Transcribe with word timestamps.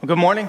Well, 0.00 0.06
good 0.06 0.18
morning. 0.18 0.48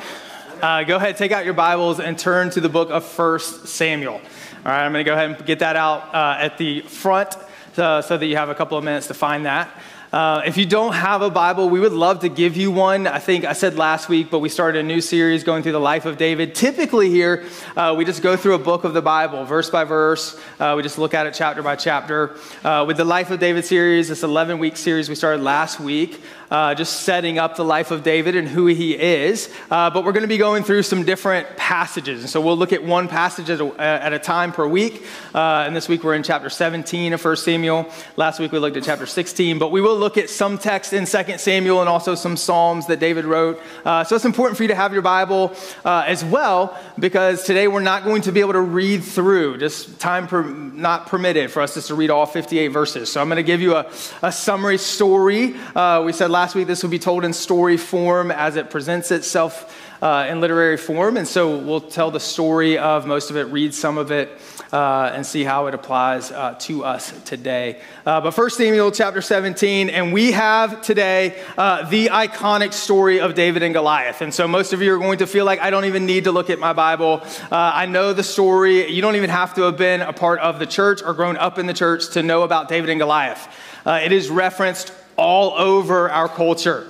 Uh, 0.61 0.83
go 0.83 0.97
ahead, 0.97 1.17
take 1.17 1.31
out 1.31 1.43
your 1.43 1.55
Bibles 1.55 1.99
and 1.99 2.19
turn 2.19 2.51
to 2.51 2.61
the 2.61 2.69
book 2.69 2.91
of 2.91 3.17
1 3.17 3.39
Samuel. 3.39 4.13
All 4.13 4.21
right, 4.63 4.85
I'm 4.85 4.91
going 4.91 5.03
to 5.03 5.09
go 5.09 5.15
ahead 5.15 5.31
and 5.31 5.43
get 5.47 5.57
that 5.57 5.75
out 5.75 6.13
uh, 6.13 6.37
at 6.39 6.59
the 6.59 6.81
front 6.81 7.35
uh, 7.75 8.03
so 8.03 8.15
that 8.15 8.27
you 8.27 8.35
have 8.35 8.49
a 8.49 8.53
couple 8.53 8.77
of 8.77 8.83
minutes 8.83 9.07
to 9.07 9.15
find 9.15 9.47
that. 9.47 9.71
Uh, 10.11 10.41
if 10.43 10.57
you 10.57 10.65
don't 10.65 10.93
have 10.93 11.21
a 11.21 11.29
Bible, 11.29 11.69
we 11.69 11.79
would 11.79 11.93
love 11.93 12.21
to 12.21 12.29
give 12.29 12.57
you 12.57 12.71
one. 12.71 13.05
I 13.05 13.19
think 13.19 13.45
I 13.45 13.53
said 13.53 13.75
last 13.75 14.09
week, 14.09 14.31
but 14.31 14.39
we 14.39 14.49
started 14.49 14.79
a 14.79 14.83
new 14.83 15.01
series 15.01 15.43
going 15.43 15.61
through 15.61 15.73
the 15.73 15.79
life 15.79 16.05
of 16.05 16.17
David. 16.17 16.55
Typically, 16.55 17.11
here, 17.11 17.45
uh, 17.77 17.93
we 17.95 18.05
just 18.05 18.23
go 18.23 18.35
through 18.35 18.55
a 18.55 18.59
book 18.59 18.85
of 18.85 18.95
the 18.95 19.03
Bible, 19.03 19.45
verse 19.45 19.69
by 19.69 19.83
verse. 19.83 20.39
Uh, 20.59 20.73
we 20.75 20.81
just 20.81 20.97
look 20.97 21.13
at 21.13 21.27
it 21.27 21.35
chapter 21.35 21.61
by 21.61 21.75
chapter. 21.75 22.35
Uh, 22.63 22.85
with 22.87 22.97
the 22.97 23.05
Life 23.05 23.29
of 23.29 23.39
David 23.39 23.65
series, 23.65 24.09
this 24.09 24.23
11 24.23 24.57
week 24.57 24.77
series 24.77 25.09
we 25.09 25.15
started 25.15 25.43
last 25.43 25.79
week, 25.79 26.19
uh, 26.51 26.75
just 26.75 27.01
setting 27.01 27.37
up 27.37 27.55
the 27.55 27.65
life 27.65 27.91
of 27.91 28.03
David 28.03 28.35
and 28.35 28.47
who 28.47 28.65
he 28.65 28.97
is. 28.97 29.53
Uh, 29.69 29.89
but 29.89 30.03
we're 30.03 30.11
going 30.11 30.23
to 30.23 30.27
be 30.27 30.37
going 30.37 30.63
through 30.63 30.83
some 30.83 31.03
different 31.03 31.57
passages. 31.57 32.21
And 32.21 32.29
so 32.29 32.41
we'll 32.41 32.57
look 32.57 32.73
at 32.73 32.83
one 32.83 33.07
passage 33.07 33.49
at 33.49 33.61
a, 33.61 33.81
at 33.81 34.13
a 34.13 34.19
time 34.19 34.51
per 34.51 34.67
week. 34.67 35.03
Uh, 35.33 35.63
and 35.65 35.75
this 35.75 35.87
week 35.87 36.03
we're 36.03 36.15
in 36.15 36.23
chapter 36.23 36.49
17 36.49 37.13
of 37.13 37.23
1 37.23 37.35
Samuel. 37.37 37.89
Last 38.15 38.39
week 38.39 38.51
we 38.51 38.59
looked 38.59 38.77
at 38.77 38.83
chapter 38.83 39.05
16. 39.05 39.59
But 39.59 39.71
we 39.71 39.81
will 39.81 39.97
look 39.97 40.17
at 40.17 40.29
some 40.29 40.57
text 40.57 40.93
in 40.93 41.05
2 41.05 41.37
Samuel 41.37 41.81
and 41.81 41.89
also 41.89 42.15
some 42.15 42.35
Psalms 42.35 42.87
that 42.87 42.99
David 42.99 43.25
wrote. 43.25 43.61
Uh, 43.85 44.03
so 44.03 44.15
it's 44.15 44.25
important 44.25 44.57
for 44.57 44.63
you 44.63 44.69
to 44.69 44.75
have 44.75 44.93
your 44.93 45.01
Bible 45.01 45.53
uh, 45.85 46.03
as 46.07 46.25
well 46.25 46.77
because 46.97 47.43
today 47.43 47.67
we're 47.67 47.79
not 47.81 48.03
going 48.03 48.23
to 48.23 48.31
be 48.31 48.39
able 48.39 48.53
to 48.53 48.61
read 48.61 49.03
through, 49.03 49.57
just 49.57 49.99
time 49.99 50.27
per, 50.27 50.43
not 50.43 51.07
permitted 51.07 51.51
for 51.51 51.61
us 51.61 51.75
just 51.75 51.87
to 51.87 51.95
read 51.95 52.09
all 52.09 52.25
58 52.25 52.69
verses. 52.69 53.11
So 53.11 53.21
I'm 53.21 53.27
going 53.27 53.37
to 53.37 53.43
give 53.43 53.61
you 53.61 53.75
a, 53.75 53.91
a 54.21 54.31
summary 54.31 54.77
story. 54.77 55.55
Uh, 55.75 56.03
we 56.03 56.13
said 56.13 56.31
last 56.31 56.38
week 56.55 56.67
this 56.67 56.83
will 56.83 56.89
be 56.89 56.99
told 56.99 57.25
in 57.25 57.33
story 57.33 57.75
form 57.75 58.31
as 58.31 58.55
it 58.55 58.69
presents 58.69 59.11
itself 59.11 59.75
uh, 60.01 60.27
in 60.29 60.39
literary 60.39 60.77
form. 60.77 61.17
And 61.17 61.27
so 61.27 61.57
we'll 61.57 61.81
tell 61.81 62.11
the 62.11 62.19
story 62.19 62.77
of 62.77 63.05
most 63.05 63.29
of 63.29 63.35
it, 63.35 63.43
read 63.43 63.73
some 63.73 63.97
of 63.97 64.11
it, 64.11 64.29
uh, 64.71 65.11
and 65.13 65.25
see 65.25 65.43
how 65.43 65.67
it 65.67 65.73
applies 65.73 66.31
uh, 66.31 66.55
to 66.59 66.85
us 66.85 67.11
today. 67.23 67.81
Uh, 68.05 68.21
but 68.21 68.31
First 68.31 68.55
Samuel 68.55 68.91
chapter 68.91 69.21
17, 69.21 69.89
and 69.89 70.13
we 70.13 70.31
have 70.31 70.81
today 70.81 71.43
uh, 71.57 71.89
the 71.89 72.07
iconic 72.07 72.71
story 72.71 73.19
of 73.19 73.35
David 73.35 73.63
and 73.63 73.73
Goliath. 73.73 74.21
And 74.21 74.33
so 74.33 74.47
most 74.47 74.71
of 74.71 74.81
you 74.81 74.93
are 74.93 74.99
going 74.99 75.17
to 75.19 75.27
feel 75.27 75.43
like 75.43 75.59
I 75.59 75.69
don't 75.69 75.85
even 75.85 76.05
need 76.05 76.23
to 76.23 76.31
look 76.31 76.49
at 76.49 76.59
my 76.59 76.71
Bible. 76.71 77.21
Uh, 77.51 77.71
I 77.73 77.85
know 77.87 78.13
the 78.13 78.23
story. 78.23 78.89
You 78.89 79.01
don't 79.01 79.17
even 79.17 79.29
have 79.29 79.55
to 79.55 79.63
have 79.63 79.75
been 79.75 80.01
a 80.01 80.13
part 80.13 80.39
of 80.39 80.59
the 80.59 80.65
church 80.65 81.01
or 81.03 81.13
grown 81.13 81.35
up 81.35 81.57
in 81.57 81.65
the 81.65 81.73
church 81.73 82.11
to 82.11 82.23
know 82.23 82.43
about 82.43 82.69
David 82.69 82.89
and 82.89 82.99
Goliath. 82.99 83.45
it 83.85 84.13
is 84.13 84.29
referenced 84.29 84.93
all 85.19 85.53
over 85.57 86.09
our 86.09 86.29
culture. 86.29 86.87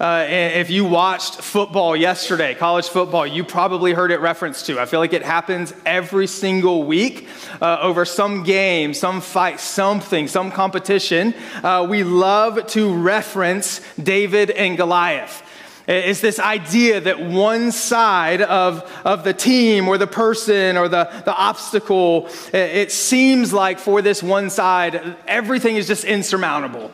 Uh, 0.00 0.26
if 0.28 0.70
you 0.70 0.84
watched 0.84 1.36
football 1.40 1.96
yesterday, 1.96 2.54
college 2.54 2.88
football, 2.88 3.26
you 3.26 3.44
probably 3.44 3.92
heard 3.92 4.10
it 4.10 4.20
referenced 4.20 4.66
to. 4.66 4.80
I 4.80 4.86
feel 4.86 5.00
like 5.00 5.12
it 5.12 5.22
happens 5.22 5.74
every 5.84 6.26
single 6.26 6.84
week 6.84 7.28
uh, 7.60 7.78
over 7.80 8.04
some 8.04 8.42
game, 8.42 8.94
some 8.94 9.20
fight, 9.20 9.60
something, 9.60 10.26
some 10.26 10.50
competition. 10.50 11.34
Uh, 11.62 11.86
we 11.88 12.02
love 12.02 12.66
to 12.68 12.94
reference 12.94 13.80
David 13.96 14.50
and 14.50 14.76
Goliath. 14.76 15.42
It's 15.86 16.20
this 16.20 16.38
idea 16.38 17.00
that 17.00 17.20
one 17.20 17.72
side 17.72 18.42
of, 18.42 18.88
of 19.04 19.24
the 19.24 19.34
team 19.34 19.88
or 19.88 19.98
the 19.98 20.06
person 20.06 20.76
or 20.76 20.88
the, 20.88 21.10
the 21.24 21.34
obstacle, 21.34 22.28
it 22.52 22.92
seems 22.92 23.52
like 23.52 23.80
for 23.80 24.00
this 24.02 24.22
one 24.22 24.50
side, 24.50 25.16
everything 25.26 25.76
is 25.76 25.88
just 25.88 26.04
insurmountable. 26.04 26.92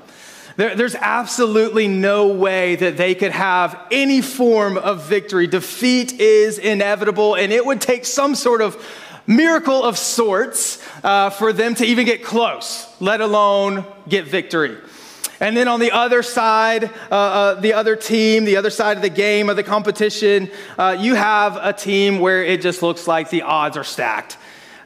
There, 0.59 0.75
there's 0.75 0.97
absolutely 0.97 1.87
no 1.87 2.27
way 2.27 2.75
that 2.75 2.97
they 2.97 3.15
could 3.15 3.31
have 3.31 3.81
any 3.93 4.21
form 4.21 4.77
of 4.77 5.05
victory. 5.05 5.47
Defeat 5.47 6.19
is 6.19 6.59
inevitable, 6.59 7.37
and 7.37 7.53
it 7.53 7.65
would 7.65 7.81
take 7.81 8.05
some 8.05 8.35
sort 8.35 8.61
of 8.61 8.77
miracle 9.25 9.85
of 9.85 9.97
sorts 9.97 10.85
uh, 11.05 11.31
for 11.31 11.53
them 11.53 11.77
to 11.77 11.87
even 11.87 12.07
get 12.07 12.25
close, 12.25 12.93
let 12.99 13.21
alone 13.21 13.87
get 14.09 14.27
victory. 14.27 14.77
And 15.39 15.57
then 15.57 15.69
on 15.69 15.79
the 15.79 15.93
other 15.93 16.25
side, 16.25 16.91
uh, 17.09 17.15
uh, 17.15 17.55
the 17.61 17.75
other 17.75 17.95
team, 17.95 18.45
the 18.45 18.57
other 18.57 18.71
side 18.71 18.97
of 18.97 19.03
the 19.05 19.11
game, 19.11 19.51
of 19.51 19.55
the 19.55 19.63
competition, 19.63 20.51
uh, 20.77 20.97
you 20.99 21.15
have 21.15 21.57
a 21.57 21.73
team 21.73 22.19
where 22.19 22.43
it 22.43 22.63
just 22.63 22.83
looks 22.83 23.07
like 23.07 23.31
the 23.31 23.43
odds 23.43 23.77
are 23.77 23.85
stacked. 23.85 24.37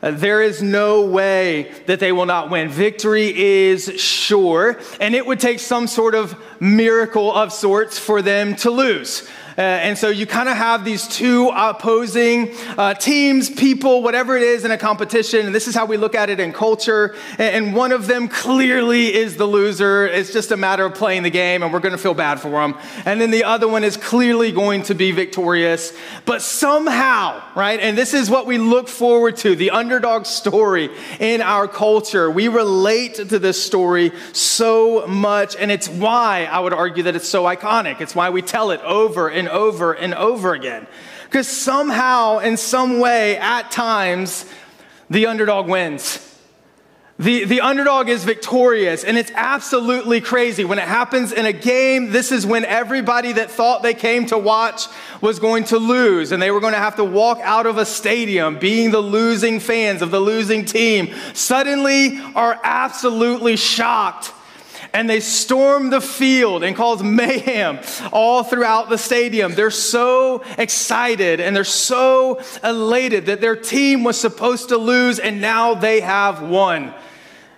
There 0.02 0.42
is 0.42 0.60
no 0.60 1.02
way 1.02 1.70
that 1.86 2.00
they 2.00 2.10
will 2.10 2.26
not 2.26 2.50
win. 2.50 2.68
Victory 2.68 3.32
is 3.36 3.84
sure, 4.00 4.80
and 5.00 5.14
it 5.14 5.24
would 5.24 5.38
take 5.38 5.60
some 5.60 5.86
sort 5.86 6.16
of 6.16 6.36
miracle 6.60 7.32
of 7.32 7.52
sorts 7.52 8.00
for 8.00 8.20
them 8.20 8.56
to 8.56 8.70
lose. 8.72 9.28
Uh, 9.58 9.60
and 9.60 9.98
so 9.98 10.08
you 10.08 10.26
kind 10.26 10.48
of 10.48 10.56
have 10.56 10.84
these 10.84 11.06
two 11.08 11.50
opposing 11.54 12.54
uh, 12.78 12.94
teams, 12.94 13.50
people, 13.50 14.02
whatever 14.02 14.36
it 14.36 14.42
is 14.42 14.64
in 14.64 14.70
a 14.70 14.78
competition. 14.78 15.46
And 15.46 15.54
this 15.54 15.68
is 15.68 15.74
how 15.74 15.84
we 15.84 15.96
look 15.96 16.14
at 16.14 16.30
it 16.30 16.40
in 16.40 16.52
culture. 16.52 17.14
And, 17.38 17.72
one 17.72 17.92
of 17.92 18.06
them 18.06 18.28
clearly 18.28 19.14
is 19.14 19.36
the 19.36 19.46
loser. 19.46 20.06
It's 20.06 20.32
just 20.32 20.50
a 20.50 20.56
matter 20.56 20.84
of 20.84 20.94
playing 20.94 21.22
the 21.22 21.30
game, 21.30 21.62
and 21.62 21.72
we're 21.72 21.80
going 21.80 21.92
to 21.92 21.98
feel 21.98 22.12
bad 22.12 22.38
for 22.38 22.50
them. 22.50 22.76
And 23.06 23.20
then 23.20 23.30
the 23.30 23.44
other 23.44 23.66
one 23.66 23.82
is 23.82 23.96
clearly 23.96 24.52
going 24.52 24.82
to 24.84 24.94
be 24.94 25.10
victorious. 25.12 25.92
But 26.26 26.42
somehow, 26.42 27.42
right? 27.54 27.80
And 27.80 27.96
this 27.96 28.12
is 28.14 28.28
what 28.28 28.46
we 28.46 28.58
look 28.58 28.88
forward 28.88 29.36
to 29.38 29.56
the 29.56 29.70
underdog 29.70 30.26
story 30.26 30.90
in 31.18 31.40
our 31.40 31.66
culture. 31.66 32.30
We 32.30 32.48
relate 32.48 33.14
to 33.14 33.38
this 33.38 33.62
story 33.62 34.12
so 34.32 35.06
much. 35.06 35.56
And 35.56 35.70
it's 35.70 35.88
why 35.88 36.48
I 36.50 36.60
would 36.60 36.72
argue 36.72 37.04
that 37.04 37.16
it's 37.16 37.28
so 37.28 37.44
iconic. 37.44 38.00
It's 38.00 38.14
why 38.14 38.30
we 38.30 38.42
tell 38.42 38.70
it 38.70 38.80
over 38.82 39.28
and 39.28 39.41
and 39.42 39.48
over 39.48 39.92
and 39.92 40.14
over 40.14 40.54
again. 40.54 40.86
Because 41.24 41.48
somehow, 41.48 42.38
in 42.38 42.56
some 42.56 43.00
way, 43.00 43.36
at 43.38 43.72
times, 43.72 44.48
the 45.10 45.26
underdog 45.26 45.66
wins. 45.66 46.28
The, 47.18 47.44
the 47.44 47.60
underdog 47.60 48.08
is 48.08 48.24
victorious, 48.24 49.02
and 49.02 49.18
it's 49.18 49.32
absolutely 49.34 50.20
crazy. 50.20 50.64
When 50.64 50.78
it 50.78 50.86
happens 50.86 51.32
in 51.32 51.44
a 51.44 51.52
game, 51.52 52.10
this 52.10 52.30
is 52.30 52.46
when 52.46 52.64
everybody 52.64 53.32
that 53.32 53.50
thought 53.50 53.82
they 53.82 53.94
came 53.94 54.26
to 54.26 54.38
watch 54.38 54.86
was 55.20 55.40
going 55.40 55.64
to 55.64 55.78
lose, 55.78 56.30
and 56.30 56.40
they 56.40 56.52
were 56.52 56.60
going 56.60 56.74
to 56.74 56.78
have 56.78 56.96
to 56.96 57.04
walk 57.04 57.40
out 57.42 57.66
of 57.66 57.78
a 57.78 57.84
stadium 57.84 58.60
being 58.60 58.92
the 58.92 59.00
losing 59.00 59.58
fans 59.58 60.02
of 60.02 60.12
the 60.12 60.20
losing 60.20 60.64
team, 60.64 61.12
suddenly 61.34 62.20
are 62.36 62.60
absolutely 62.62 63.56
shocked 63.56 64.32
and 64.94 65.08
they 65.08 65.20
storm 65.20 65.90
the 65.90 66.00
field 66.00 66.62
and 66.62 66.76
cause 66.76 67.02
mayhem 67.02 67.78
all 68.12 68.44
throughout 68.44 68.88
the 68.88 68.98
stadium. 68.98 69.54
They're 69.54 69.70
so 69.70 70.44
excited 70.58 71.40
and 71.40 71.56
they're 71.56 71.64
so 71.64 72.40
elated 72.62 73.26
that 73.26 73.40
their 73.40 73.56
team 73.56 74.04
was 74.04 74.20
supposed 74.20 74.68
to 74.68 74.76
lose 74.76 75.18
and 75.18 75.40
now 75.40 75.74
they 75.74 76.00
have 76.00 76.42
won. 76.42 76.94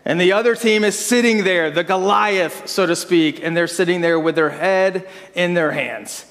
And 0.04 0.20
the 0.20 0.32
other 0.32 0.54
team 0.54 0.84
is 0.84 0.98
sitting 0.98 1.44
there, 1.44 1.70
the 1.70 1.82
Goliath, 1.82 2.68
so 2.68 2.84
to 2.84 2.94
speak, 2.94 3.42
and 3.42 3.56
they're 3.56 3.66
sitting 3.66 4.02
there 4.02 4.20
with 4.20 4.34
their 4.34 4.50
head 4.50 5.08
in 5.34 5.54
their 5.54 5.70
hands, 5.70 6.26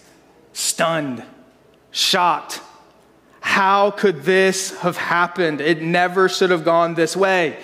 stunned, 0.53 1.23
shocked. 1.91 2.61
How 3.41 3.91
could 3.91 4.23
this 4.23 4.77
have 4.77 4.95
happened? 4.95 5.59
It 5.59 5.81
never 5.81 6.29
should 6.29 6.51
have 6.51 6.63
gone 6.63 6.93
this 6.93 7.17
way. 7.17 7.57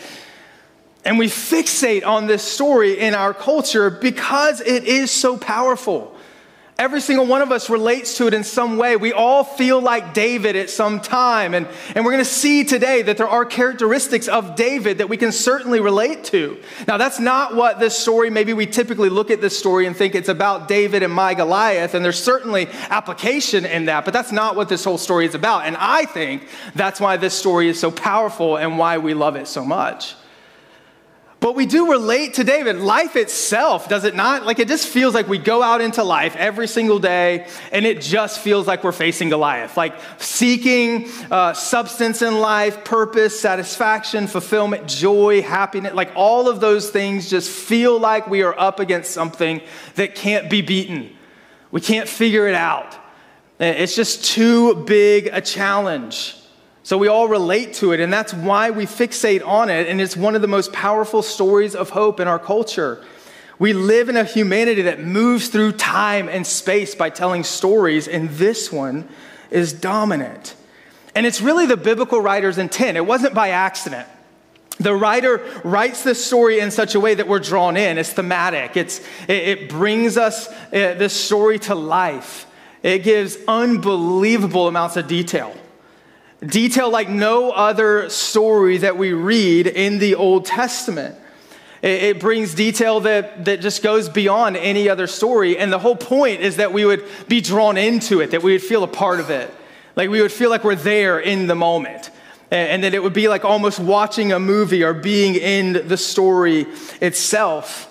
And 1.06 1.18
we 1.18 1.28
fixate 1.28 2.06
on 2.06 2.28
this 2.28 2.44
story 2.44 3.00
in 3.00 3.14
our 3.14 3.34
culture 3.34 3.90
because 3.90 4.62
it 4.62 4.84
is 4.84 5.12
so 5.12 5.38
powerful. 5.38 6.16
Every 6.80 7.02
single 7.02 7.26
one 7.26 7.42
of 7.42 7.52
us 7.52 7.70
relates 7.70 8.16
to 8.20 8.28
it 8.28 8.34
in 8.34 8.46
some 8.46 8.78
way. 8.78 8.96
We 8.96 9.12
all 9.12 9.44
feel 9.44 9.82
like 9.82 10.14
David 10.14 10.56
at 10.56 10.70
some 10.70 11.02
time. 11.02 11.54
And, 11.54 11.68
and 11.94 12.06
we're 12.06 12.14
going 12.14 12.24
to 12.24 12.30
see 12.30 12.64
today 12.64 13.02
that 13.02 13.18
there 13.18 13.28
are 13.28 13.44
characteristics 13.44 14.30
of 14.30 14.56
David 14.56 15.00
that 15.00 15.09
we 15.09 15.18
can 15.18 15.34
certainly 15.34 15.82
relate 15.82 16.24
to. 16.26 16.58
Now, 16.88 16.96
that's 16.96 17.20
not 17.20 17.54
what 17.54 17.82
this 17.82 17.98
story, 17.98 18.30
maybe 18.30 18.54
we 18.54 18.66
typically 18.66 19.09
look 19.09 19.30
at 19.30 19.42
this 19.42 19.59
story 19.59 19.88
and 19.88 19.96
think 19.96 20.16
it's 20.16 20.30
about 20.30 20.70
David 20.70 21.04
and 21.04 21.12
my 21.12 21.34
Goliath, 21.34 21.96
and 21.96 22.06
there's 22.06 22.24
certainly 22.24 22.70
application 22.90 23.66
in 23.66 23.86
that, 23.86 24.06
but 24.06 24.14
that's 24.14 24.32
not 24.32 24.56
what 24.56 24.70
this 24.70 24.85
whole 24.85 24.97
story 24.97 25.26
is 25.26 25.35
about. 25.35 25.66
And 25.66 25.76
I 25.78 26.06
think 26.06 26.47
that's 26.76 27.02
why 27.02 27.18
this 27.18 27.34
story 27.34 27.68
is 27.68 27.78
so 27.78 27.91
powerful 27.91 28.56
and 28.56 28.78
why 28.78 29.00
we 29.00 29.14
love 29.14 29.35
it 29.35 29.47
so 29.47 29.66
much. 29.66 30.16
But 31.40 31.56
we 31.56 31.66
do 31.66 31.90
relate 31.90 32.34
to 32.34 32.44
David. 32.44 32.78
Life 32.78 33.16
itself, 33.16 33.88
does 33.88 34.03
it 34.03 34.14
not? 34.14 34.46
Like 34.46 34.59
it 34.59 34.68
just 34.68 34.88
feels 34.88 35.14
like 35.14 35.30
we 35.30 35.38
go 35.38 35.64
out 35.64 35.80
into 35.80 36.03
life 36.03 36.36
every 36.36 36.68
single 36.68 37.00
day 37.00 37.47
and 37.72 37.86
it 37.86 38.02
just 38.02 38.41
feels 38.41 38.68
like 38.68 38.84
we're 38.84 38.91
facing 38.91 39.30
Goliath. 39.30 39.78
Like 39.78 39.96
seeking 40.18 41.09
uh, 41.32 41.53
substance 41.53 42.22
in 42.22 42.40
life, 42.40 42.84
purpose, 42.84 43.40
satisfaction, 43.40 44.28
fulfillment, 44.28 44.86
joy, 44.88 45.41
happiness. 45.41 45.94
Like 45.94 46.12
all 46.14 46.50
of 46.50 46.59
those 46.59 46.90
things 46.90 47.30
just 47.30 47.50
feel 47.50 47.97
like 47.97 48.28
we 48.28 48.44
are 48.44 48.58
up 48.59 48.82
against 48.82 49.12
something 49.12 49.62
that 49.96 50.16
can't 50.16 50.50
be 50.50 50.62
beaten. 50.62 51.16
We 51.72 51.80
can't 51.80 52.09
figure 52.09 52.50
it 52.50 52.56
out. 52.56 52.97
It's 53.59 53.96
just 53.96 54.26
too 54.26 54.76
big 54.85 55.30
a 55.32 55.40
challenge. 55.40 56.35
So 56.90 56.97
we 56.97 57.08
all 57.08 57.28
relate 57.28 57.76
to 57.76 57.91
it, 57.91 58.00
and 58.00 58.12
that's 58.12 58.34
why 58.34 58.72
we 58.72 58.88
fixate 58.88 59.46
on 59.46 59.70
it. 59.70 59.88
And 59.88 60.02
it's 60.02 60.18
one 60.18 60.34
of 60.34 60.41
the 60.41 60.47
most 60.47 60.74
powerful 60.74 61.22
stories 61.22 61.76
of 61.76 61.91
hope 61.91 62.20
in 62.20 62.28
our 62.28 62.40
culture. 62.40 63.06
We 63.59 63.74
live 63.74 64.09
in 64.09 64.18
a 64.18 64.24
humanity 64.24 64.82
that 64.82 65.00
moves 65.00 65.50
through 65.50 65.74
time 65.74 66.28
and 66.28 66.47
space 66.47 66.96
by 66.96 67.12
telling 67.12 67.44
stories, 67.44 68.08
and 68.08 68.28
this 68.32 68.72
one 68.72 69.08
is 69.52 69.72
dominant. 69.72 70.56
And 71.14 71.28
it's 71.28 71.41
really 71.41 71.68
the 71.68 71.78
biblical 71.78 72.22
writer's 72.22 72.58
intent. 72.58 72.97
It 72.97 73.06
wasn't 73.06 73.35
by 73.35 73.50
accident. 73.50 74.08
The 74.80 74.96
writer 74.96 75.46
writes 75.64 76.03
this 76.03 76.26
story 76.26 76.59
in 76.59 76.72
such 76.72 76.96
a 76.96 77.00
way 77.00 77.14
that 77.14 77.28
we're 77.28 77.38
drawn 77.38 77.78
in. 77.78 78.00
It's 78.00 78.14
thematic, 78.14 78.76
it's, 78.76 79.00
it, 79.28 79.59
it 79.59 79.70
brings 79.70 80.18
us 80.18 80.47
uh, 80.47 80.56
this 80.72 81.14
story 81.14 81.59
to 81.59 81.76
life. 81.76 82.47
It 82.82 83.03
gives 83.03 83.38
unbelievable 83.47 84.68
amounts 84.68 84.97
of 84.97 85.08
detail. 85.08 85.56
Detail 86.46 86.90
like 86.90 87.09
no 87.09 87.52
other 87.52 88.09
story 88.09 88.78
that 88.78 88.97
we 88.97 89.12
read 89.12 89.68
in 89.68 90.00
the 90.00 90.16
Old 90.16 90.46
Testament. 90.46 91.16
It, 91.82 92.20
brings 92.20 92.53
detail 92.53 93.02
that, 93.02 93.46
that 93.46 93.62
just 93.62 93.82
goes 93.82 94.09
beyond 94.09 94.58
any 94.58 94.90
other 94.90 95.08
story. 95.08 95.58
And 95.58 95.72
the 95.72 95.80
whole 95.80 95.96
point 95.96 96.41
is 96.41 96.58
that 96.58 96.74
we 96.74 96.84
would 96.84 97.06
be 97.28 97.40
drawn 97.40 97.78
into 97.78 98.20
it, 98.20 98.32
that 98.32 98.44
we 98.44 98.52
would 98.52 98.62
feel 98.62 98.84
a 98.84 98.88
part 98.88 99.22
of 99.22 99.30
it. 99.30 99.53
Like 99.96 100.09
we 100.09 100.22
would 100.22 100.32
feel 100.32 100.50
like 100.50 100.64
we're 100.64 100.76
there 100.76 101.20
in 101.20 101.47
the 101.47 101.56
moment. 101.56 102.09
And 102.52 102.84
that 102.84 102.94
it 102.94 103.03
would 103.03 103.14
be 103.14 103.28
like 103.28 103.46
almost 103.46 103.80
watching 103.80 104.32
a 104.32 104.40
movie 104.40 104.84
or 104.84 104.94
being 104.94 105.35
in 105.35 105.88
the 105.88 105.97
story 105.97 106.66
itself. 107.00 107.89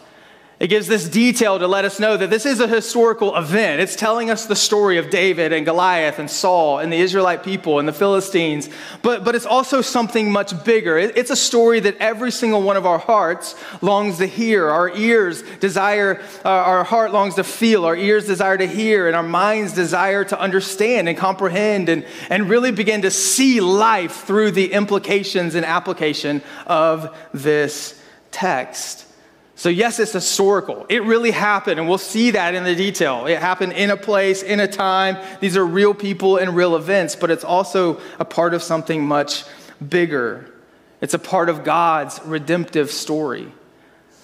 It 0.61 0.67
gives 0.67 0.89
this 0.89 1.09
detail 1.09 1.61
to 1.61 1.69
let 1.69 1.85
us 1.85 2.01
know 2.01 2.17
that 2.17 2.31
this 2.31 2.45
is 2.45 2.59
a 2.59 2.67
historical 2.67 3.37
event. 3.37 3.81
It's 3.81 3.95
telling 3.95 4.29
us 4.29 4.47
the 4.47 4.57
story 4.57 4.99
of 4.99 5.09
David 5.09 5.53
and 5.53 5.65
Goliath 5.65 6.19
and 6.19 6.29
Saul 6.29 6.81
and 6.81 6.93
the 6.93 6.97
Israelite 6.97 7.45
people 7.45 7.79
and 7.79 7.87
the 7.87 7.93
Philistines. 7.93 8.69
But, 9.03 9.23
but 9.23 9.37
it's 9.37 9.47
also 9.47 9.83
something 9.83 10.33
much 10.33 10.65
bigger. 10.65 10.99
It, 10.99 11.17
it's 11.17 11.31
a 11.31 11.37
story 11.37 11.79
that 11.81 11.97
every 11.99 12.33
single 12.33 12.61
one 12.61 12.77
of 12.77 12.87
our 12.87 12.99
hearts 12.99 13.55
longs 13.83 14.19
to 14.19 14.27
hear. 14.27 14.69
Our 14.69 14.91
ears 14.97 15.43
desire, 15.61 16.21
uh, 16.45 16.49
our 16.49 16.83
heart 16.83 17.13
longs 17.13 17.37
to 17.37 17.45
feel. 17.45 17.85
Our 17.85 17.97
ears 17.97 18.27
desire 18.27 18.59
to 18.59 18.67
hear. 18.67 19.07
And 19.07 19.15
our 19.15 19.23
minds 19.23 19.75
desire 19.75 20.25
to 20.25 20.41
understand 20.41 21.09
and 21.09 21.17
comprehend 21.17 21.89
and, 21.89 22.05
and 22.31 22.51
really 22.51 22.73
begin 22.73 23.03
to 23.03 23.13
see 23.13 23.61
life 23.61 24.25
through 24.25 24.51
the 24.51 24.73
implications 24.73 25.55
and 25.55 25.65
application 25.65 26.43
of 26.67 27.17
this 27.33 28.03
text. 28.33 29.05
So, 29.59 29.71
yes, 29.71 29.99
it's 29.99 30.13
historical. 30.13 30.87
It 30.89 31.03
really 31.03 31.33
happened, 31.33 31.81
and 31.81 31.89
we'll 31.89 31.99
see 31.99 32.31
that 32.31 32.55
in 32.55 32.63
the 32.63 32.77
detail. 32.77 33.27
It 33.27 33.41
happened 33.41 33.73
in 33.73 33.91
a 33.91 33.97
place, 33.97 34.45
in 34.45 34.61
a 34.61 34.69
time. 34.69 35.17
These 35.41 35.57
are 35.57 35.67
real 35.67 35.95
people 35.95 36.37
and 36.37 36.55
real 36.55 36.77
events, 36.77 37.17
but 37.17 37.29
it's 37.29 37.43
also 37.43 38.01
a 38.21 38.25
part 38.25 38.55
of 38.55 38.63
something 38.63 39.05
much 39.05 39.43
bigger. 39.87 40.49
It's 41.01 41.15
a 41.15 41.19
part 41.19 41.49
of 41.49 41.65
God's 41.65 42.21
redemptive 42.25 42.93
story. 42.93 43.53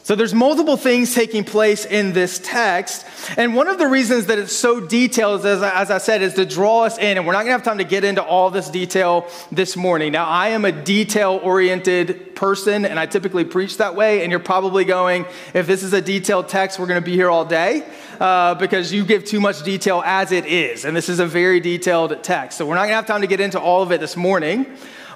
So 0.04 0.14
there's 0.14 0.34
multiple 0.34 0.76
things 0.76 1.14
taking 1.14 1.44
place 1.44 1.86
in 1.86 2.12
this 2.12 2.38
text. 2.38 3.06
And 3.38 3.54
one 3.54 3.68
of 3.68 3.78
the 3.78 3.86
reasons 3.86 4.26
that 4.26 4.38
it's 4.38 4.54
so 4.54 4.78
detailed, 4.78 5.46
as 5.46 5.62
I, 5.62 5.80
as 5.80 5.90
I 5.90 5.96
said, 5.96 6.20
is 6.20 6.34
to 6.34 6.44
draw 6.44 6.82
us 6.82 6.98
in. 6.98 7.16
And 7.16 7.26
we're 7.26 7.32
not 7.32 7.38
going 7.38 7.46
to 7.46 7.52
have 7.52 7.62
time 7.62 7.78
to 7.78 7.84
get 7.84 8.04
into 8.04 8.22
all 8.22 8.50
this 8.50 8.68
detail 8.68 9.26
this 9.50 9.78
morning. 9.78 10.12
Now, 10.12 10.26
I 10.26 10.48
am 10.48 10.66
a 10.66 10.72
detail 10.72 11.40
oriented 11.42 12.36
person, 12.36 12.84
and 12.84 13.00
I 13.00 13.06
typically 13.06 13.46
preach 13.46 13.78
that 13.78 13.94
way. 13.94 14.22
And 14.22 14.30
you're 14.30 14.40
probably 14.40 14.84
going, 14.84 15.24
if 15.54 15.66
this 15.66 15.82
is 15.82 15.94
a 15.94 16.02
detailed 16.02 16.50
text, 16.50 16.78
we're 16.78 16.86
going 16.86 17.00
to 17.00 17.04
be 17.04 17.14
here 17.14 17.30
all 17.30 17.46
day 17.46 17.82
uh, 18.20 18.56
because 18.56 18.92
you 18.92 19.06
give 19.06 19.24
too 19.24 19.40
much 19.40 19.62
detail 19.62 20.02
as 20.04 20.32
it 20.32 20.44
is. 20.44 20.84
And 20.84 20.94
this 20.94 21.08
is 21.08 21.18
a 21.18 21.26
very 21.26 21.60
detailed 21.60 22.22
text. 22.22 22.58
So 22.58 22.66
we're 22.66 22.74
not 22.74 22.82
going 22.82 22.90
to 22.90 22.96
have 22.96 23.06
time 23.06 23.22
to 23.22 23.26
get 23.26 23.40
into 23.40 23.58
all 23.58 23.82
of 23.82 23.90
it 23.90 24.00
this 24.00 24.18
morning, 24.18 24.66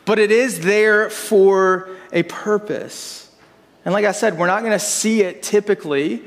but 0.07 0.19
it 0.19 0.31
is 0.31 0.61
there 0.61 1.11
for 1.11 1.91
a 2.11 2.23
purpose. 2.23 3.28
And 3.85 3.95
like 3.95 4.05
I 4.05 4.13
said, 4.13 4.39
we're 4.39 4.47
not 4.47 4.61
going 4.61 4.73
to 4.73 4.79
see 4.79 5.23
it 5.23 5.43
typically 5.43 6.23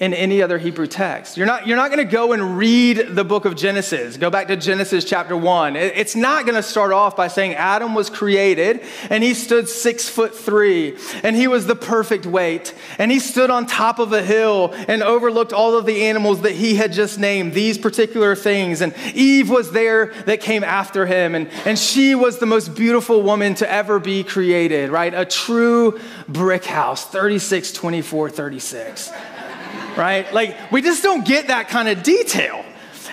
in 0.00 0.14
any 0.14 0.40
other 0.40 0.56
Hebrew 0.56 0.86
text. 0.86 1.36
You're 1.36 1.46
not, 1.46 1.66
you're 1.66 1.76
not 1.76 1.90
going 1.90 2.04
to 2.04 2.10
go 2.10 2.32
and 2.32 2.56
read 2.56 3.08
the 3.10 3.22
book 3.22 3.44
of 3.44 3.54
Genesis. 3.54 4.16
Go 4.16 4.30
back 4.30 4.48
to 4.48 4.56
Genesis 4.56 5.04
chapter 5.04 5.36
one. 5.36 5.76
It's 5.76 6.16
not 6.16 6.46
going 6.46 6.56
to 6.56 6.62
start 6.62 6.90
off 6.90 7.14
by 7.14 7.28
saying 7.28 7.54
Adam 7.54 7.94
was 7.94 8.08
created 8.08 8.82
and 9.10 9.22
he 9.22 9.34
stood 9.34 9.68
six 9.68 10.08
foot 10.08 10.34
three 10.34 10.96
and 11.22 11.36
he 11.36 11.46
was 11.46 11.66
the 11.66 11.76
perfect 11.76 12.24
weight 12.24 12.74
and 12.98 13.12
he 13.12 13.18
stood 13.18 13.50
on 13.50 13.66
top 13.66 13.98
of 13.98 14.14
a 14.14 14.22
hill 14.22 14.72
and 14.88 15.02
overlooked 15.02 15.52
all 15.52 15.76
of 15.76 15.84
the 15.84 16.06
animals 16.06 16.40
that 16.42 16.52
he 16.52 16.76
had 16.76 16.94
just 16.94 17.18
named, 17.18 17.52
these 17.52 17.76
particular 17.76 18.34
things. 18.34 18.80
And 18.80 18.94
Eve 19.14 19.50
was 19.50 19.70
there 19.70 20.14
that 20.24 20.40
came 20.40 20.64
after 20.64 21.04
him 21.04 21.34
and, 21.34 21.46
and 21.66 21.78
she 21.78 22.14
was 22.14 22.38
the 22.38 22.46
most 22.46 22.74
beautiful 22.74 23.20
woman 23.20 23.54
to 23.56 23.70
ever 23.70 23.98
be 23.98 24.24
created, 24.24 24.88
right? 24.88 25.12
A 25.12 25.26
true 25.26 26.00
brick 26.26 26.64
house, 26.64 27.04
36, 27.04 27.72
24, 27.72 28.30
36 28.30 29.12
right? 29.96 30.32
Like, 30.32 30.72
we 30.72 30.82
just 30.82 31.02
don't 31.02 31.24
get 31.24 31.48
that 31.48 31.68
kind 31.68 31.88
of 31.88 32.02
detail. 32.02 32.64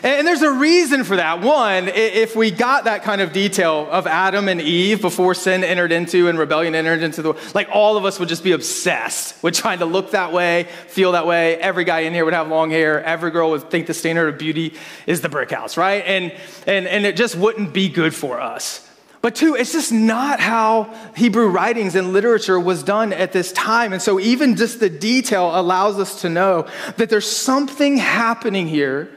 And 0.03 0.27
there's 0.27 0.44
a 0.44 0.51
reason 0.51 1.03
for 1.03 1.15
that. 1.15 1.41
One, 1.41 1.88
if 1.88 2.35
we 2.35 2.51
got 2.51 2.83
that 2.83 3.03
kind 3.03 3.19
of 3.19 3.33
detail 3.33 3.88
of 3.89 4.06
Adam 4.06 4.47
and 4.47 4.62
Eve 4.62 5.01
before 5.01 5.33
sin 5.33 5.63
entered 5.63 5.91
into 5.91 6.27
and 6.27 6.38
rebellion 6.38 6.75
entered 6.75 7.01
into 7.01 7.21
the 7.21 7.33
like 7.56 7.69
all 7.71 7.97
of 7.97 8.06
us 8.06 8.19
would 8.19 8.29
just 8.29 8.44
be 8.44 8.51
obsessed 8.51 9.41
with 9.44 9.56
trying 9.56 9.79
to 9.79 9.85
look 9.85 10.12
that 10.12 10.31
way, 10.31 10.68
feel 10.88 11.13
that 11.13 11.25
way. 11.25 11.57
Every 11.57 11.83
guy 11.83 12.01
in 12.01 12.13
here 12.13 12.25
would 12.25 12.35
have 12.35 12.47
long 12.47 12.69
hair. 12.69 13.03
Every 13.03 13.31
girl 13.31 13.51
would 13.51 13.71
think 13.71 13.88
the 13.88 13.94
standard 13.94 14.27
of 14.27 14.38
beauty 14.38 14.75
is 15.07 15.21
the 15.21 15.29
brick 15.29 15.50
house, 15.50 15.77
right? 15.77 16.03
And 16.06 16.31
and 16.68 16.88
and 16.88 17.06
it 17.06 17.15
just 17.15 17.35
wouldn't 17.35 17.74
be 17.74 17.89
good 17.89 18.13
for 18.13 18.39
us. 18.39 18.87
But 19.22 19.36
two, 19.36 19.56
it's 19.56 19.72
just 19.72 19.92
not 19.92 20.40
how 20.40 20.94
Hebrew 21.16 21.48
writings 21.48 21.96
and 21.96 22.14
literature 22.14 22.60
was 22.60 22.84
done 22.84 23.14
at 23.14 23.31
this 23.31 23.52
time. 23.52 23.92
And 23.92 24.02
so 24.02 24.19
even 24.19 24.56
just 24.56 24.80
the 24.80 24.90
detail 24.90 25.60
allows 25.60 25.98
us 26.00 26.22
to 26.22 26.30
know 26.30 26.68
that 26.98 27.10
there's 27.10 27.30
something 27.30 27.98
happening 27.98 28.68
here 28.68 29.10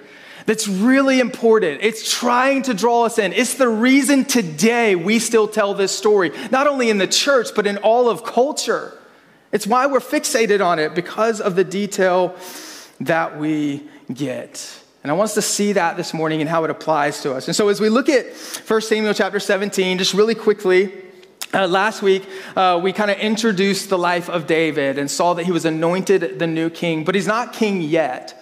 that's 0.46 0.66
really 0.66 1.20
important. 1.20 1.80
It's 1.82 2.10
trying 2.10 2.62
to 2.62 2.74
draw 2.74 3.04
us 3.04 3.18
in. 3.18 3.32
It's 3.32 3.54
the 3.54 3.68
reason 3.68 4.24
today 4.24 4.96
we 4.96 5.18
still 5.18 5.46
tell 5.46 5.74
this 5.74 5.96
story, 5.96 6.32
not 6.50 6.66
only 6.66 6.90
in 6.90 6.98
the 6.98 7.06
church, 7.06 7.48
but 7.54 7.66
in 7.66 7.76
all 7.78 8.08
of 8.08 8.24
culture. 8.24 8.96
It's 9.52 9.66
why 9.66 9.86
we're 9.86 10.00
fixated 10.00 10.64
on 10.64 10.78
it 10.78 10.94
because 10.94 11.40
of 11.40 11.56
the 11.56 11.64
detail 11.64 12.34
that 13.00 13.38
we 13.38 13.88
get. 14.12 14.79
And 15.02 15.10
I 15.10 15.14
want 15.14 15.30
us 15.30 15.34
to 15.34 15.42
see 15.42 15.72
that 15.72 15.96
this 15.96 16.12
morning 16.12 16.40
and 16.40 16.50
how 16.50 16.64
it 16.64 16.70
applies 16.70 17.22
to 17.22 17.34
us. 17.34 17.46
And 17.46 17.56
so 17.56 17.68
as 17.68 17.80
we 17.80 17.88
look 17.88 18.08
at 18.08 18.26
1 18.34 18.80
Samuel 18.82 19.14
chapter 19.14 19.40
17, 19.40 19.96
just 19.98 20.12
really 20.12 20.34
quickly, 20.34 20.92
uh, 21.52 21.66
last 21.66 22.02
week, 22.02 22.28
uh, 22.54 22.78
we 22.82 22.92
kind 22.92 23.10
of 23.10 23.18
introduced 23.18 23.88
the 23.88 23.98
life 23.98 24.28
of 24.28 24.46
David 24.46 24.98
and 24.98 25.10
saw 25.10 25.34
that 25.34 25.44
he 25.44 25.52
was 25.52 25.64
anointed 25.64 26.38
the 26.38 26.46
new 26.46 26.70
king, 26.70 27.04
but 27.04 27.14
he's 27.14 27.26
not 27.26 27.52
king 27.52 27.80
yet. 27.80 28.39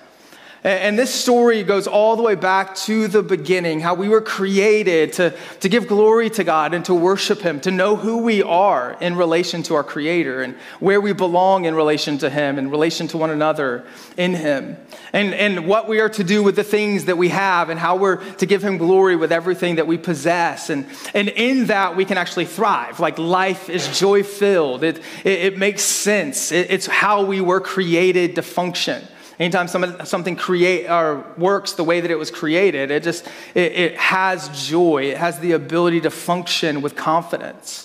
And 0.69 0.99
this 0.99 1.15
story 1.15 1.63
goes 1.63 1.87
all 1.87 2.15
the 2.15 2.23
way 2.23 2.35
back 2.35 2.75
to 2.77 3.09
the 3.09 3.23
beginning, 3.23 3.81
how 3.81 3.95
we 3.95 4.11
were 4.11 4.21
created 4.21 5.15
to, 5.15 5.35
to 5.61 5.69
give 5.71 5.89
glory 5.89 6.29
to 6.29 6.45
God 6.45 6.75
and 6.75 6.85
to 6.85 6.95
worship 6.95 7.41
Him, 7.41 7.59
to 7.61 7.71
know 7.71 7.97
who 7.97 8.19
we 8.19 8.43
are 8.43 8.95
in 9.01 9.17
relation 9.17 9.63
to 9.63 9.75
our 9.77 9.83
Creator 9.83 10.43
and 10.43 10.55
where 10.79 11.01
we 11.01 11.15
belong 11.15 11.65
in 11.65 11.75
relation 11.75 12.19
to 12.19 12.29
Him, 12.29 12.59
in 12.59 12.69
relation 12.69 13.09
to 13.09 13.17
one 13.17 13.31
another 13.31 13.87
in 14.19 14.35
Him, 14.35 14.77
and, 15.15 15.33
and 15.33 15.67
what 15.67 15.89
we 15.89 16.01
are 16.01 16.11
to 16.11 16.23
do 16.23 16.43
with 16.43 16.55
the 16.55 16.65
things 16.65 17.07
that 17.07 17.17
we 17.17 17.31
have 17.31 17.71
and 17.71 17.81
how 17.81 17.97
we're 17.97 18.17
to 18.35 18.45
give 18.45 18.63
Him 18.63 18.77
glory 18.77 19.17
with 19.17 19.33
everything 19.33 19.77
that 19.77 19.87
we 19.87 19.97
possess. 19.97 20.69
And, 20.69 20.85
and 21.15 21.31
in 21.31 21.69
that, 21.69 21.97
we 21.97 22.05
can 22.05 22.19
actually 22.19 22.45
thrive. 22.45 23.01
Like 23.01 23.19
life 23.19 23.71
is 23.71 23.99
joy 23.99 24.23
filled, 24.23 24.85
it, 24.85 24.99
it, 25.25 25.41
it, 25.41 25.59
makes 25.59 25.83
sense, 25.83 26.53
it, 26.53 26.71
it's 26.71 26.87
how 26.87 27.25
we 27.25 27.41
were 27.41 27.63
created 27.63 28.35
to 28.35 28.43
function. 28.43 29.03
Anytime 29.39 29.69
something 29.69 30.35
create 30.35 30.89
or 30.91 31.25
works 31.37 31.75
the 31.75 31.85
way 31.85 32.01
that 32.01 32.11
it 32.11 32.19
was 32.19 32.31
created, 32.31 32.91
it 32.91 33.05
just 33.05 33.25
it, 33.55 33.73
it 33.73 33.97
has 33.97 34.49
joy. 34.69 35.05
It 35.05 35.17
has 35.17 35.39
the 35.39 35.53
ability 35.53 36.01
to 36.01 36.11
function 36.11 36.83
with 36.83 36.97
confidence. 36.97 37.85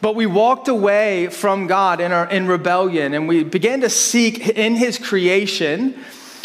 But 0.00 0.14
we 0.14 0.26
walked 0.26 0.68
away 0.68 1.28
from 1.28 1.66
God 1.66 2.00
in, 2.00 2.12
our, 2.12 2.28
in 2.30 2.46
rebellion 2.46 3.14
and 3.14 3.26
we 3.26 3.42
began 3.42 3.80
to 3.80 3.90
seek 3.90 4.48
in 4.50 4.76
His 4.76 4.98
creation 4.98 5.98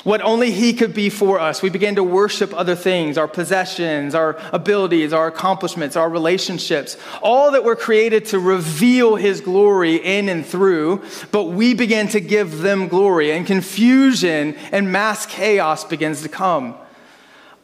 what 0.06 0.22
only 0.22 0.52
He 0.52 0.72
could 0.72 0.94
be 0.94 1.10
for 1.10 1.40
us. 1.40 1.62
We 1.62 1.70
began 1.70 1.96
to 1.96 2.04
worship 2.04 2.54
other 2.54 2.76
things 2.76 3.18
our 3.18 3.28
possessions, 3.28 4.16
our 4.16 4.38
abilities, 4.54 5.12
our 5.12 5.28
accomplishments, 5.28 5.96
our 5.96 6.10
relationships, 6.10 6.96
all 7.22 7.52
that 7.52 7.64
were 7.64 7.76
created 7.76 8.26
to 8.28 8.40
reveal 8.40 9.16
His 9.16 9.42
glory 9.42 9.96
in 9.96 10.30
and 10.30 10.46
through. 10.46 11.04
But 11.32 11.46
we 11.46 11.74
began 11.74 12.08
to 12.10 12.22
give 12.22 12.60
them 12.60 12.88
glory, 12.88 13.32
and 13.32 13.48
confusion 13.48 14.56
and 14.72 14.92
mass 14.92 15.26
chaos 15.26 15.84
begins 15.84 16.22
to 16.22 16.30
come. 16.30 16.76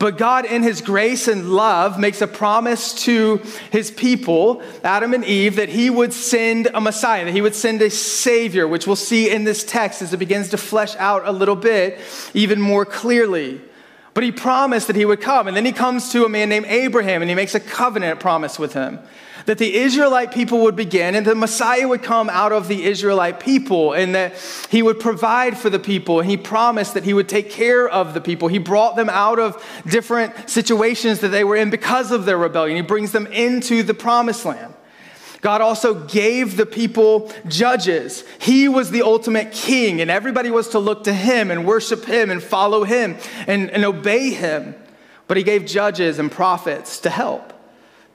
But 0.02 0.18
God, 0.18 0.46
in 0.46 0.64
His 0.64 0.82
grace 0.82 1.28
and 1.28 1.52
love, 1.52 2.00
makes 2.00 2.22
a 2.22 2.28
promise 2.28 2.96
to 3.04 3.40
His 3.72 3.92
people, 3.92 4.64
Adam 4.84 5.14
and 5.14 5.24
Eve, 5.24 5.58
that 5.58 5.70
He 5.70 5.92
would 5.92 6.12
send 6.12 6.70
a 6.74 6.82
Messiah, 6.82 7.24
that 7.24 7.36
He 7.36 7.42
would 7.42 7.54
send 7.54 7.84
a 7.84 7.92
Savior, 7.92 8.68
which 8.68 8.88
we'll 8.88 8.96
see 8.96 9.30
in 9.30 9.44
this 9.44 9.64
text 9.64 10.02
as 10.02 10.12
it 10.12 10.18
begins 10.18 10.50
to 10.50 10.58
flesh 10.58 10.96
out 10.96 11.28
a 11.28 11.32
little 11.32 11.56
bit 11.56 12.00
even 12.34 12.60
more 12.60 12.84
clearly. 12.84 13.62
But 14.14 14.24
he 14.24 14.32
promised 14.32 14.88
that 14.88 14.96
he 14.96 15.06
would 15.06 15.22
come. 15.22 15.48
And 15.48 15.56
then 15.56 15.66
he 15.66 15.72
comes 15.72 16.12
to 16.12 16.26
a 16.26 16.30
man 16.30 16.50
named 16.50 16.66
Abraham 16.68 17.22
and 17.22 17.30
he 17.30 17.36
makes 17.36 17.56
a 17.56 17.60
covenant 17.60 18.20
promise 18.20 18.60
with 18.60 18.74
him 18.74 19.00
that 19.46 19.58
the 19.58 19.76
Israelite 19.76 20.32
people 20.32 20.62
would 20.62 20.76
begin 20.76 21.16
and 21.16 21.26
the 21.26 21.36
Messiah 21.36 21.88
would 21.88 22.04
come 22.04 22.30
out 22.30 22.52
of 22.52 22.68
the 22.68 22.84
Israelite 22.84 23.40
people 23.40 23.94
and 23.94 24.16
that 24.16 24.34
he 24.70 24.82
would 24.82 25.00
provide 25.00 25.58
for 25.58 25.70
the 25.70 25.80
people. 25.80 26.20
And 26.20 26.30
he 26.30 26.38
promised 26.38 26.94
that 26.94 27.04
he 27.04 27.14
would 27.14 27.30
take 27.30 27.50
care 27.50 27.88
of 27.88 28.14
the 28.14 28.22
people. 28.22 28.48
He 28.48 28.60
brought 28.60 28.96
them 28.96 29.10
out 29.10 29.40
of 29.40 29.64
different 29.88 30.50
situations 30.50 31.20
that 31.20 31.30
they 31.30 31.44
were 31.44 31.56
in 31.56 31.70
because 31.70 32.12
of 32.12 32.26
their 32.26 32.38
rebellion. 32.38 32.76
He 32.76 32.84
brings 32.84 33.12
them 33.12 33.28
into 33.28 33.84
the 33.84 33.94
promised 33.94 34.46
land. 34.46 34.71
God 35.42 35.62
also 35.62 35.96
gave 35.96 36.56
the 36.56 36.68
people 36.68 37.32
judges. 37.48 38.24
He 38.40 38.68
was 38.68 38.92
the 38.92 39.02
ultimate 39.02 39.52
king, 39.52 40.00
and 40.00 40.12
everybody 40.12 40.52
was 40.52 40.70
to 40.70 40.80
look 40.80 41.04
to 41.06 41.14
him 41.14 41.50
and 41.50 41.66
worship 41.66 42.06
him 42.06 42.30
and 42.30 42.42
follow 42.42 42.84
him 42.84 43.18
and, 43.48 43.72
and 43.72 43.84
obey 43.84 44.30
him. 44.30 44.76
But 45.28 45.38
he 45.38 45.44
gave 45.44 45.66
judges 45.66 46.20
and 46.20 46.32
prophets 46.32 47.00
to 47.00 47.10
help, 47.10 47.54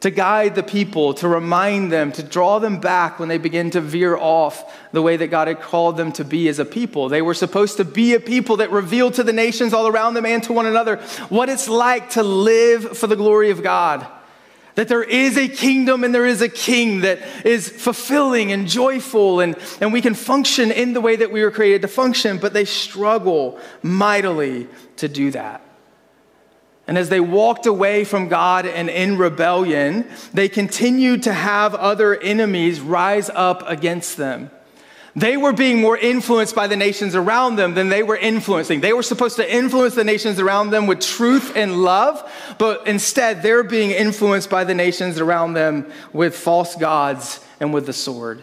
to 0.01 0.11
guide 0.11 0.55
the 0.55 0.63
people, 0.63 1.15
to 1.15 1.27
remind 1.27 1.91
them, 1.91 2.13
to 2.13 2.23
draw 2.23 2.61
them 2.61 2.79
back 2.79 3.19
when 3.19 3.29
they 3.29 3.39
begin 3.39 3.73
to 3.73 3.81
veer 3.81 4.17
off 4.17 4.73
the 4.93 5.03
way 5.03 5.17
that 5.17 5.27
God 5.27 5.49
had 5.49 5.61
called 5.61 5.97
them 5.97 6.13
to 6.13 6.25
be 6.25 6.47
as 6.49 6.61
a 6.61 6.65
people. 6.65 7.09
They 7.09 7.23
were 7.23 7.35
supposed 7.35 7.79
to 7.79 7.85
be 7.85 8.15
a 8.15 8.21
people 8.21 8.59
that 8.59 8.71
revealed 8.71 9.15
to 9.15 9.25
the 9.25 9.33
nations 9.33 9.73
all 9.73 9.89
around 9.89 10.15
them 10.15 10.27
and 10.27 10.45
to 10.45 10.53
one 10.53 10.67
another 10.67 10.99
what 11.29 11.49
it's 11.49 11.69
like 11.69 12.11
to 12.11 12.23
live 12.23 12.97
for 12.97 13.09
the 13.09 13.17
glory 13.17 13.51
of 13.51 13.65
God 13.65 14.07
that 14.77 14.89
there 14.89 15.03
is 15.03 15.37
a 15.37 15.49
kingdom 15.49 16.05
and 16.05 16.15
there 16.15 16.27
is 16.27 16.43
a 16.43 16.49
king 16.49 17.01
that 17.01 17.19
is 17.45 17.69
fulfilling 17.69 18.53
and 18.53 18.69
joyful, 18.69 19.41
and, 19.41 19.57
and 19.81 19.93
we 19.93 20.01
can 20.01 20.15
function 20.15 20.71
in 20.71 20.93
the 20.93 21.01
way 21.01 21.17
that 21.17 21.33
we 21.33 21.43
were 21.43 21.51
created 21.51 21.83
to 21.83 21.89
function, 21.89 22.39
but 22.39 22.53
they 22.53 22.65
struggle 22.65 23.59
mightily 23.83 24.69
to 24.97 25.09
do 25.09 25.31
that. 25.33 25.63
And 26.87 26.97
as 26.97 27.09
they 27.09 27.21
walked 27.21 27.67
away 27.67 28.05
from 28.05 28.29
God 28.29 28.65
and 28.65 28.89
in 28.89 29.19
rebellion, 29.19 30.09
they 30.33 30.49
continued 30.49 31.25
to 31.25 31.33
have 31.33 31.75
other 31.75 32.15
enemies 32.15 32.81
rise 32.81 33.29
up 33.31 33.69
against 33.69 34.17
them. 34.17 34.51
They 35.17 35.39
were 35.39 35.55
being 35.55 35.81
more 35.81 35.97
influenced 35.97 36.55
by 36.55 36.67
the 36.67 36.77
nations 36.77 37.15
around 37.15 37.57
them 37.57 37.73
than 37.73 37.89
they 37.89 38.03
were 38.03 38.19
influencing. 38.19 38.83
They 38.83 38.93
were 38.93 39.03
supposed 39.03 39.37
to 39.37 39.51
influence 39.55 39.95
the 39.95 40.05
nations 40.05 40.39
around 40.39 40.71
them 40.71 40.87
with 40.87 41.01
truth 41.01 41.57
and 41.57 41.83
love, 41.83 42.31
but 42.59 42.87
instead 42.87 43.43
they're 43.43 43.65
being 43.65 43.93
influenced 43.93 44.51
by 44.51 44.65
the 44.65 44.75
nations 44.75 45.19
around 45.19 45.55
them 45.55 45.91
with 46.13 46.37
false 46.37 46.77
gods 46.77 47.43
and 47.61 47.73
with 47.73 47.87
the 47.87 47.95
sword. 47.95 48.43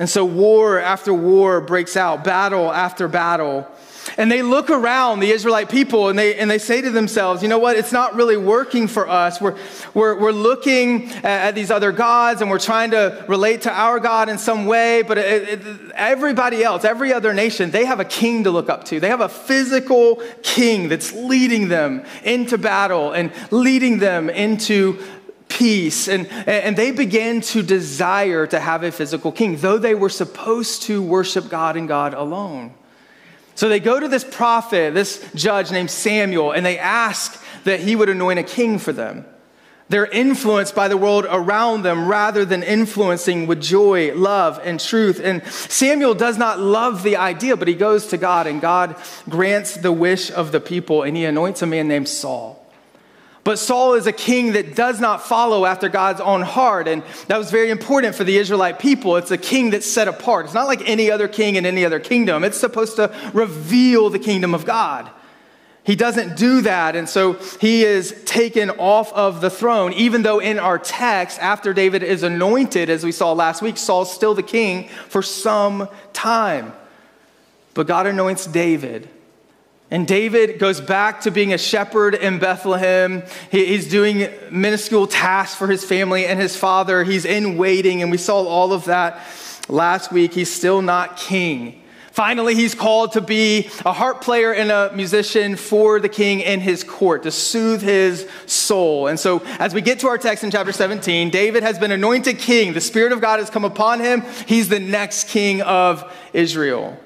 And 0.00 0.10
so 0.10 0.24
war 0.24 0.80
after 0.80 1.14
war 1.14 1.60
breaks 1.60 1.96
out, 1.96 2.24
battle 2.24 2.72
after 2.72 3.06
battle. 3.06 3.64
And 4.16 4.30
they 4.30 4.42
look 4.42 4.70
around, 4.70 5.20
the 5.20 5.30
Israelite 5.30 5.68
people, 5.68 6.08
and 6.08 6.18
they, 6.18 6.36
and 6.36 6.50
they 6.50 6.58
say 6.58 6.80
to 6.80 6.90
themselves, 6.90 7.42
you 7.42 7.48
know 7.48 7.58
what, 7.58 7.76
it's 7.76 7.92
not 7.92 8.14
really 8.14 8.36
working 8.36 8.88
for 8.88 9.08
us. 9.08 9.40
We're, 9.40 9.56
we're, 9.94 10.18
we're 10.18 10.32
looking 10.32 11.10
at, 11.10 11.24
at 11.24 11.54
these 11.54 11.70
other 11.70 11.92
gods 11.92 12.40
and 12.40 12.50
we're 12.50 12.58
trying 12.58 12.90
to 12.92 13.24
relate 13.28 13.62
to 13.62 13.72
our 13.72 14.00
God 14.00 14.28
in 14.28 14.38
some 14.38 14.66
way, 14.66 15.02
but 15.02 15.18
it, 15.18 15.66
it, 15.66 15.92
everybody 15.94 16.62
else, 16.62 16.84
every 16.84 17.12
other 17.12 17.32
nation, 17.32 17.70
they 17.70 17.84
have 17.84 18.00
a 18.00 18.04
king 18.04 18.44
to 18.44 18.50
look 18.50 18.68
up 18.68 18.84
to. 18.84 19.00
They 19.00 19.08
have 19.08 19.20
a 19.20 19.28
physical 19.28 20.22
king 20.42 20.88
that's 20.88 21.12
leading 21.12 21.68
them 21.68 22.04
into 22.24 22.58
battle 22.58 23.12
and 23.12 23.32
leading 23.50 23.98
them 23.98 24.30
into 24.30 25.02
peace. 25.48 26.08
And, 26.08 26.26
and 26.46 26.76
they 26.76 26.90
began 26.90 27.40
to 27.40 27.62
desire 27.62 28.46
to 28.46 28.60
have 28.60 28.82
a 28.82 28.92
physical 28.92 29.32
king, 29.32 29.56
though 29.56 29.78
they 29.78 29.94
were 29.94 30.10
supposed 30.10 30.82
to 30.82 31.02
worship 31.02 31.48
God 31.48 31.76
and 31.76 31.88
God 31.88 32.14
alone. 32.14 32.74
So 33.58 33.68
they 33.68 33.80
go 33.80 33.98
to 33.98 34.06
this 34.06 34.22
prophet, 34.22 34.94
this 34.94 35.20
judge 35.34 35.72
named 35.72 35.90
Samuel, 35.90 36.52
and 36.52 36.64
they 36.64 36.78
ask 36.78 37.42
that 37.64 37.80
he 37.80 37.96
would 37.96 38.08
anoint 38.08 38.38
a 38.38 38.44
king 38.44 38.78
for 38.78 38.92
them. 38.92 39.26
They're 39.88 40.06
influenced 40.06 40.76
by 40.76 40.86
the 40.86 40.96
world 40.96 41.26
around 41.28 41.82
them 41.82 42.06
rather 42.06 42.44
than 42.44 42.62
influencing 42.62 43.48
with 43.48 43.60
joy, 43.60 44.14
love, 44.14 44.60
and 44.62 44.78
truth. 44.78 45.20
And 45.20 45.44
Samuel 45.46 46.14
does 46.14 46.38
not 46.38 46.60
love 46.60 47.02
the 47.02 47.16
idea, 47.16 47.56
but 47.56 47.66
he 47.66 47.74
goes 47.74 48.06
to 48.06 48.16
God, 48.16 48.46
and 48.46 48.60
God 48.60 48.94
grants 49.28 49.74
the 49.74 49.90
wish 49.90 50.30
of 50.30 50.52
the 50.52 50.60
people, 50.60 51.02
and 51.02 51.16
he 51.16 51.24
anoints 51.24 51.60
a 51.60 51.66
man 51.66 51.88
named 51.88 52.08
Saul. 52.08 52.57
But 53.48 53.58
Saul 53.58 53.94
is 53.94 54.06
a 54.06 54.12
king 54.12 54.52
that 54.52 54.76
does 54.76 55.00
not 55.00 55.26
follow 55.26 55.64
after 55.64 55.88
God's 55.88 56.20
own 56.20 56.42
heart. 56.42 56.86
And 56.86 57.02
that 57.28 57.38
was 57.38 57.50
very 57.50 57.70
important 57.70 58.14
for 58.14 58.22
the 58.22 58.36
Israelite 58.36 58.78
people. 58.78 59.16
It's 59.16 59.30
a 59.30 59.38
king 59.38 59.70
that's 59.70 59.86
set 59.86 60.06
apart. 60.06 60.44
It's 60.44 60.52
not 60.52 60.66
like 60.66 60.86
any 60.86 61.10
other 61.10 61.28
king 61.28 61.56
in 61.56 61.64
any 61.64 61.82
other 61.82 61.98
kingdom, 61.98 62.44
it's 62.44 62.60
supposed 62.60 62.96
to 62.96 63.10
reveal 63.32 64.10
the 64.10 64.18
kingdom 64.18 64.54
of 64.54 64.66
God. 64.66 65.08
He 65.82 65.96
doesn't 65.96 66.36
do 66.36 66.60
that. 66.60 66.94
And 66.94 67.08
so 67.08 67.38
he 67.58 67.84
is 67.84 68.22
taken 68.26 68.68
off 68.68 69.10
of 69.14 69.40
the 69.40 69.48
throne, 69.48 69.94
even 69.94 70.20
though 70.20 70.40
in 70.40 70.58
our 70.58 70.78
text, 70.78 71.38
after 71.38 71.72
David 71.72 72.02
is 72.02 72.22
anointed, 72.22 72.90
as 72.90 73.02
we 73.02 73.12
saw 73.12 73.32
last 73.32 73.62
week, 73.62 73.78
Saul's 73.78 74.12
still 74.12 74.34
the 74.34 74.42
king 74.42 74.88
for 75.08 75.22
some 75.22 75.88
time. 76.12 76.74
But 77.72 77.86
God 77.86 78.06
anoints 78.06 78.44
David 78.46 79.08
and 79.90 80.06
David 80.06 80.58
goes 80.58 80.80
back 80.80 81.22
to 81.22 81.30
being 81.30 81.54
a 81.54 81.58
shepherd 81.58 82.14
in 82.14 82.38
Bethlehem. 82.38 83.22
he's 83.50 83.88
doing 83.88 84.28
minuscule 84.50 85.06
tasks 85.06 85.56
for 85.56 85.66
his 85.66 85.82
family 85.82 86.26
and 86.26 86.38
his 86.38 86.56
father. 86.56 87.04
He's 87.04 87.24
in 87.24 87.56
waiting, 87.56 88.02
and 88.02 88.10
we 88.10 88.18
saw 88.18 88.44
all 88.44 88.74
of 88.74 88.84
that 88.84 89.20
last 89.68 90.12
week. 90.12 90.34
He's 90.34 90.52
still 90.52 90.82
not 90.82 91.16
king. 91.16 91.82
Finally, 92.12 92.54
he's 92.56 92.74
called 92.74 93.12
to 93.12 93.20
be 93.20 93.70
a 93.86 93.92
harp 93.92 94.20
player 94.20 94.52
and 94.52 94.72
a 94.72 94.90
musician 94.92 95.54
for 95.56 96.00
the 96.00 96.08
king 96.08 96.40
in 96.40 96.60
his 96.60 96.82
court 96.82 97.22
to 97.22 97.30
soothe 97.30 97.80
his 97.80 98.28
soul. 98.44 99.06
And 99.06 99.18
so, 99.18 99.40
as 99.60 99.72
we 99.72 99.80
get 99.80 100.00
to 100.00 100.08
our 100.08 100.18
text 100.18 100.42
in 100.42 100.50
chapter 100.50 100.72
17, 100.72 101.30
David 101.30 101.62
has 101.62 101.78
been 101.78 101.92
anointed 101.92 102.38
king. 102.38 102.72
The 102.72 102.80
Spirit 102.80 103.12
of 103.12 103.20
God 103.20 103.38
has 103.38 103.50
come 103.50 103.64
upon 103.64 104.00
him. 104.00 104.24
He's 104.46 104.68
the 104.68 104.80
next 104.80 105.28
king 105.28 105.62
of 105.62 106.12
Israel. 106.32 106.98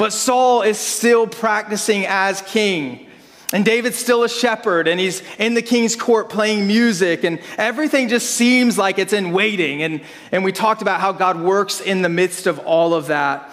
But 0.00 0.14
Saul 0.14 0.62
is 0.62 0.78
still 0.78 1.26
practicing 1.26 2.06
as 2.06 2.40
king. 2.40 3.06
And 3.52 3.66
David's 3.66 3.98
still 3.98 4.24
a 4.24 4.30
shepherd, 4.30 4.88
and 4.88 4.98
he's 4.98 5.22
in 5.38 5.52
the 5.52 5.60
king's 5.60 5.94
court 5.94 6.30
playing 6.30 6.66
music, 6.66 7.22
and 7.22 7.38
everything 7.58 8.08
just 8.08 8.30
seems 8.30 8.78
like 8.78 8.98
it's 8.98 9.12
in 9.12 9.32
waiting. 9.32 9.82
And, 9.82 10.00
and 10.32 10.42
we 10.42 10.52
talked 10.52 10.80
about 10.80 11.02
how 11.02 11.12
God 11.12 11.38
works 11.38 11.82
in 11.82 12.00
the 12.00 12.08
midst 12.08 12.46
of 12.46 12.60
all 12.60 12.94
of 12.94 13.08
that 13.08 13.52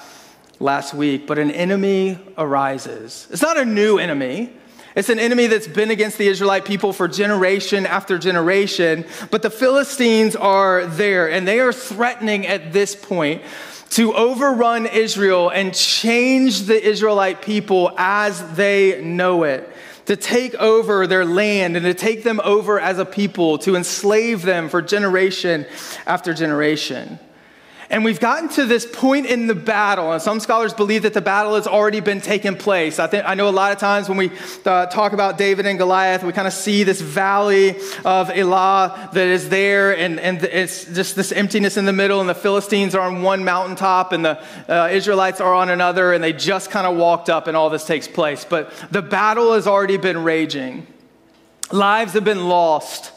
last 0.62 0.94
week. 0.94 1.27
But 1.27 1.38
an 1.38 1.51
enemy 1.51 2.18
arises. 2.38 3.27
It's 3.30 3.42
not 3.42 3.58
a 3.58 3.66
new 3.66 3.98
enemy, 3.98 4.54
it's 4.96 5.10
an 5.10 5.20
enemy 5.20 5.48
that's 5.48 5.68
been 5.68 5.92
against 5.92 6.18
the 6.18 6.30
Israelite 6.30 6.63
people 6.63 6.94
for 6.94 7.10
generation 7.10 7.86
after 7.86 8.18
generation. 8.18 9.04
But 9.32 9.42
the 9.42 9.50
Philistines 9.50 10.34
are 10.34 10.86
there, 10.86 11.30
and 11.30 11.46
they 11.46 11.60
are 11.60 11.74
threatening 11.74 12.48
at 12.48 12.72
this 12.72 12.96
point 12.96 13.42
to 13.89 14.13
overrun 14.13 14.86
Israel 14.86 15.50
and 15.50 15.74
change 15.74 16.63
the 16.63 16.82
Israelite 16.82 17.41
people 17.41 17.91
as 17.98 18.56
they 18.56 19.01
know 19.01 19.44
it, 19.44 19.70
to 20.06 20.15
take 20.15 20.56
over 20.56 21.08
their 21.08 21.25
land 21.25 21.75
and 21.75 21.86
to 21.86 21.94
take 21.94 22.24
them 22.24 22.39
over 22.44 22.79
as 22.79 23.00
a 23.00 23.06
people, 23.06 23.58
to 23.60 23.75
enslave 23.75 24.41
them 24.41 24.70
for 24.70 24.82
generation 24.82 25.65
after 26.06 26.34
generation. 26.34 27.20
And 27.89 28.03
we've 28.03 28.20
gotten 28.20 28.50
to 28.50 28.65
this 28.65 28.86
point 28.86 29.27
in 29.27 29.48
the 29.48 29.56
battle, 29.56 30.12
and 30.12 30.22
some 30.22 30.41
scholars 30.41 30.74
believe 30.74 31.03
that 31.03 31.13
the 31.13 31.22
battle 31.22 31.56
has 31.56 31.67
already 31.67 32.01
been 32.01 32.20
taken 32.20 32.58
place. 32.58 33.00
I, 33.00 33.08
think, 33.08 33.24
I 33.25 33.34
know 33.34 33.48
a 33.48 33.50
lot 33.50 33.72
of 33.72 33.77
times 33.77 34.10
when 34.10 34.17
we 34.17 34.29
uh, 34.65 34.88
talk 34.88 35.13
about 35.13 35.38
David 35.38 35.65
and 35.65 35.79
Goliath, 35.79 36.22
we 36.22 36.34
kind 36.34 36.48
of 36.48 36.53
see 36.53 36.84
this 36.84 37.00
valley 37.00 37.77
of 38.03 38.29
Elah 38.29 39.10
that 39.13 39.27
is 39.27 39.48
there, 39.48 39.96
and, 39.96 40.20
and 40.20 40.44
it's 40.44 40.84
just 40.94 41.15
this 41.15 41.32
emptiness 41.32 41.77
in 41.77 41.86
the 41.86 41.94
middle, 41.94 42.20
and 42.20 42.27
the 42.27 42.36
Philistines 42.36 42.94
are 42.94 43.08
on 43.08 43.22
one 43.22 43.46
mountaintop, 43.46 44.12
and 44.12 44.25
the 44.25 44.44
uh, 44.67 44.89
Israelites 44.91 45.39
are 45.39 45.53
on 45.53 45.70
another, 45.70 46.12
and 46.12 46.22
they 46.22 46.34
just 46.34 46.70
kind 46.70 46.86
of 46.86 46.98
walked 46.98 47.29
up, 47.29 47.48
and 47.48 47.56
all 47.56 47.70
this 47.70 47.86
takes 47.86 48.08
place. 48.08 48.44
But 48.44 48.70
the 48.91 49.01
battle 49.01 49.53
has 49.53 49.65
already 49.65 49.96
been 49.96 50.25
raging, 50.25 50.86
lives 51.72 52.13
have 52.13 52.25
been 52.25 52.50
lost. 52.50 53.13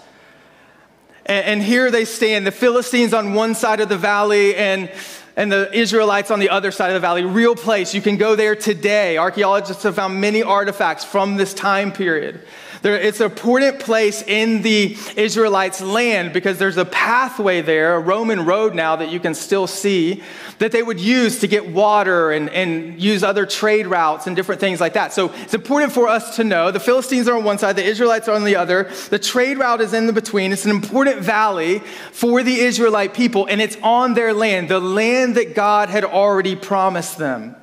And, 1.30 1.46
and 1.46 1.62
here 1.62 1.92
they 1.92 2.04
stand, 2.04 2.44
the 2.44 2.50
Philistines 2.50 3.14
on 3.14 3.34
one 3.34 3.54
side 3.54 3.80
of 3.80 3.88
the 3.88 3.96
valley 3.96 4.56
and 4.56 4.90
and 5.36 5.50
the 5.50 5.72
Israelites 5.72 6.30
on 6.32 6.40
the 6.40 6.50
other 6.50 6.72
side 6.72 6.88
of 6.88 6.94
the 6.94 7.00
valley. 7.00 7.24
Real 7.24 7.54
place. 7.54 7.94
You 7.94 8.02
can 8.02 8.16
go 8.16 8.34
there 8.34 8.56
today. 8.56 9.16
Archaeologists 9.16 9.84
have 9.84 9.94
found 9.94 10.20
many 10.20 10.42
artifacts 10.42 11.04
from 11.04 11.36
this 11.36 11.54
time 11.54 11.92
period. 11.92 12.42
There, 12.82 12.94
it's 12.94 13.20
an 13.20 13.30
important 13.30 13.80
place 13.80 14.22
in 14.22 14.62
the 14.62 14.96
Israelites' 15.16 15.82
land 15.82 16.32
because 16.32 16.58
there's 16.58 16.78
a 16.78 16.86
pathway 16.86 17.60
there, 17.60 17.94
a 17.94 18.00
Roman 18.00 18.46
road 18.46 18.74
now 18.74 18.96
that 18.96 19.10
you 19.10 19.20
can 19.20 19.34
still 19.34 19.66
see, 19.66 20.22
that 20.58 20.72
they 20.72 20.82
would 20.82 20.98
use 20.98 21.40
to 21.40 21.46
get 21.46 21.66
water 21.66 22.30
and, 22.32 22.48
and 22.50 23.00
use 23.00 23.22
other 23.22 23.44
trade 23.44 23.86
routes 23.86 24.26
and 24.26 24.34
different 24.34 24.60
things 24.60 24.80
like 24.80 24.94
that. 24.94 25.12
So 25.12 25.30
it's 25.34 25.52
important 25.52 25.92
for 25.92 26.08
us 26.08 26.36
to 26.36 26.44
know 26.44 26.70
the 26.70 26.80
Philistines 26.80 27.28
are 27.28 27.36
on 27.36 27.44
one 27.44 27.58
side, 27.58 27.76
the 27.76 27.84
Israelites 27.84 28.28
are 28.28 28.34
on 28.34 28.44
the 28.44 28.56
other. 28.56 28.90
The 29.10 29.18
trade 29.18 29.58
route 29.58 29.82
is 29.82 29.92
in 29.92 30.06
the 30.06 30.12
between. 30.14 30.52
It's 30.52 30.64
an 30.64 30.70
important 30.70 31.18
valley 31.18 31.80
for 32.12 32.42
the 32.42 32.60
Israelite 32.60 33.12
people, 33.12 33.46
and 33.46 33.60
it's 33.60 33.76
on 33.82 34.14
their 34.14 34.32
land, 34.32 34.70
the 34.70 34.80
land 34.80 35.34
that 35.34 35.54
God 35.54 35.90
had 35.90 36.04
already 36.04 36.56
promised 36.56 37.18
them. 37.18 37.56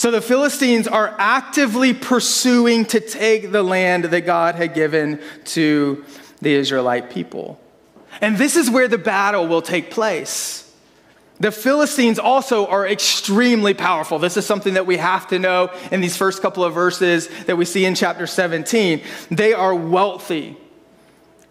So 0.00 0.10
the 0.10 0.22
Philistines 0.22 0.88
are 0.88 1.14
actively 1.18 1.92
pursuing 1.92 2.86
to 2.86 3.00
take 3.00 3.52
the 3.52 3.62
land 3.62 4.06
that 4.06 4.22
God 4.22 4.54
had 4.54 4.72
given 4.72 5.20
to 5.44 6.06
the 6.40 6.54
Israelite 6.54 7.10
people. 7.10 7.60
And 8.22 8.38
this 8.38 8.56
is 8.56 8.70
where 8.70 8.88
the 8.88 8.96
battle 8.96 9.46
will 9.46 9.60
take 9.60 9.90
place. 9.90 10.74
The 11.38 11.52
Philistines 11.52 12.18
also 12.18 12.66
are 12.68 12.88
extremely 12.88 13.74
powerful. 13.74 14.18
This 14.18 14.38
is 14.38 14.46
something 14.46 14.72
that 14.72 14.86
we 14.86 14.96
have 14.96 15.28
to 15.28 15.38
know 15.38 15.70
in 15.92 16.00
these 16.00 16.16
first 16.16 16.40
couple 16.40 16.64
of 16.64 16.72
verses 16.72 17.28
that 17.44 17.58
we 17.58 17.66
see 17.66 17.84
in 17.84 17.94
chapter 17.94 18.26
17. 18.26 19.02
They 19.30 19.52
are 19.52 19.74
wealthy, 19.74 20.56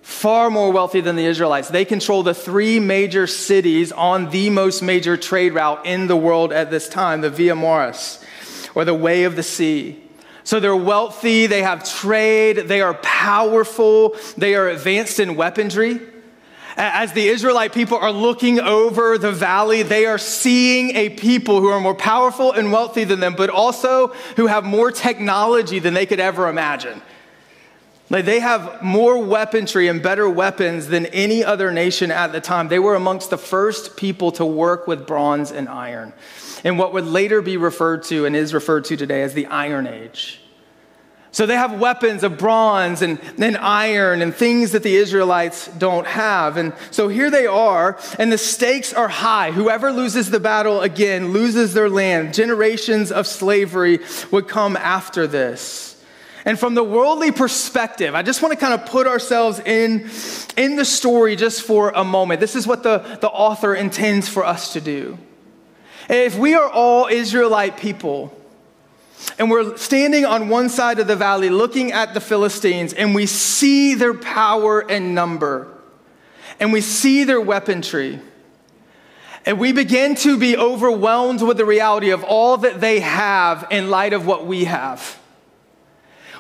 far 0.10 0.50
more 0.50 0.72
wealthy 0.72 1.02
than 1.02 1.16
the 1.16 1.26
Israelites. 1.26 1.70
They 1.70 1.86
control 1.86 2.24
the 2.24 2.34
three 2.34 2.80
major 2.80 3.28
cities 3.28 3.92
on 3.92 4.32
the 4.32 4.50
most 4.50 4.82
major 4.82 5.16
trade 5.16 5.54
route 5.54 5.86
in 5.86 6.08
the 6.08 6.16
world 6.16 6.52
at 6.52 6.72
this 6.72 6.90
time, 6.90 7.22
the 7.22 7.30
Via 7.30 7.56
Maris, 7.56 8.22
or 8.74 8.84
the 8.84 8.94
Way 8.94 9.24
of 9.24 9.36
the 9.36 9.44
Sea. 9.44 10.02
So 10.44 10.60
they're 10.60 10.76
wealthy, 10.76 11.46
they 11.46 11.62
have 11.62 11.88
trade, 11.88 12.68
they 12.68 12.82
are 12.82 12.96
powerful, 12.96 14.16
they 14.36 14.56
are 14.56 14.68
advanced 14.68 15.20
in 15.20 15.36
weaponry. 15.36 16.02
As 16.76 17.14
the 17.14 17.28
Israelite 17.28 17.72
people 17.72 17.98
are 17.98 18.12
looking 18.12 18.60
over 18.60 19.20
the 19.20 19.32
valley, 19.32 19.84
they 19.84 20.08
are 20.08 20.18
seeing 20.18 20.96
a 20.96 21.10
people 21.10 21.62
who 21.62 21.68
are 21.68 21.80
more 21.80 21.94
powerful 21.94 22.52
and 22.52 22.72
wealthy 22.72 23.04
than 23.04 23.20
them, 23.20 23.36
but 23.36 23.52
also 23.52 24.08
who 24.38 24.48
have 24.48 24.64
more 24.66 24.92
technology 24.92 25.78
than 25.78 25.94
they 25.94 26.08
could 26.08 26.20
ever 26.20 26.50
imagine. 26.50 27.00
Like 28.10 28.26
they 28.26 28.40
have 28.40 28.82
more 28.82 29.24
weaponry 29.24 29.88
and 29.88 30.02
better 30.02 30.28
weapons 30.28 30.88
than 30.88 31.06
any 31.08 31.44
other 31.44 31.72
nation 31.72 32.10
at 32.10 32.32
the 32.32 32.42
time. 32.42 32.68
They 32.68 32.80
were 32.80 32.96
amongst 32.96 33.30
the 33.30 33.38
first 33.38 33.98
people 33.98 34.32
to 34.34 34.46
work 34.46 34.88
with 34.88 35.06
bronze 35.06 35.52
and 35.52 35.70
iron 35.70 36.14
in 36.64 36.78
what 36.78 36.92
would 36.94 37.06
later 37.06 37.42
be 37.42 37.58
referred 37.58 38.04
to 38.04 38.26
and 38.26 38.36
is 38.36 38.54
referred 38.54 38.86
to 38.86 38.98
today 38.98 39.22
as 39.22 39.34
the 39.34 39.46
Iron 39.46 39.86
Age. 39.86 40.42
So 41.32 41.46
they 41.46 41.56
have 41.56 41.80
weapons 41.80 42.24
of 42.24 42.40
bronze 42.40 43.04
and, 43.04 43.20
and 43.38 43.56
iron 43.58 44.24
and 44.24 44.34
things 44.34 44.72
that 44.72 44.82
the 44.82 44.96
Israelites 44.96 45.68
don't 45.78 46.08
have. 46.08 46.58
And 46.58 46.74
so 46.90 47.08
here 47.08 47.30
they 47.30 47.46
are, 47.46 48.00
and 48.18 48.32
the 48.32 48.38
stakes 48.38 48.94
are 48.94 49.08
high. 49.08 49.52
Whoever 49.52 49.92
loses 49.92 50.32
the 50.32 50.40
battle 50.40 50.82
again 50.82 51.32
loses 51.32 51.76
their 51.76 51.90
land. 51.90 52.34
Generations 52.34 53.12
of 53.12 53.28
slavery 53.28 54.00
would 54.32 54.48
come 54.48 54.76
after 54.76 55.28
this. 55.28 55.89
And 56.50 56.58
from 56.60 56.74
the 56.74 56.84
worldly 56.84 57.32
perspective, 57.32 58.16
I 58.16 58.24
just 58.24 58.42
want 58.42 58.56
to 58.56 58.60
kind 58.60 58.74
of 58.74 58.88
put 58.88 59.06
ourselves 59.06 59.60
in, 59.60 60.10
in 60.58 60.78
the 60.78 60.84
story 60.84 61.36
just 61.36 61.62
for 61.62 61.92
a 61.92 62.04
moment. 62.04 62.40
This 62.40 62.56
is 62.56 62.66
what 62.66 62.82
the, 62.82 63.20
the 63.22 63.30
author 63.30 63.76
intends 63.76 64.28
for 64.28 64.44
us 64.44 64.74
to 64.74 64.82
do. 64.82 65.20
If 66.10 66.40
we 66.40 66.56
are 66.56 66.68
all 66.68 67.06
Israelite 67.06 67.78
people, 67.78 68.36
and 69.38 69.52
we're 69.52 69.78
standing 69.78 70.26
on 70.26 70.50
one 70.50 70.70
side 70.70 70.98
of 70.98 71.06
the 71.06 71.16
valley 71.16 71.52
looking 71.52 71.92
at 71.92 72.16
the 72.16 72.20
Philistines, 72.20 72.94
and 72.94 73.14
we 73.14 73.28
see 73.28 73.94
their 73.94 74.16
power 74.16 74.80
and 74.80 75.14
number, 75.14 75.68
and 76.60 76.74
we 76.74 76.82
see 76.82 77.26
their 77.26 77.40
weaponry. 77.40 78.20
And 79.46 79.60
we 79.60 79.72
begin 79.72 80.16
to 80.16 80.36
be 80.36 80.58
overwhelmed 80.58 81.44
with 81.44 81.58
the 81.58 81.66
reality 81.66 82.10
of 82.10 82.24
all 82.24 82.58
that 82.58 82.82
they 82.82 83.02
have 83.02 83.68
in 83.70 83.92
light 83.92 84.14
of 84.14 84.26
what 84.26 84.48
we 84.48 84.64
have. 84.64 85.20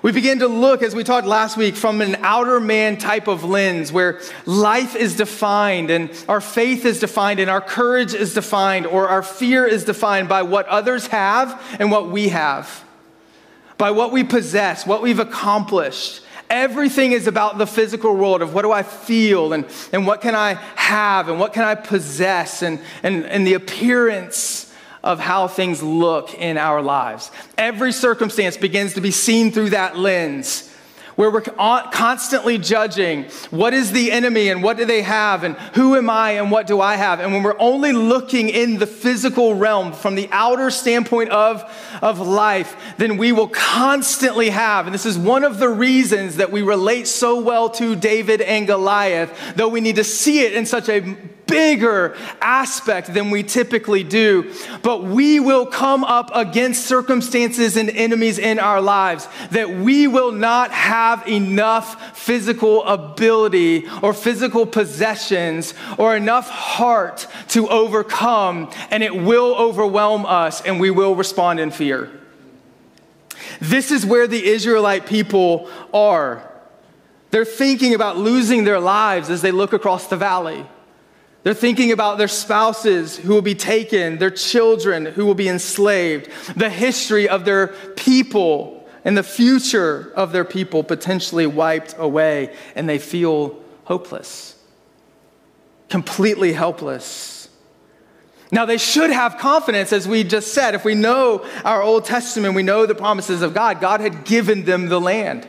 We 0.01 0.13
begin 0.13 0.39
to 0.39 0.47
look, 0.47 0.81
as 0.81 0.95
we 0.95 1.03
talked 1.03 1.27
last 1.27 1.57
week, 1.57 1.75
from 1.75 1.99
an 1.99 2.15
outer 2.21 2.61
man 2.61 2.97
type 2.97 3.27
of 3.27 3.43
lens 3.43 3.91
where 3.91 4.21
life 4.45 4.95
is 4.95 5.17
defined 5.17 5.89
and 5.89 6.09
our 6.29 6.39
faith 6.39 6.85
is 6.85 7.01
defined 7.01 7.41
and 7.41 7.49
our 7.49 7.59
courage 7.59 8.13
is 8.13 8.33
defined 8.33 8.87
or 8.87 9.09
our 9.09 9.21
fear 9.21 9.65
is 9.65 9.83
defined 9.83 10.29
by 10.29 10.43
what 10.43 10.65
others 10.67 11.07
have 11.07 11.61
and 11.79 11.91
what 11.91 12.09
we 12.09 12.29
have, 12.29 12.85
by 13.77 13.91
what 13.91 14.13
we 14.13 14.23
possess, 14.23 14.87
what 14.87 15.01
we've 15.01 15.19
accomplished. 15.19 16.21
Everything 16.49 17.11
is 17.11 17.27
about 17.27 17.57
the 17.57 17.67
physical 17.67 18.15
world 18.15 18.41
of 18.41 18.53
what 18.53 18.61
do 18.61 18.71
I 18.71 18.83
feel 18.83 19.51
and, 19.51 19.65
and 19.91 20.07
what 20.07 20.21
can 20.21 20.33
I 20.33 20.53
have 20.75 21.27
and 21.27 21.41
what 21.41 21.51
can 21.51 21.65
I 21.65 21.75
possess 21.75 22.61
and, 22.61 22.79
and, 23.03 23.25
and 23.25 23.45
the 23.45 23.53
appearance 23.55 24.68
of 25.03 25.19
how 25.19 25.47
things 25.47 25.81
look 25.81 26.33
in 26.33 26.57
our 26.57 26.81
lives. 26.81 27.31
Every 27.57 27.91
circumstance 27.91 28.57
begins 28.57 28.93
to 28.95 29.01
be 29.01 29.11
seen 29.11 29.51
through 29.51 29.71
that 29.71 29.97
lens 29.97 30.69
where 31.19 31.29
we're 31.29 31.41
constantly 31.41 32.57
judging 32.57 33.25
what 33.49 33.73
is 33.73 33.91
the 33.91 34.09
enemy 34.09 34.47
and 34.47 34.63
what 34.63 34.77
do 34.77 34.85
they 34.85 35.01
have 35.01 35.43
and 35.43 35.57
who 35.75 35.97
am 35.97 36.09
I 36.09 36.31
and 36.31 36.49
what 36.49 36.65
do 36.65 36.79
I 36.79 36.95
have. 36.95 37.19
And 37.19 37.33
when 37.33 37.43
we're 37.43 37.59
only 37.59 37.91
looking 37.91 38.47
in 38.47 38.77
the 38.77 38.87
physical 38.87 39.53
realm 39.53 39.91
from 39.91 40.15
the 40.15 40.29
outer 40.31 40.69
standpoint 40.69 41.31
of, 41.31 41.61
of 42.01 42.21
life, 42.21 42.95
then 42.95 43.17
we 43.17 43.33
will 43.33 43.49
constantly 43.49 44.49
have, 44.49 44.85
and 44.85 44.93
this 44.93 45.05
is 45.05 45.17
one 45.17 45.43
of 45.43 45.59
the 45.59 45.67
reasons 45.67 46.37
that 46.37 46.53
we 46.53 46.61
relate 46.61 47.05
so 47.05 47.41
well 47.41 47.69
to 47.71 47.97
David 47.97 48.39
and 48.39 48.65
Goliath, 48.65 49.55
though 49.57 49.67
we 49.67 49.81
need 49.81 49.97
to 49.97 50.05
see 50.05 50.45
it 50.45 50.53
in 50.53 50.65
such 50.65 50.87
a 50.87 51.17
bigger 51.49 52.15
aspect 52.41 53.13
than 53.13 53.31
we 53.31 53.43
typically 53.43 54.03
do. 54.03 54.53
But 54.81 55.03
we 55.03 55.39
will 55.39 55.65
come 55.65 56.03
up 56.03 56.31
against 56.33 56.85
circumstances 56.85 57.77
and 57.77 57.89
enemies 57.89 58.39
in 58.39 58.59
our 58.59 58.81
lives 58.81 59.27
that 59.51 59.69
we 59.69 60.07
will 60.07 60.31
not 60.31 60.71
have 60.71 61.27
enough 61.27 62.17
physical 62.17 62.83
ability 62.85 63.87
or 64.01 64.13
physical 64.13 64.65
possessions 64.65 65.73
or 65.97 66.15
enough 66.15 66.49
heart 66.49 67.27
to 67.49 67.67
overcome, 67.67 68.71
and 68.91 69.03
it 69.03 69.15
will 69.15 69.55
overwhelm 69.55 70.25
us 70.25 70.61
and 70.61 70.79
we 70.79 70.91
will 70.91 71.15
respond 71.15 71.59
in 71.59 71.71
fear. 71.71 72.11
This 73.59 73.91
is 73.91 74.05
where 74.05 74.27
the 74.27 74.45
Israelite 74.45 75.05
people 75.05 75.69
are. 75.93 76.45
They're 77.31 77.45
thinking 77.45 77.93
about 77.93 78.17
losing 78.17 78.63
their 78.63 78.79
lives 78.79 79.29
as 79.29 79.41
they 79.41 79.51
look 79.51 79.73
across 79.73 80.07
the 80.07 80.17
valley. 80.17 80.65
They're 81.43 81.53
thinking 81.53 81.91
about 81.91 82.17
their 82.17 82.27
spouses 82.27 83.17
who 83.17 83.33
will 83.33 83.41
be 83.41 83.55
taken, 83.55 84.17
their 84.17 84.29
children 84.29 85.05
who 85.05 85.25
will 85.25 85.35
be 85.35 85.47
enslaved, 85.47 86.29
the 86.55 86.69
history 86.69 87.29
of 87.29 87.45
their 87.45 87.67
people 87.95 88.87
and 89.05 89.17
the 89.17 89.23
future 89.23 90.11
of 90.15 90.33
their 90.33 90.43
people 90.43 90.83
potentially 90.83 91.47
wiped 91.47 91.95
away, 91.97 92.53
and 92.75 92.89
they 92.89 92.99
feel 92.99 93.57
hopeless, 93.85 94.61
completely 95.87 96.51
helpless. 96.51 97.49
Now, 98.51 98.65
they 98.65 98.77
should 98.77 99.11
have 99.11 99.37
confidence, 99.37 99.93
as 99.93 100.07
we 100.07 100.23
just 100.23 100.53
said. 100.53 100.75
If 100.75 100.83
we 100.83 100.95
know 100.95 101.45
our 101.63 101.81
Old 101.81 102.05
Testament, 102.05 102.55
we 102.55 102.63
know 102.63 102.85
the 102.85 102.95
promises 102.95 103.41
of 103.41 103.53
God, 103.53 103.79
God 103.79 104.01
had 104.01 104.25
given 104.25 104.65
them 104.65 104.89
the 104.89 104.99
land. 104.99 105.47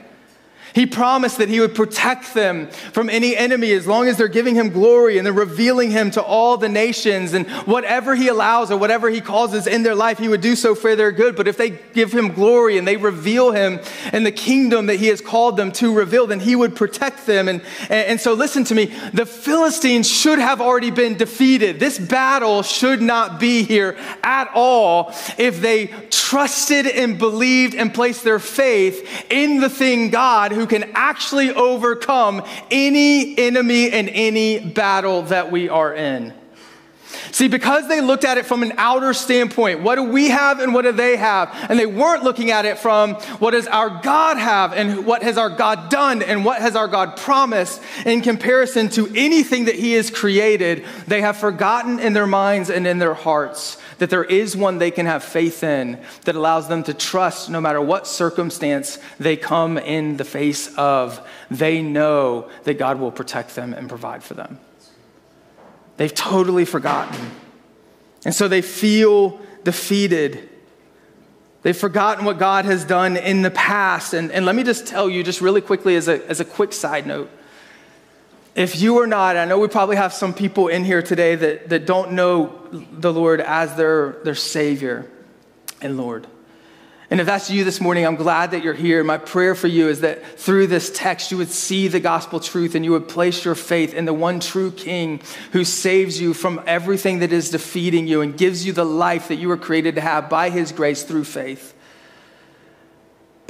He 0.74 0.87
promised 0.87 1.38
that 1.38 1.48
he 1.48 1.61
would 1.61 1.74
protect 1.74 2.35
them 2.35 2.68
from 2.68 3.11
any 3.11 3.37
enemy 3.37 3.72
as 3.72 3.87
long 3.87 4.09
as 4.09 4.16
they're 4.16 4.28
giving 4.28 4.54
him 4.54 4.70
glory 4.70 5.18
and 5.18 5.26
they're 5.26 5.33
revealing 5.33 5.90
him 5.90 6.11
to 6.12 6.22
all 6.22 6.56
the 6.56 6.68
nations. 6.68 7.33
And 7.33 7.48
whatever 7.66 8.14
he 8.14 8.28
allows 8.28 8.70
or 8.70 8.76
whatever 8.76 9.11
he 9.11 9.20
causes 9.20 9.66
in 9.66 9.83
their 9.83 9.94
life, 9.94 10.18
he 10.18 10.28
would 10.28 10.40
do 10.40 10.54
so 10.54 10.74
for 10.74 10.94
their 10.94 11.12
good. 11.12 11.37
But 11.37 11.48
if 11.48 11.56
they 11.56 11.70
give 11.70 12.12
him 12.12 12.33
glory 12.33 12.78
and 12.78 12.87
they 12.87 12.96
reveal 12.96 13.52
him 13.52 13.80
and 14.12 14.24
the 14.24 14.33
kingdom 14.33 14.87
that 14.87 14.96
he 14.96 15.09
has 15.09 15.20
called 15.20 15.56
them 15.56 15.72
to 15.72 15.92
reveal, 15.92 16.26
then 16.26 16.40
he 16.40 16.54
would 16.54 16.76
protect 16.76 17.26
them. 17.26 17.48
And, 17.48 17.62
and, 17.88 18.20
so, 18.20 18.35
listen 18.35 18.64
to 18.64 18.74
me 18.74 18.87
the 19.12 19.26
Philistines 19.26 20.09
should 20.09 20.38
have 20.38 20.61
already 20.61 20.90
been 20.90 21.16
defeated. 21.16 21.80
This 21.80 21.98
battle 21.98 22.62
should 22.62 23.02
not 23.02 23.40
be 23.40 23.62
here 23.62 23.96
at 24.22 24.50
all 24.54 25.12
if 25.38 25.61
they 25.61 25.88
trusted 26.11 26.87
and 26.87 27.18
believed 27.18 27.74
and 27.74 27.92
placed 27.92 28.22
their 28.24 28.38
faith 28.38 29.26
in 29.30 29.61
the 29.61 29.70
thing 29.70 30.11
God 30.11 30.52
who 30.61 30.66
can 30.66 30.90
actually 30.94 31.51
overcome 31.55 32.44
any 32.70 33.38
enemy 33.38 33.90
and 33.90 34.11
any 34.11 34.59
battle 34.59 35.23
that 35.23 35.51
we 35.51 35.70
are 35.70 35.94
in. 35.94 36.35
See, 37.33 37.49
because 37.49 37.88
they 37.88 38.01
looked 38.01 38.25
at 38.25 38.38
it 38.38 38.46
from 38.46 38.62
an 38.62 38.73
outer 38.77 39.14
standpoint, 39.14 39.81
what 39.81 39.96
do 39.96 40.03
we 40.03 40.29
have 40.29 40.61
and 40.61 40.75
what 40.75 40.83
do 40.83 40.92
they 40.92 41.16
have? 41.16 41.55
And 41.68 41.79
they 41.79 41.87
weren't 41.87 42.23
looking 42.23 42.51
at 42.51 42.64
it 42.64 42.79
from 42.79 43.14
what 43.38 43.53
does 43.53 43.66
our 43.66 44.01
God 44.03 44.37
have 44.37 44.73
and 44.73 45.07
what 45.07 45.23
has 45.23 45.38
our 45.38 45.51
God 45.51 45.90
done 45.90 46.23
and 46.23 46.44
what 46.44 46.61
has 46.61 46.77
our 46.77 46.88
God 46.88 47.16
promised 47.16 47.81
in 48.05 48.20
comparison 48.20 48.88
to 48.90 49.11
anything 49.14 49.66
that 49.66 49.75
He 49.75 49.92
has 49.92 50.11
created. 50.11 50.85
They 51.07 51.20
have 51.20 51.37
forgotten 51.37 51.99
in 51.99 52.12
their 52.12 52.27
minds 52.27 52.70
and 52.70 52.87
in 52.87 52.99
their 52.99 53.14
hearts 53.14 53.79
that 53.99 54.11
there 54.11 54.25
is 54.25 54.57
one 54.57 54.79
they 54.79 54.90
can 54.90 55.07
have 55.07 55.23
faith 55.23 55.62
in 55.62 56.01
that 56.25 56.35
allows 56.35 56.68
them 56.68 56.83
to 56.85 56.94
trust 56.94 57.51
no 57.51 57.61
matter 57.61 57.81
what 57.81 58.07
circumstance 58.07 58.99
they 59.18 59.37
come 59.37 59.77
in 59.79 60.16
the 60.16 60.25
face 60.25 60.75
of. 60.77 61.27
They 61.51 61.83
know 61.83 62.49
that 62.64 62.79
God 62.79 62.99
will 62.99 63.12
protect 63.12 63.55
them 63.55 63.75
and 63.75 63.88
provide 63.88 64.25
for 64.25 64.35
them. 64.35 64.59
They've 66.01 66.15
totally 66.15 66.65
forgotten. 66.65 67.31
And 68.25 68.35
so 68.35 68.49
they 68.49 68.63
feel 68.63 69.39
defeated. 69.65 70.49
They've 71.61 71.77
forgotten 71.77 72.25
what 72.25 72.39
God 72.39 72.65
has 72.65 72.87
done 72.87 73.19
in 73.19 73.43
the 73.43 73.51
past. 73.51 74.15
And, 74.15 74.33
and 74.33 74.47
let 74.47 74.55
me 74.55 74.63
just 74.63 74.87
tell 74.87 75.11
you, 75.11 75.23
just 75.23 75.43
really 75.43 75.61
quickly, 75.61 75.97
as 75.97 76.09
a, 76.09 76.27
as 76.27 76.41
a 76.41 76.45
quick 76.47 76.73
side 76.73 77.07
note 77.07 77.31
if 78.55 78.81
you 78.81 78.99
are 79.01 79.07
not, 79.07 79.37
I 79.37 79.45
know 79.45 79.59
we 79.59 79.69
probably 79.69 79.97
have 79.97 80.15
some 80.15 80.33
people 80.33 80.69
in 80.69 80.85
here 80.85 81.03
today 81.03 81.35
that, 81.35 81.69
that 81.69 81.85
don't 81.85 82.13
know 82.13 82.67
the 82.73 83.13
Lord 83.13 83.43
as 83.43 83.77
their, 83.77 84.17
their 84.25 84.35
Savior 84.35 85.07
and 85.83 85.99
Lord. 85.99 86.27
And 87.11 87.18
if 87.18 87.27
that's 87.27 87.51
you 87.51 87.64
this 87.64 87.81
morning, 87.81 88.07
I'm 88.07 88.14
glad 88.14 88.53
that 88.53 88.62
you're 88.62 88.73
here. 88.73 89.03
My 89.03 89.18
prayer 89.18 89.57
for 89.57 89.66
you 89.66 89.88
is 89.88 90.03
that 90.03 90.25
through 90.38 90.68
this 90.68 90.92
text, 90.94 91.33
you 91.33 91.38
would 91.38 91.51
see 91.51 91.88
the 91.88 91.99
gospel 91.99 92.38
truth 92.38 92.77
and 92.77 92.85
you 92.85 92.92
would 92.92 93.09
place 93.09 93.44
your 93.44 93.57
faith 93.57 93.94
in 93.94 94.05
the 94.05 94.14
one 94.14 94.38
true 94.38 94.70
King 94.70 95.20
who 95.51 95.64
saves 95.64 96.20
you 96.20 96.33
from 96.35 96.62
everything 96.68 97.18
that 97.18 97.33
is 97.33 97.51
defeating 97.51 98.07
you 98.07 98.20
and 98.20 98.38
gives 98.38 98.64
you 98.64 98.73
the 98.73 98.85
life 98.85 99.27
that 99.27 99.37
you 99.37 99.49
were 99.49 99.57
created 99.57 99.96
to 99.96 100.01
have 100.01 100.31
by 100.31 100.51
his 100.51 100.70
grace 100.70 101.03
through 101.03 101.25
faith. 101.25 101.75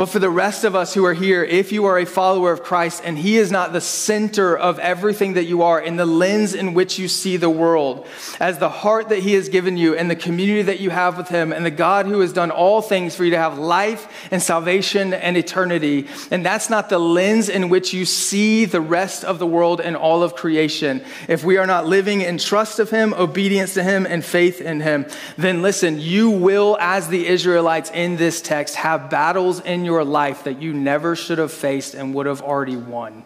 But 0.00 0.08
for 0.08 0.18
the 0.18 0.30
rest 0.30 0.64
of 0.64 0.74
us 0.74 0.94
who 0.94 1.04
are 1.04 1.12
here, 1.12 1.44
if 1.44 1.72
you 1.72 1.84
are 1.84 1.98
a 1.98 2.06
follower 2.06 2.52
of 2.52 2.62
Christ 2.62 3.02
and 3.04 3.18
He 3.18 3.36
is 3.36 3.52
not 3.52 3.74
the 3.74 3.82
center 3.82 4.56
of 4.56 4.78
everything 4.78 5.34
that 5.34 5.44
you 5.44 5.60
are, 5.60 5.78
in 5.78 5.96
the 5.96 6.06
lens 6.06 6.54
in 6.54 6.72
which 6.72 6.98
you 6.98 7.06
see 7.06 7.36
the 7.36 7.50
world, 7.50 8.06
as 8.40 8.56
the 8.56 8.70
heart 8.70 9.10
that 9.10 9.18
He 9.18 9.34
has 9.34 9.50
given 9.50 9.76
you 9.76 9.94
and 9.94 10.10
the 10.10 10.16
community 10.16 10.62
that 10.62 10.80
you 10.80 10.88
have 10.88 11.18
with 11.18 11.28
Him, 11.28 11.52
and 11.52 11.66
the 11.66 11.70
God 11.70 12.06
who 12.06 12.20
has 12.20 12.32
done 12.32 12.50
all 12.50 12.80
things 12.80 13.14
for 13.14 13.26
you 13.26 13.32
to 13.32 13.36
have 13.36 13.58
life 13.58 14.26
and 14.30 14.42
salvation 14.42 15.12
and 15.12 15.36
eternity, 15.36 16.06
and 16.30 16.46
that's 16.46 16.70
not 16.70 16.88
the 16.88 16.98
lens 16.98 17.50
in 17.50 17.68
which 17.68 17.92
you 17.92 18.06
see 18.06 18.64
the 18.64 18.80
rest 18.80 19.22
of 19.22 19.38
the 19.38 19.46
world 19.46 19.82
and 19.82 19.98
all 19.98 20.22
of 20.22 20.34
creation, 20.34 21.04
if 21.28 21.44
we 21.44 21.58
are 21.58 21.66
not 21.66 21.86
living 21.86 22.22
in 22.22 22.38
trust 22.38 22.78
of 22.78 22.88
Him, 22.88 23.12
obedience 23.12 23.74
to 23.74 23.82
Him, 23.82 24.06
and 24.06 24.24
faith 24.24 24.62
in 24.62 24.80
Him, 24.80 25.04
then 25.36 25.60
listen, 25.60 26.00
you 26.00 26.30
will, 26.30 26.78
as 26.80 27.08
the 27.08 27.26
Israelites 27.26 27.90
in 27.90 28.16
this 28.16 28.40
text, 28.40 28.76
have 28.76 29.10
battles 29.10 29.60
in 29.60 29.84
your 29.84 29.89
your 29.90 30.04
life 30.04 30.44
that 30.44 30.62
you 30.62 30.72
never 30.72 31.16
should 31.16 31.38
have 31.38 31.52
faced 31.52 31.94
and 31.94 32.14
would 32.14 32.26
have 32.26 32.42
already 32.42 32.76
won. 32.76 33.24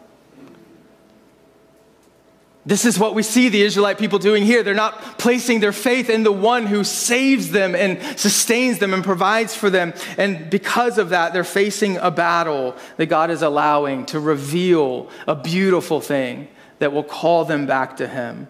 This 2.66 2.86
is 2.86 2.98
what 2.98 3.14
we 3.14 3.22
see 3.22 3.50
the 3.50 3.60
Israelite 3.60 3.98
people 3.98 4.18
doing 4.18 4.42
here. 4.42 4.62
They're 4.62 4.72
not 4.72 5.18
placing 5.18 5.60
their 5.60 5.72
faith 5.72 6.08
in 6.08 6.22
the 6.22 6.32
one 6.32 6.64
who 6.64 6.82
saves 6.82 7.50
them 7.50 7.74
and 7.74 8.00
sustains 8.18 8.78
them 8.78 8.94
and 8.94 9.04
provides 9.04 9.54
for 9.54 9.68
them. 9.68 9.92
And 10.16 10.48
because 10.48 10.96
of 10.96 11.10
that, 11.10 11.34
they're 11.34 11.44
facing 11.44 11.98
a 11.98 12.10
battle 12.10 12.74
that 12.96 13.06
God 13.06 13.30
is 13.30 13.42
allowing 13.42 14.06
to 14.06 14.18
reveal 14.18 15.10
a 15.28 15.34
beautiful 15.34 16.00
thing 16.00 16.48
that 16.78 16.94
will 16.94 17.04
call 17.04 17.44
them 17.44 17.66
back 17.66 17.98
to 17.98 18.08
Him. 18.08 18.48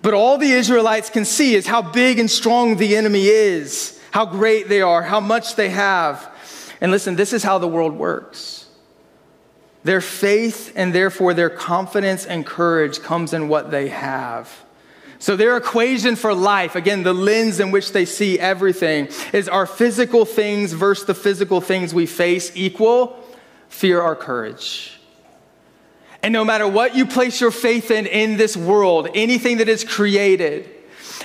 But 0.00 0.14
all 0.14 0.38
the 0.38 0.52
Israelites 0.52 1.10
can 1.10 1.24
see 1.24 1.56
is 1.56 1.66
how 1.66 1.82
big 1.82 2.20
and 2.20 2.30
strong 2.30 2.76
the 2.76 2.94
enemy 2.94 3.26
is, 3.26 4.00
how 4.12 4.26
great 4.26 4.68
they 4.68 4.82
are, 4.82 5.02
how 5.02 5.18
much 5.18 5.56
they 5.56 5.70
have. 5.70 6.30
And 6.80 6.90
listen, 6.90 7.16
this 7.16 7.32
is 7.32 7.42
how 7.42 7.58
the 7.58 7.68
world 7.68 7.94
works. 7.94 8.66
Their 9.84 10.00
faith 10.00 10.72
and 10.74 10.94
therefore 10.94 11.34
their 11.34 11.50
confidence 11.50 12.24
and 12.24 12.44
courage 12.44 13.00
comes 13.00 13.32
in 13.32 13.48
what 13.48 13.70
they 13.70 13.88
have. 13.88 14.50
So, 15.18 15.36
their 15.36 15.56
equation 15.56 16.16
for 16.16 16.34
life, 16.34 16.74
again, 16.74 17.02
the 17.02 17.14
lens 17.14 17.60
in 17.60 17.70
which 17.70 17.92
they 17.92 18.04
see 18.04 18.38
everything, 18.38 19.08
is 19.32 19.48
our 19.48 19.64
physical 19.64 20.24
things 20.24 20.72
versus 20.72 21.06
the 21.06 21.14
physical 21.14 21.60
things 21.60 21.94
we 21.94 22.04
face 22.04 22.52
equal 22.54 23.18
fear 23.68 24.02
or 24.02 24.16
courage. 24.16 24.98
And 26.22 26.32
no 26.32 26.44
matter 26.44 26.66
what 26.66 26.94
you 26.94 27.06
place 27.06 27.40
your 27.40 27.50
faith 27.50 27.90
in 27.90 28.06
in 28.06 28.36
this 28.36 28.56
world, 28.56 29.08
anything 29.14 29.58
that 29.58 29.68
is 29.68 29.84
created, 29.84 30.68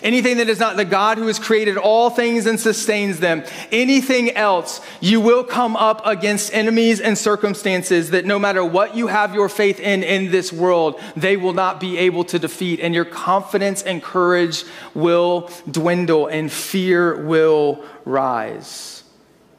anything 0.04 0.38
that 0.38 0.50
is 0.50 0.60
not 0.60 0.78
the 0.78 0.86
God 0.86 1.18
who 1.18 1.28
has 1.28 1.40
created 1.40 1.78
all 1.78 2.10
things 2.10 2.46
and 2.46 2.60
sustains 2.60 3.20
them, 3.20 3.44
anything 3.72 4.36
else, 4.36 4.82
you 5.02 5.22
will 5.22 5.44
come 5.44 5.76
up 5.76 6.02
against 6.06 6.54
enemies 6.54 7.00
and 7.00 7.18
circumstances 7.18 8.12
that 8.12 8.26
no 8.26 8.40
matter 8.40 8.64
what 8.64 8.96
you 8.96 9.08
have 9.08 9.34
your 9.34 9.50
faith 9.50 9.80
in 9.80 10.04
in 10.04 10.32
this 10.32 10.54
world, 10.54 11.00
they 11.16 11.38
will 11.38 11.54
not 11.54 11.80
be 11.80 11.98
able 11.98 12.24
to 12.26 12.40
defeat. 12.40 12.80
And 12.80 12.94
your 12.94 13.06
confidence 13.06 13.82
and 13.84 14.02
courage 14.04 14.64
will 14.94 15.50
dwindle 15.70 16.28
and 16.28 16.52
fear 16.52 17.26
will 17.26 17.84
rise. 18.06 19.04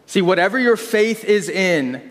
See, 0.06 0.22
whatever 0.22 0.58
your 0.58 0.76
faith 0.76 1.24
is 1.24 1.48
in 1.48 2.10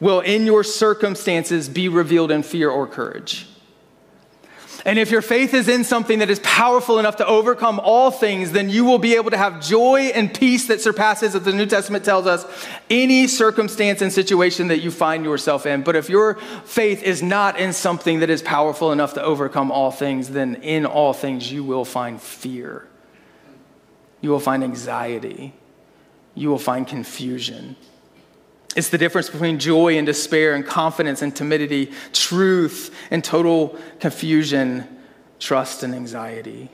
will, 0.00 0.20
in 0.20 0.46
your 0.46 0.64
circumstances, 0.64 1.68
be 1.68 1.88
revealed 1.88 2.30
in 2.30 2.42
fear 2.42 2.68
or 2.70 2.86
courage. 2.86 3.46
And 4.86 5.00
if 5.00 5.10
your 5.10 5.20
faith 5.20 5.52
is 5.52 5.68
in 5.68 5.82
something 5.82 6.20
that 6.20 6.30
is 6.30 6.38
powerful 6.44 7.00
enough 7.00 7.16
to 7.16 7.26
overcome 7.26 7.80
all 7.80 8.12
things, 8.12 8.52
then 8.52 8.70
you 8.70 8.84
will 8.84 9.00
be 9.00 9.16
able 9.16 9.32
to 9.32 9.36
have 9.36 9.60
joy 9.60 10.12
and 10.14 10.32
peace 10.32 10.68
that 10.68 10.80
surpasses, 10.80 11.34
as 11.34 11.42
the 11.42 11.52
New 11.52 11.66
Testament 11.66 12.04
tells 12.04 12.24
us, 12.28 12.46
any 12.88 13.26
circumstance 13.26 14.00
and 14.00 14.12
situation 14.12 14.68
that 14.68 14.78
you 14.78 14.92
find 14.92 15.24
yourself 15.24 15.66
in. 15.66 15.82
But 15.82 15.96
if 15.96 16.08
your 16.08 16.34
faith 16.64 17.02
is 17.02 17.20
not 17.20 17.58
in 17.58 17.72
something 17.72 18.20
that 18.20 18.30
is 18.30 18.42
powerful 18.42 18.92
enough 18.92 19.14
to 19.14 19.22
overcome 19.24 19.72
all 19.72 19.90
things, 19.90 20.30
then 20.30 20.54
in 20.62 20.86
all 20.86 21.12
things 21.12 21.50
you 21.50 21.64
will 21.64 21.84
find 21.84 22.22
fear. 22.22 22.86
You 24.20 24.30
will 24.30 24.38
find 24.38 24.62
anxiety. 24.62 25.52
You 26.36 26.48
will 26.48 26.60
find 26.60 26.86
confusion. 26.86 27.74
It's 28.76 28.90
the 28.90 28.98
difference 28.98 29.30
between 29.30 29.58
joy 29.58 29.96
and 29.96 30.06
despair 30.06 30.54
and 30.54 30.64
confidence 30.64 31.22
and 31.22 31.34
timidity, 31.34 31.90
truth 32.12 32.94
and 33.10 33.24
total 33.24 33.78
confusion, 34.00 34.86
trust 35.40 35.82
and 35.82 35.94
anxiety. 35.94 36.70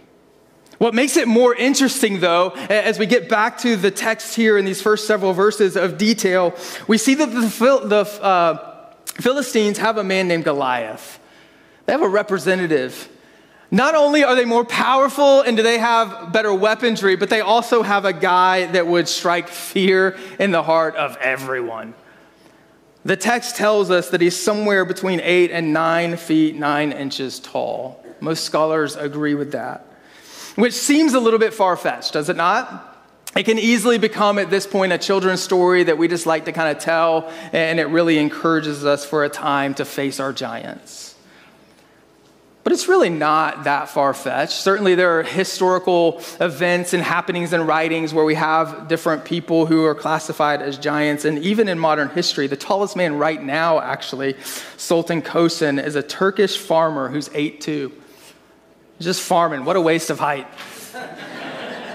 What 0.78 0.94
makes 0.94 1.16
it 1.16 1.28
more 1.28 1.54
interesting, 1.54 2.18
though, 2.18 2.50
as 2.50 2.98
we 2.98 3.06
get 3.06 3.28
back 3.28 3.58
to 3.58 3.76
the 3.76 3.92
text 3.92 4.34
here 4.34 4.58
in 4.58 4.64
these 4.64 4.82
first 4.82 5.06
several 5.06 5.32
verses 5.32 5.76
of 5.76 5.96
detail, 5.96 6.56
we 6.88 6.98
see 6.98 7.14
that 7.14 7.26
the, 7.26 7.40
the 7.84 8.22
uh, 8.22 8.92
Philistines 9.04 9.78
have 9.78 9.96
a 9.96 10.02
man 10.02 10.26
named 10.26 10.42
Goliath. 10.42 11.20
They 11.86 11.92
have 11.92 12.02
a 12.02 12.08
representative. 12.08 13.08
Not 13.72 13.94
only 13.94 14.22
are 14.22 14.34
they 14.34 14.44
more 14.44 14.66
powerful 14.66 15.40
and 15.40 15.56
do 15.56 15.62
they 15.62 15.78
have 15.78 16.30
better 16.30 16.52
weaponry, 16.52 17.16
but 17.16 17.30
they 17.30 17.40
also 17.40 17.82
have 17.82 18.04
a 18.04 18.12
guy 18.12 18.66
that 18.66 18.86
would 18.86 19.08
strike 19.08 19.48
fear 19.48 20.18
in 20.38 20.50
the 20.50 20.62
heart 20.62 20.94
of 20.94 21.16
everyone. 21.16 21.94
The 23.06 23.16
text 23.16 23.56
tells 23.56 23.90
us 23.90 24.10
that 24.10 24.20
he's 24.20 24.38
somewhere 24.38 24.84
between 24.84 25.20
eight 25.20 25.50
and 25.50 25.72
nine 25.72 26.18
feet, 26.18 26.54
nine 26.54 26.92
inches 26.92 27.40
tall. 27.40 28.04
Most 28.20 28.44
scholars 28.44 28.94
agree 28.94 29.34
with 29.34 29.52
that, 29.52 29.86
which 30.54 30.74
seems 30.74 31.14
a 31.14 31.20
little 31.20 31.40
bit 31.40 31.54
far 31.54 31.74
fetched, 31.74 32.12
does 32.12 32.28
it 32.28 32.36
not? 32.36 32.90
It 33.34 33.44
can 33.44 33.58
easily 33.58 33.96
become 33.96 34.38
at 34.38 34.50
this 34.50 34.66
point 34.66 34.92
a 34.92 34.98
children's 34.98 35.40
story 35.40 35.84
that 35.84 35.96
we 35.96 36.08
just 36.08 36.26
like 36.26 36.44
to 36.44 36.52
kind 36.52 36.76
of 36.76 36.82
tell, 36.82 37.32
and 37.54 37.80
it 37.80 37.86
really 37.86 38.18
encourages 38.18 38.84
us 38.84 39.06
for 39.06 39.24
a 39.24 39.30
time 39.30 39.72
to 39.76 39.86
face 39.86 40.20
our 40.20 40.34
giants. 40.34 41.11
But 42.64 42.72
it's 42.72 42.86
really 42.86 43.10
not 43.10 43.64
that 43.64 43.88
far 43.88 44.14
fetched. 44.14 44.52
Certainly, 44.52 44.94
there 44.94 45.18
are 45.18 45.24
historical 45.24 46.22
events 46.40 46.94
and 46.94 47.02
happenings 47.02 47.52
and 47.52 47.66
writings 47.66 48.14
where 48.14 48.24
we 48.24 48.36
have 48.36 48.86
different 48.86 49.24
people 49.24 49.66
who 49.66 49.84
are 49.84 49.96
classified 49.96 50.62
as 50.62 50.78
giants. 50.78 51.24
And 51.24 51.40
even 51.40 51.68
in 51.68 51.78
modern 51.78 52.08
history, 52.10 52.46
the 52.46 52.56
tallest 52.56 52.94
man 52.94 53.18
right 53.18 53.42
now, 53.42 53.80
actually, 53.80 54.36
Sultan 54.76 55.22
Kosen, 55.22 55.82
is 55.82 55.96
a 55.96 56.02
Turkish 56.04 56.56
farmer 56.56 57.08
who's 57.08 57.28
8'2. 57.30 57.90
Just 59.00 59.22
farming. 59.22 59.64
What 59.64 59.74
a 59.74 59.80
waste 59.80 60.10
of 60.10 60.20
height. 60.20 60.46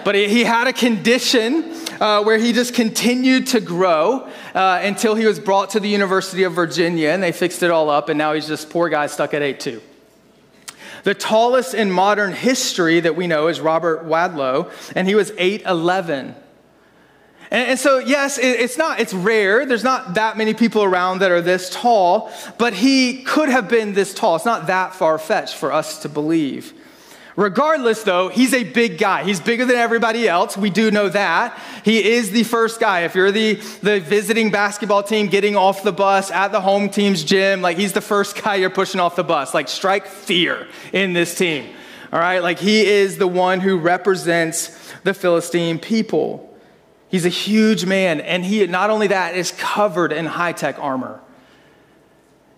but 0.04 0.16
he 0.16 0.44
had 0.44 0.68
a 0.68 0.74
condition 0.74 1.74
uh, 2.02 2.24
where 2.24 2.38
he 2.38 2.52
just 2.52 2.74
continued 2.74 3.48
to 3.48 3.62
grow 3.62 4.28
uh, 4.54 4.82
until 4.84 5.16
he 5.16 5.26
was 5.26 5.40
brought 5.40 5.70
to 5.70 5.80
the 5.80 5.88
University 5.88 6.44
of 6.44 6.52
Virginia 6.54 7.10
and 7.10 7.24
they 7.24 7.32
fixed 7.32 7.64
it 7.64 7.72
all 7.72 7.90
up, 7.90 8.10
and 8.10 8.18
now 8.18 8.34
he's 8.34 8.48
just 8.48 8.70
poor 8.70 8.90
guy 8.90 9.08
stuck 9.08 9.34
at 9.34 9.42
8'2. 9.42 9.82
The 11.08 11.14
tallest 11.14 11.74
in 11.74 11.90
modern 11.90 12.34
history 12.34 13.00
that 13.00 13.16
we 13.16 13.28
know 13.28 13.48
is 13.48 13.62
Robert 13.62 14.04
Wadlow, 14.04 14.70
and 14.94 15.08
he 15.08 15.16
was 15.16 15.32
8'11. 15.32 16.36
And, 17.50 17.80
so, 17.80 18.00
yes, 18.00 18.38
it's 18.38 18.78
not, 18.78 19.00
it's 19.00 19.14
rare. 19.14 19.66
There's 19.66 19.86
not 19.86 20.16
that 20.16 20.36
many 20.36 20.54
people 20.54 20.84
around 20.84 21.20
that 21.20 21.32
are 21.32 21.40
this 21.40 21.70
tall, 21.70 22.30
but 22.58 22.74
he 22.74 23.24
could 23.24 23.48
have 23.48 23.70
been 23.70 23.94
this 23.94 24.14
tall. 24.14 24.36
It's 24.36 24.44
not 24.44 24.68
that 24.68 24.96
far 24.96 25.18
fetched 25.18 25.56
for 25.56 25.72
us 25.72 26.02
to 26.02 26.10
believe. 26.10 26.74
Regardless, 27.38 28.02
though, 28.02 28.30
he's 28.30 28.52
a 28.56 28.64
big 28.64 28.98
guy. 28.98 29.24
He's 29.24 29.40
bigger 29.40 29.64
than 29.64 29.76
everybody 29.76 30.28
else. 30.28 30.58
We 30.58 30.72
do 30.72 30.90
know 30.90 31.08
that. 31.10 31.56
He 31.86 32.04
is 32.04 32.32
the 32.32 32.44
first 32.44 32.80
guy. 32.80 33.02
If 33.02 33.14
you're 33.14 33.32
the, 33.32 33.54
the 33.84 34.00
visiting 34.00 34.50
basketball 34.50 35.04
team 35.04 35.28
getting 35.28 35.56
off 35.56 35.84
the 35.84 35.92
bus 35.92 36.32
at 36.32 36.52
the 36.52 36.60
home 36.60 36.90
team's 36.90 37.24
gym, 37.24 37.62
like 37.62 37.78
he's 37.78 37.94
the 37.94 38.02
first 38.02 38.42
guy 38.42 38.56
you're 38.56 38.72
pushing 38.72 39.00
off 39.00 39.16
the 39.16 39.24
bus. 39.24 39.54
Like, 39.54 39.68
strike 39.68 40.08
fear 40.08 40.68
in 40.92 41.14
this 41.14 41.38
team. 41.38 41.72
All 42.12 42.20
right? 42.20 42.40
Like, 42.40 42.58
he 42.58 42.84
is 42.84 43.20
the 43.20 43.28
one 43.28 43.60
who 43.60 43.78
represents 43.78 44.92
the 45.04 45.14
Philistine 45.14 45.78
people. 45.78 46.58
He's 47.08 47.26
a 47.26 47.30
huge 47.30 47.86
man, 47.86 48.20
and 48.20 48.44
he, 48.44 48.66
not 48.66 48.90
only 48.90 49.08
that, 49.08 49.36
is 49.36 49.52
covered 49.52 50.12
in 50.12 50.26
high 50.26 50.54
tech 50.54 50.80
armor. 50.80 51.22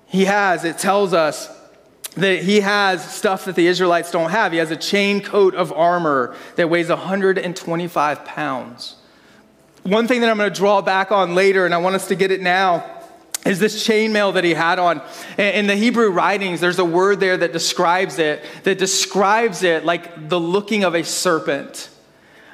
He 0.05 0.23
has, 0.23 0.63
it 0.63 0.77
tells 0.77 1.13
us, 1.13 1.53
that 2.15 2.43
he 2.43 2.61
has 2.61 3.03
stuff 3.13 3.45
that 3.45 3.55
the 3.55 3.67
Israelites 3.67 4.11
don't 4.11 4.31
have. 4.31 4.51
He 4.51 4.57
has 4.57 4.71
a 4.71 4.77
chain 4.77 5.21
coat 5.21 5.55
of 5.55 5.71
armor 5.71 6.35
that 6.55 6.69
weighs 6.69 6.89
125 6.89 8.25
pounds. 8.25 8.95
One 9.83 10.07
thing 10.07 10.21
that 10.21 10.29
I'm 10.29 10.37
going 10.37 10.51
to 10.51 10.55
draw 10.55 10.81
back 10.81 11.11
on 11.11 11.35
later, 11.35 11.65
and 11.65 11.73
I 11.73 11.77
want 11.77 11.95
us 11.95 12.07
to 12.09 12.15
get 12.15 12.31
it 12.31 12.41
now, 12.41 12.83
is 13.45 13.59
this 13.59 13.87
chainmail 13.87 14.33
that 14.33 14.43
he 14.43 14.53
had 14.53 14.79
on. 14.79 15.01
In 15.37 15.67
the 15.67 15.75
Hebrew 15.75 16.09
writings, 16.09 16.59
there's 16.59 16.79
a 16.79 16.85
word 16.85 17.19
there 17.19 17.37
that 17.37 17.53
describes 17.53 18.19
it, 18.19 18.43
that 18.63 18.77
describes 18.77 19.63
it 19.63 19.85
like 19.85 20.29
the 20.29 20.39
looking 20.39 20.83
of 20.83 20.95
a 20.95 21.03
serpent. 21.03 21.89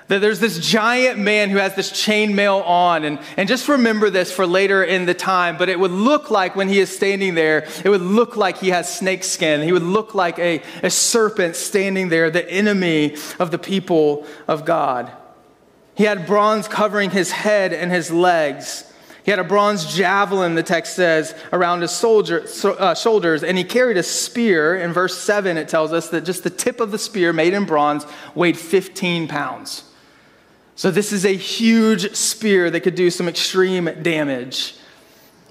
That 0.07 0.21
there's 0.21 0.39
this 0.39 0.59
giant 0.59 1.17
man 1.17 1.49
who 1.49 1.57
has 1.57 1.75
this 1.75 1.91
chainmail 1.91 2.63
on. 2.63 3.03
And, 3.05 3.19
and 3.37 3.49
just 3.49 3.67
remember 3.67 4.11
this 4.11 4.31
for 4.31 4.45
later 4.45 4.83
in 4.83 5.07
the 5.07 5.15
time, 5.15 5.57
but 5.57 5.67
it 5.67 5.79
would 5.79 5.91
look 5.91 6.29
like 6.29 6.55
when 6.55 6.69
he 6.69 6.79
is 6.79 6.95
standing 6.95 7.33
there, 7.33 7.67
it 7.83 7.89
would 7.89 8.01
look 8.01 8.37
like 8.37 8.59
he 8.59 8.69
has 8.69 8.93
snake 8.93 9.23
skin. 9.23 9.61
He 9.63 9.71
would 9.71 9.81
look 9.81 10.13
like 10.13 10.37
a, 10.37 10.61
a 10.83 10.91
serpent 10.91 11.55
standing 11.55 12.09
there, 12.09 12.29
the 12.29 12.47
enemy 12.47 13.17
of 13.39 13.49
the 13.49 13.57
people 13.57 14.27
of 14.47 14.63
God. 14.63 15.11
He 15.95 16.03
had 16.03 16.27
bronze 16.27 16.67
covering 16.67 17.09
his 17.09 17.31
head 17.31 17.73
and 17.73 17.91
his 17.91 18.11
legs. 18.11 18.91
He 19.23 19.31
had 19.31 19.39
a 19.39 19.43
bronze 19.43 19.91
javelin, 19.91 20.53
the 20.53 20.61
text 20.61 20.95
says, 20.95 21.33
around 21.51 21.81
his 21.81 21.89
soldier, 21.89 22.45
uh, 22.63 22.93
shoulders, 22.93 23.43
and 23.43 23.57
he 23.57 23.63
carried 23.63 23.97
a 23.97 24.03
spear. 24.03 24.75
In 24.75 24.93
verse 24.93 25.17
7, 25.17 25.57
it 25.57 25.67
tells 25.67 25.91
us 25.91 26.09
that 26.09 26.25
just 26.25 26.43
the 26.43 26.51
tip 26.51 26.79
of 26.79 26.91
the 26.91 26.99
spear, 26.99 27.33
made 27.33 27.55
in 27.55 27.65
bronze, 27.65 28.05
weighed 28.35 28.55
15 28.55 29.27
pounds. 29.27 29.83
So, 30.75 30.91
this 30.91 31.13
is 31.13 31.25
a 31.25 31.35
huge 31.35 32.15
spear 32.15 32.69
that 32.69 32.81
could 32.81 32.95
do 32.95 33.09
some 33.09 33.27
extreme 33.27 33.85
damage. 34.01 34.75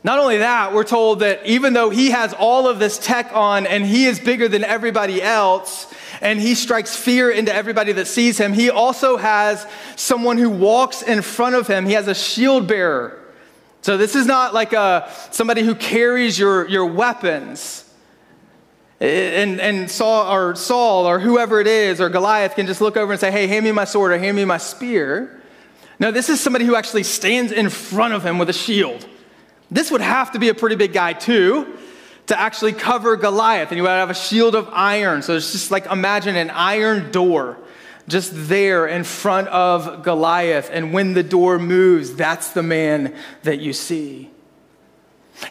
Not 0.04 0.18
only 0.18 0.38
that, 0.38 0.74
we're 0.74 0.84
told 0.84 1.20
that 1.20 1.46
even 1.46 1.72
though 1.72 1.88
he 1.88 2.10
has 2.10 2.34
all 2.34 2.68
of 2.68 2.78
this 2.78 2.98
tech 2.98 3.32
on 3.32 3.66
and 3.66 3.86
he 3.86 4.04
is 4.04 4.20
bigger 4.20 4.48
than 4.48 4.62
everybody 4.62 5.22
else, 5.22 5.92
and 6.20 6.38
he 6.38 6.54
strikes 6.54 6.94
fear 6.94 7.30
into 7.30 7.54
everybody 7.54 7.92
that 7.92 8.06
sees 8.06 8.38
him, 8.38 8.52
he 8.52 8.68
also 8.68 9.16
has 9.16 9.66
someone 9.96 10.36
who 10.36 10.50
walks 10.50 11.00
in 11.02 11.22
front 11.22 11.54
of 11.54 11.66
him. 11.66 11.86
He 11.86 11.94
has 11.94 12.06
a 12.06 12.14
shield 12.14 12.68
bearer. 12.68 13.18
So 13.80 13.96
this 13.96 14.14
is 14.14 14.26
not 14.26 14.54
like 14.54 14.72
a, 14.72 15.10
somebody 15.30 15.62
who 15.62 15.74
carries 15.74 16.38
your, 16.38 16.68
your 16.68 16.86
weapons. 16.86 17.83
And, 19.04 19.60
and 19.60 19.90
Saul, 19.90 20.32
or 20.32 20.54
Saul 20.54 21.06
or 21.06 21.18
whoever 21.18 21.60
it 21.60 21.66
is, 21.66 22.00
or 22.00 22.08
Goliath 22.08 22.54
can 22.54 22.66
just 22.66 22.80
look 22.80 22.96
over 22.96 23.12
and 23.12 23.20
say, 23.20 23.30
hey, 23.30 23.46
hand 23.46 23.64
me 23.64 23.72
my 23.72 23.84
sword 23.84 24.12
or 24.12 24.18
hand 24.18 24.36
me 24.36 24.44
my 24.44 24.56
spear. 24.56 25.42
No, 25.98 26.10
this 26.10 26.28
is 26.28 26.40
somebody 26.40 26.64
who 26.64 26.74
actually 26.74 27.02
stands 27.02 27.52
in 27.52 27.68
front 27.68 28.14
of 28.14 28.24
him 28.24 28.38
with 28.38 28.48
a 28.48 28.54
shield. 28.54 29.06
This 29.70 29.90
would 29.90 30.00
have 30.00 30.32
to 30.32 30.38
be 30.38 30.48
a 30.48 30.54
pretty 30.54 30.76
big 30.76 30.92
guy, 30.92 31.12
too, 31.12 31.76
to 32.26 32.38
actually 32.38 32.72
cover 32.72 33.16
Goliath. 33.16 33.70
And 33.70 33.76
you 33.76 33.82
would 33.82 33.90
have 33.90 34.10
a 34.10 34.14
shield 34.14 34.54
of 34.54 34.68
iron. 34.72 35.20
So 35.20 35.36
it's 35.36 35.52
just 35.52 35.70
like 35.70 35.86
imagine 35.86 36.36
an 36.36 36.50
iron 36.50 37.10
door 37.10 37.58
just 38.08 38.30
there 38.34 38.86
in 38.86 39.04
front 39.04 39.48
of 39.48 40.02
Goliath. 40.02 40.70
And 40.72 40.92
when 40.92 41.12
the 41.14 41.22
door 41.22 41.58
moves, 41.58 42.14
that's 42.14 42.52
the 42.52 42.62
man 42.62 43.14
that 43.42 43.60
you 43.60 43.72
see. 43.72 44.30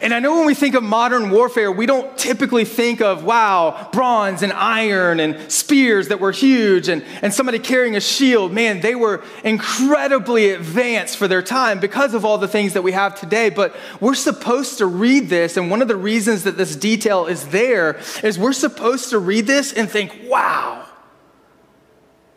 And 0.00 0.12
I 0.12 0.18
know 0.18 0.36
when 0.36 0.46
we 0.46 0.54
think 0.54 0.74
of 0.74 0.82
modern 0.82 1.30
warfare, 1.30 1.70
we 1.70 1.86
don't 1.86 2.16
typically 2.16 2.64
think 2.64 3.00
of, 3.00 3.24
wow, 3.24 3.88
bronze 3.92 4.42
and 4.42 4.52
iron 4.52 5.20
and 5.20 5.50
spears 5.50 6.08
that 6.08 6.20
were 6.20 6.32
huge 6.32 6.88
and, 6.88 7.04
and 7.22 7.32
somebody 7.32 7.58
carrying 7.58 7.94
a 7.94 8.00
shield. 8.00 8.52
Man, 8.52 8.80
they 8.80 8.94
were 8.94 9.22
incredibly 9.44 10.50
advanced 10.50 11.16
for 11.16 11.28
their 11.28 11.42
time 11.42 11.80
because 11.80 12.14
of 12.14 12.24
all 12.24 12.38
the 12.38 12.48
things 12.48 12.72
that 12.72 12.82
we 12.82 12.92
have 12.92 13.18
today. 13.18 13.50
But 13.50 13.76
we're 14.00 14.14
supposed 14.14 14.78
to 14.78 14.86
read 14.86 15.28
this, 15.28 15.56
and 15.56 15.70
one 15.70 15.82
of 15.82 15.88
the 15.88 15.96
reasons 15.96 16.44
that 16.44 16.56
this 16.56 16.76
detail 16.76 17.26
is 17.26 17.46
there 17.48 18.00
is 18.22 18.38
we're 18.38 18.52
supposed 18.52 19.10
to 19.10 19.18
read 19.18 19.46
this 19.46 19.72
and 19.72 19.88
think, 19.88 20.18
wow, 20.26 20.83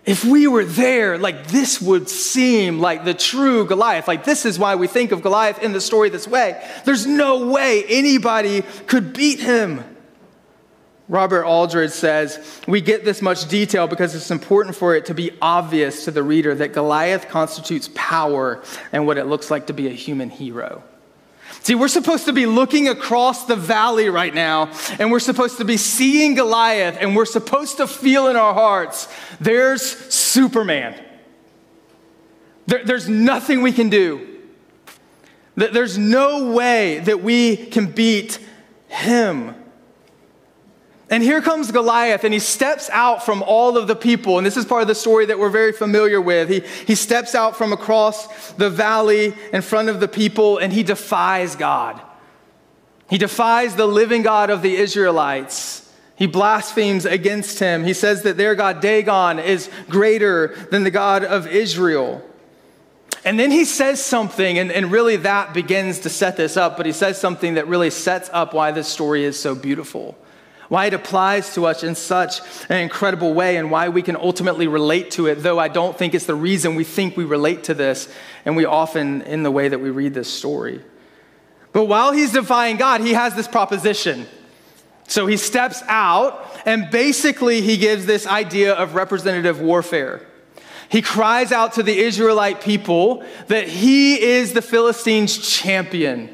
if 0.07 0.23
we 0.23 0.47
were 0.47 0.63
there, 0.63 1.17
like 1.17 1.47
this 1.47 1.81
would 1.81 2.07
seem 2.07 2.79
like 2.79 3.03
the 3.03 3.13
true 3.13 3.65
Goliath. 3.65 4.07
Like 4.07 4.23
this 4.23 4.45
is 4.45 4.57
why 4.57 4.75
we 4.75 4.87
think 4.87 5.11
of 5.11 5.21
Goliath 5.21 5.61
in 5.61 5.73
the 5.73 5.81
story 5.81 6.09
this 6.09 6.25
way. 6.25 6.65
There's 6.85 7.05
no 7.05 7.47
way 7.47 7.83
anybody 7.89 8.61
could 8.87 9.11
beat 9.11 9.41
him. 9.41 9.83
Robert 11.09 11.43
Aldridge 11.43 11.91
says, 11.91 12.61
We 12.67 12.79
get 12.79 13.03
this 13.03 13.21
much 13.21 13.49
detail 13.49 13.85
because 13.85 14.15
it's 14.15 14.31
important 14.31 14.77
for 14.77 14.95
it 14.95 15.05
to 15.07 15.13
be 15.13 15.31
obvious 15.41 16.05
to 16.05 16.11
the 16.11 16.23
reader 16.23 16.55
that 16.55 16.71
Goliath 16.71 17.27
constitutes 17.27 17.89
power 17.93 18.63
and 18.93 19.05
what 19.05 19.17
it 19.17 19.25
looks 19.25 19.51
like 19.51 19.67
to 19.67 19.73
be 19.73 19.87
a 19.87 19.91
human 19.91 20.29
hero. 20.29 20.83
See, 21.63 21.75
we're 21.75 21.88
supposed 21.88 22.25
to 22.25 22.33
be 22.33 22.45
looking 22.45 22.88
across 22.88 23.45
the 23.45 23.55
valley 23.55 24.10
right 24.10 24.33
now, 24.33 24.71
and 24.99 25.12
we're 25.12 25.19
supposed 25.19 25.57
to 25.57 25.65
be 25.65 25.77
seeing 25.77 26.36
Goliath, 26.36 26.97
and 26.99 27.15
we're 27.15 27.25
supposed 27.25 27.77
to 27.77 27.88
feel 27.88 28.27
in 28.27 28.36
our 28.36 28.53
hearts 28.53 29.07
there's 29.39 29.81
Superman. 29.81 31.03
There, 32.67 32.83
there's 32.83 33.10
nothing 33.10 33.62
we 33.62 33.71
can 33.71 33.89
do. 33.89 34.39
There's 35.55 35.97
no 35.97 36.51
way 36.51 36.99
that 36.99 37.23
we 37.23 37.57
can 37.57 37.91
beat 37.91 38.39
him. 38.88 39.55
And 41.09 41.23
here 41.23 41.41
comes 41.41 41.71
Goliath, 41.71 42.25
and 42.25 42.33
he 42.33 42.39
steps 42.39 42.89
out 42.89 43.25
from 43.25 43.41
all 43.41 43.77
of 43.77 43.87
the 43.87 43.95
people. 43.95 44.37
And 44.37 44.45
this 44.45 44.57
is 44.57 44.65
part 44.65 44.81
of 44.81 44.89
the 44.89 44.95
story 44.95 45.25
that 45.27 45.39
we're 45.39 45.49
very 45.49 45.71
familiar 45.71 46.19
with. 46.19 46.49
He, 46.49 46.59
he 46.85 46.95
steps 46.95 47.33
out 47.33 47.55
from 47.55 47.71
across 47.71 48.51
the 48.53 48.69
valley 48.69 49.33
in 49.53 49.61
front 49.61 49.87
of 49.87 50.01
the 50.01 50.09
people, 50.09 50.57
and 50.57 50.73
he 50.73 50.83
defies 50.83 51.55
God. 51.55 52.01
He 53.09 53.17
defies 53.17 53.75
the 53.75 53.85
living 53.85 54.21
God 54.21 54.49
of 54.49 54.61
the 54.61 54.75
Israelites. 54.75 55.89
He 56.17 56.27
blasphemes 56.27 57.05
against 57.05 57.59
him. 57.59 57.85
He 57.85 57.93
says 57.93 58.23
that 58.23 58.35
their 58.35 58.53
God, 58.53 58.81
Dagon, 58.81 59.39
is 59.39 59.69
greater 59.89 60.55
than 60.71 60.83
the 60.83 60.91
God 60.91 61.23
of 61.23 61.47
Israel. 61.47 62.21
And 63.23 63.39
then 63.39 63.51
he 63.51 63.63
says 63.63 64.03
something, 64.03 64.57
and, 64.57 64.73
and 64.73 64.91
really 64.91 65.15
that 65.17 65.53
begins 65.53 65.99
to 65.99 66.09
set 66.09 66.35
this 66.35 66.57
up, 66.57 66.75
but 66.75 66.85
he 66.85 66.91
says 66.91 67.17
something 67.17 67.53
that 67.53 67.67
really 67.67 67.91
sets 67.91 68.29
up 68.33 68.53
why 68.53 68.71
this 68.71 68.89
story 68.89 69.23
is 69.23 69.39
so 69.39 69.55
beautiful 69.55 70.17
why 70.69 70.88
it 70.88 70.93
applies 70.93 71.53
to 71.56 71.65
us 71.65 71.84
in 71.84 71.95
such 71.95 72.41
an 72.69 72.80
incredible 72.82 73.34
way, 73.34 73.58
and 73.58 73.71
why 73.71 73.89
we 73.89 74.01
can 74.01 74.15
ultimately 74.15 74.67
relate 74.67 75.12
to 75.12 75.27
it, 75.27 75.36
though 75.36 75.60
I 75.60 75.67
don't 75.67 75.97
think 75.97 76.13
it's 76.13 76.25
the 76.25 76.36
reason 76.36 76.75
we 76.75 76.84
think 76.84 77.15
we 77.15 77.23
relate 77.23 77.65
to 77.65 77.73
this, 77.73 78.10
and 78.45 78.56
we 78.56 78.65
often 78.65 79.21
in 79.21 79.43
the 79.43 79.51
way 79.51 79.69
that 79.69 79.80
we 79.80 79.89
read 79.89 80.13
this 80.13 80.32
story. 80.32 80.82
But 81.71 81.86
while 81.86 82.12
he's 82.12 82.32
defying 82.32 82.77
God, 82.77 83.01
he 83.01 83.13
has 83.13 83.36
this 83.36 83.47
proposition. 83.47 84.25
So 85.08 85.25
he 85.25 85.38
steps 85.38 85.82
out, 85.88 86.45
and 86.65 86.89
basically 86.89 87.62
he 87.62 87.77
gives 87.77 88.06
this 88.06 88.27
idea 88.27 88.73
of 88.73 88.95
representative 88.95 89.62
warfare. 89.62 90.25
He 90.89 91.01
cries 91.01 91.51
out 91.51 91.73
to 91.73 91.84
the 91.84 91.97
Israelite 91.97 92.62
people 92.62 93.23
that 93.47 93.67
he 93.67 94.21
is 94.21 94.53
the 94.53 94.62
Philistines' 94.62 95.38
champion. 95.38 96.34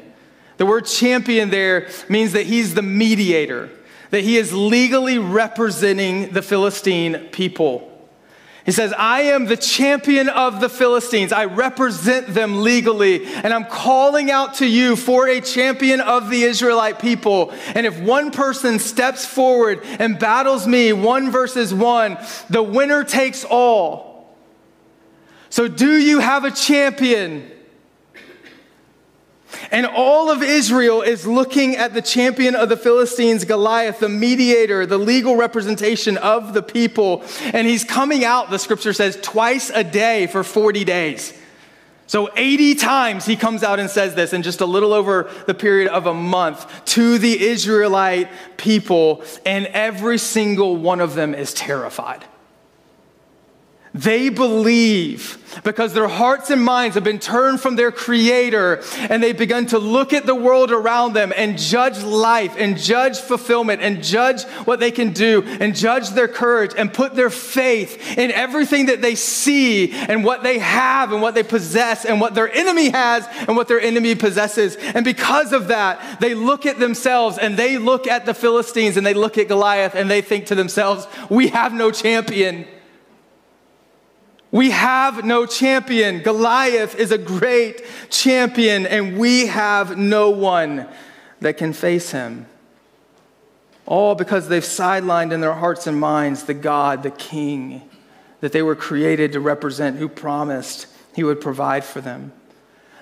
The 0.56 0.66
word 0.66 0.86
champion 0.86 1.50
there 1.50 1.88
means 2.08 2.32
that 2.32 2.46
he's 2.46 2.74
the 2.74 2.82
mediator 2.82 3.70
that 4.14 4.22
he 4.22 4.36
is 4.36 4.52
legally 4.52 5.18
representing 5.18 6.30
the 6.30 6.40
Philistine 6.40 7.18
people. 7.32 7.90
He 8.64 8.70
says, 8.70 8.94
I 8.96 9.22
am 9.22 9.46
the 9.46 9.56
champion 9.56 10.28
of 10.28 10.60
the 10.60 10.68
Philistines. 10.68 11.32
I 11.32 11.46
represent 11.46 12.28
them 12.28 12.62
legally, 12.62 13.26
and 13.26 13.52
I'm 13.52 13.64
calling 13.64 14.30
out 14.30 14.54
to 14.54 14.66
you 14.68 14.94
for 14.94 15.26
a 15.26 15.40
champion 15.40 16.00
of 16.00 16.30
the 16.30 16.44
Israelite 16.44 17.00
people. 17.00 17.52
And 17.74 17.86
if 17.86 17.98
one 17.98 18.30
person 18.30 18.78
steps 18.78 19.26
forward 19.26 19.80
and 19.84 20.16
battles 20.16 20.64
me 20.64 20.92
one 20.92 21.32
versus 21.32 21.74
one, 21.74 22.16
the 22.48 22.62
winner 22.62 23.02
takes 23.02 23.44
all. 23.44 24.32
So, 25.50 25.66
do 25.66 25.98
you 25.98 26.20
have 26.20 26.44
a 26.44 26.52
champion? 26.52 27.50
And 29.74 29.86
all 29.86 30.30
of 30.30 30.40
Israel 30.40 31.02
is 31.02 31.26
looking 31.26 31.74
at 31.74 31.94
the 31.94 32.00
champion 32.00 32.54
of 32.54 32.68
the 32.68 32.76
Philistines, 32.76 33.44
Goliath, 33.44 33.98
the 33.98 34.08
mediator, 34.08 34.86
the 34.86 34.98
legal 34.98 35.34
representation 35.34 36.16
of 36.16 36.54
the 36.54 36.62
people. 36.62 37.24
And 37.52 37.66
he's 37.66 37.82
coming 37.82 38.24
out, 38.24 38.50
the 38.50 38.58
scripture 38.60 38.92
says, 38.92 39.18
twice 39.20 39.70
a 39.70 39.82
day 39.82 40.28
for 40.28 40.44
40 40.44 40.84
days. 40.84 41.36
So 42.06 42.30
80 42.36 42.76
times 42.76 43.26
he 43.26 43.34
comes 43.34 43.64
out 43.64 43.80
and 43.80 43.90
says 43.90 44.14
this 44.14 44.32
in 44.32 44.44
just 44.44 44.60
a 44.60 44.66
little 44.66 44.92
over 44.92 45.28
the 45.48 45.54
period 45.54 45.90
of 45.90 46.06
a 46.06 46.14
month 46.14 46.84
to 46.84 47.18
the 47.18 47.44
Israelite 47.44 48.28
people, 48.56 49.24
and 49.44 49.66
every 49.66 50.18
single 50.18 50.76
one 50.76 51.00
of 51.00 51.16
them 51.16 51.34
is 51.34 51.52
terrified. 51.52 52.24
They 53.94 54.28
believe 54.28 55.38
because 55.62 55.94
their 55.94 56.08
hearts 56.08 56.50
and 56.50 56.60
minds 56.60 56.96
have 56.96 57.04
been 57.04 57.20
turned 57.20 57.60
from 57.60 57.76
their 57.76 57.92
creator 57.92 58.82
and 58.98 59.22
they've 59.22 59.38
begun 59.38 59.66
to 59.66 59.78
look 59.78 60.12
at 60.12 60.26
the 60.26 60.34
world 60.34 60.72
around 60.72 61.12
them 61.12 61.32
and 61.36 61.56
judge 61.56 62.02
life 62.02 62.56
and 62.58 62.76
judge 62.76 63.18
fulfillment 63.18 63.82
and 63.82 64.02
judge 64.02 64.42
what 64.64 64.80
they 64.80 64.90
can 64.90 65.12
do 65.12 65.44
and 65.44 65.76
judge 65.76 66.10
their 66.10 66.26
courage 66.26 66.72
and 66.76 66.92
put 66.92 67.14
their 67.14 67.30
faith 67.30 68.18
in 68.18 68.32
everything 68.32 68.86
that 68.86 69.00
they 69.00 69.14
see 69.14 69.92
and 69.92 70.24
what 70.24 70.42
they 70.42 70.58
have 70.58 71.12
and 71.12 71.22
what 71.22 71.36
they 71.36 71.44
possess 71.44 72.04
and 72.04 72.20
what 72.20 72.34
their 72.34 72.52
enemy 72.52 72.90
has 72.90 73.24
and 73.46 73.56
what 73.56 73.68
their 73.68 73.80
enemy 73.80 74.16
possesses. 74.16 74.74
And 74.74 75.04
because 75.04 75.52
of 75.52 75.68
that, 75.68 76.18
they 76.18 76.34
look 76.34 76.66
at 76.66 76.80
themselves 76.80 77.38
and 77.38 77.56
they 77.56 77.78
look 77.78 78.08
at 78.08 78.26
the 78.26 78.34
Philistines 78.34 78.96
and 78.96 79.06
they 79.06 79.14
look 79.14 79.38
at 79.38 79.46
Goliath 79.46 79.94
and 79.94 80.10
they 80.10 80.20
think 80.20 80.46
to 80.46 80.56
themselves, 80.56 81.06
we 81.30 81.46
have 81.48 81.72
no 81.72 81.92
champion. 81.92 82.66
We 84.54 84.70
have 84.70 85.24
no 85.24 85.46
champion. 85.46 86.22
Goliath 86.22 86.94
is 86.94 87.10
a 87.10 87.18
great 87.18 87.82
champion, 88.08 88.86
and 88.86 89.18
we 89.18 89.48
have 89.48 89.98
no 89.98 90.30
one 90.30 90.86
that 91.40 91.56
can 91.56 91.72
face 91.72 92.12
him. 92.12 92.46
All 93.84 94.14
because 94.14 94.46
they've 94.46 94.62
sidelined 94.62 95.32
in 95.32 95.40
their 95.40 95.54
hearts 95.54 95.88
and 95.88 95.98
minds 95.98 96.44
the 96.44 96.54
God, 96.54 97.02
the 97.02 97.10
King, 97.10 97.82
that 98.42 98.52
they 98.52 98.62
were 98.62 98.76
created 98.76 99.32
to 99.32 99.40
represent, 99.40 99.96
who 99.96 100.08
promised 100.08 100.86
he 101.16 101.24
would 101.24 101.40
provide 101.40 101.84
for 101.84 102.00
them. 102.00 102.32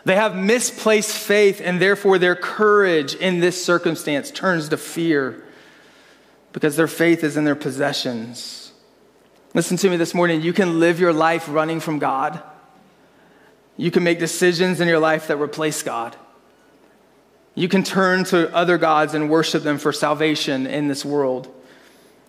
They 0.07 0.17
have 0.17 0.35
misplaced 0.35 1.15
faith, 1.15 1.61
and 1.62 1.83
therefore 1.83 2.17
their 2.17 2.35
courage 2.35 3.15
in 3.15 3.41
this 3.41 3.62
circumstance 3.62 4.31
turns 4.31 4.71
to 4.71 4.79
fear 4.79 5.45
because 6.55 6.77
their 6.77 6.88
faith 6.88 7.23
is 7.23 7.37
in 7.37 7.45
their 7.45 7.55
possessions. 7.55 8.62
Listen 9.55 9.77
to 9.77 9.91
me 9.91 9.97
this 9.97 10.15
morning. 10.15 10.41
You 10.41 10.53
can 10.53 10.81
live 10.81 10.99
your 10.99 11.12
life 11.12 11.47
running 11.49 11.81
from 11.81 11.99
God. 11.99 12.43
You 13.77 13.91
can 13.91 14.03
make 14.03 14.19
decisions 14.19 14.81
in 14.81 14.88
your 14.88 14.99
life 14.99 15.27
that 15.27 15.37
replace 15.37 15.83
God. 15.83 16.17
You 17.55 17.69
can 17.69 17.83
turn 17.83 18.25
to 18.25 18.55
other 18.55 18.79
gods 18.79 19.12
and 19.12 19.29
worship 19.29 19.62
them 19.62 19.77
for 19.77 19.93
salvation 19.93 20.67
in 20.67 20.88
this 20.88 21.05
world. 21.05 21.55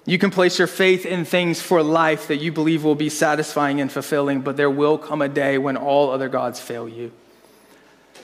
You 0.05 0.17
can 0.17 0.31
place 0.31 0.59
your 0.59 0.67
faith 0.67 1.05
in 1.05 1.23
things 1.23 1.61
for 1.61 1.81
life 1.81 2.27
that 2.27 2.37
you 2.37 2.51
believe 2.51 2.83
will 2.83 2.95
be 2.95 3.07
satisfying 3.07 3.79
and 3.79 3.89
fulfilling, 3.89 4.41
but 4.41 4.57
there 4.57 4.69
will 4.69 4.97
come 4.97 5.21
a 5.21 5.29
day 5.29 5.57
when 5.57 5.77
all 5.77 6.11
other 6.11 6.27
gods 6.27 6.59
fail 6.59 6.89
you. 6.89 7.13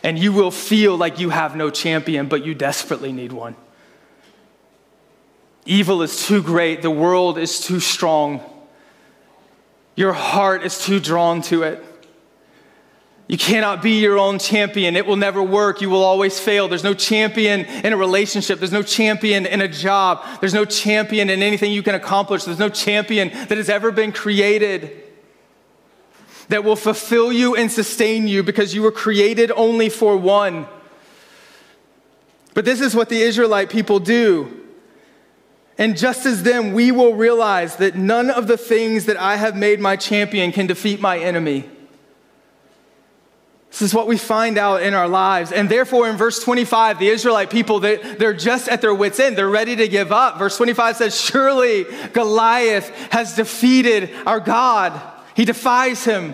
And 0.03 0.19
you 0.19 0.33
will 0.33 0.51
feel 0.51 0.97
like 0.97 1.19
you 1.19 1.29
have 1.29 1.55
no 1.55 1.69
champion, 1.69 2.27
but 2.27 2.45
you 2.45 2.53
desperately 2.53 3.13
need 3.13 3.31
one. 3.31 3.55
Evil 5.65 6.01
is 6.01 6.25
too 6.25 6.43
great, 6.43 6.81
the 6.81 6.91
world 6.91 7.37
is 7.37 7.61
too 7.61 7.79
strong, 7.79 8.41
your 9.99 10.13
heart 10.13 10.63
is 10.63 10.81
too 10.81 10.97
drawn 11.01 11.41
to 11.41 11.63
it. 11.63 11.83
You 13.27 13.37
cannot 13.37 13.81
be 13.81 13.99
your 13.99 14.17
own 14.17 14.39
champion. 14.39 14.95
It 14.95 15.05
will 15.05 15.17
never 15.17 15.43
work. 15.43 15.81
You 15.81 15.89
will 15.89 16.05
always 16.05 16.39
fail. 16.39 16.69
There's 16.69 16.85
no 16.85 16.93
champion 16.93 17.65
in 17.65 17.91
a 17.91 17.97
relationship. 17.97 18.59
There's 18.59 18.71
no 18.71 18.81
champion 18.81 19.45
in 19.45 19.59
a 19.59 19.67
job. 19.67 20.23
There's 20.39 20.53
no 20.53 20.63
champion 20.63 21.29
in 21.29 21.43
anything 21.43 21.73
you 21.73 21.83
can 21.83 21.95
accomplish. 21.95 22.45
There's 22.45 22.59
no 22.59 22.69
champion 22.69 23.27
that 23.27 23.57
has 23.57 23.67
ever 23.67 23.91
been 23.91 24.13
created 24.13 25.03
that 26.47 26.63
will 26.63 26.77
fulfill 26.77 27.33
you 27.33 27.57
and 27.57 27.69
sustain 27.69 28.25
you 28.25 28.41
because 28.41 28.73
you 28.73 28.81
were 28.81 28.93
created 28.93 29.51
only 29.51 29.89
for 29.89 30.15
one. 30.15 30.65
But 32.53 32.63
this 32.63 32.79
is 32.79 32.95
what 32.95 33.09
the 33.09 33.21
Israelite 33.21 33.69
people 33.69 33.99
do. 33.99 34.58
And 35.79 35.97
just 35.97 36.25
as 36.25 36.43
them, 36.43 36.73
we 36.73 36.91
will 36.91 37.13
realize 37.13 37.77
that 37.77 37.95
none 37.95 38.29
of 38.29 38.47
the 38.47 38.57
things 38.57 39.05
that 39.05 39.15
I 39.15 39.37
have 39.37 39.55
made 39.55 39.79
my 39.79 39.95
champion 39.95 40.51
can 40.51 40.67
defeat 40.67 40.99
my 40.99 41.17
enemy. 41.17 41.69
This 43.69 43.83
is 43.83 43.93
what 43.93 44.05
we 44.05 44.17
find 44.17 44.57
out 44.57 44.81
in 44.81 44.93
our 44.93 45.07
lives. 45.07 45.53
And 45.53 45.69
therefore, 45.69 46.09
in 46.09 46.17
verse 46.17 46.43
25, 46.43 46.99
the 46.99 47.07
Israelite 47.07 47.49
people, 47.49 47.79
they, 47.79 47.95
they're 47.95 48.33
just 48.33 48.67
at 48.67 48.81
their 48.81 48.93
wits' 48.93 49.21
end. 49.21 49.37
They're 49.37 49.47
ready 49.49 49.77
to 49.77 49.87
give 49.87 50.11
up. 50.11 50.37
Verse 50.37 50.57
25 50.57 50.97
says, 50.97 51.19
Surely 51.19 51.85
Goliath 52.11 52.89
has 53.11 53.35
defeated 53.35 54.09
our 54.25 54.41
God. 54.41 54.99
He 55.33 55.45
defies 55.45 56.03
him. 56.03 56.33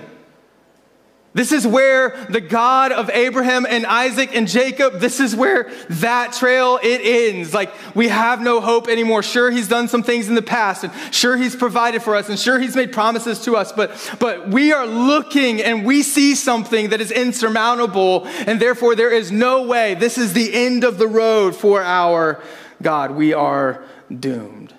This 1.35 1.51
is 1.51 1.67
where 1.67 2.25
the 2.29 2.39
God 2.39 2.93
of 2.93 3.09
Abraham 3.09 3.65
and 3.69 3.85
Isaac 3.85 4.33
and 4.33 4.47
Jacob, 4.47 5.01
this 5.01 5.19
is 5.19 5.35
where 5.35 5.69
that 5.89 6.31
trail 6.31 6.79
it 6.81 7.01
ends. 7.03 7.53
Like 7.53 7.73
we 7.93 8.07
have 8.07 8.39
no 8.39 8.61
hope 8.61 8.87
anymore. 8.87 9.21
Sure 9.21 9.51
he's 9.51 9.67
done 9.67 9.89
some 9.89 10.01
things 10.01 10.29
in 10.29 10.35
the 10.35 10.41
past 10.41 10.85
and 10.85 10.93
sure 11.13 11.35
he's 11.35 11.53
provided 11.53 12.01
for 12.01 12.15
us 12.15 12.29
and 12.29 12.39
sure 12.39 12.57
he's 12.57 12.77
made 12.77 12.93
promises 12.93 13.41
to 13.41 13.57
us, 13.57 13.73
but 13.73 13.91
but 14.17 14.47
we 14.47 14.71
are 14.71 14.87
looking 14.87 15.61
and 15.61 15.85
we 15.85 16.03
see 16.03 16.35
something 16.35 16.91
that 16.91 17.01
is 17.01 17.11
insurmountable 17.11 18.25
and 18.47 18.61
therefore 18.61 18.95
there 18.95 19.11
is 19.11 19.29
no 19.29 19.63
way. 19.63 19.93
This 19.93 20.17
is 20.17 20.31
the 20.31 20.53
end 20.53 20.85
of 20.85 20.97
the 20.97 21.07
road 21.07 21.53
for 21.53 21.83
our 21.83 22.41
God. 22.81 23.11
We 23.11 23.33
are 23.33 23.83
doomed. 24.09 24.73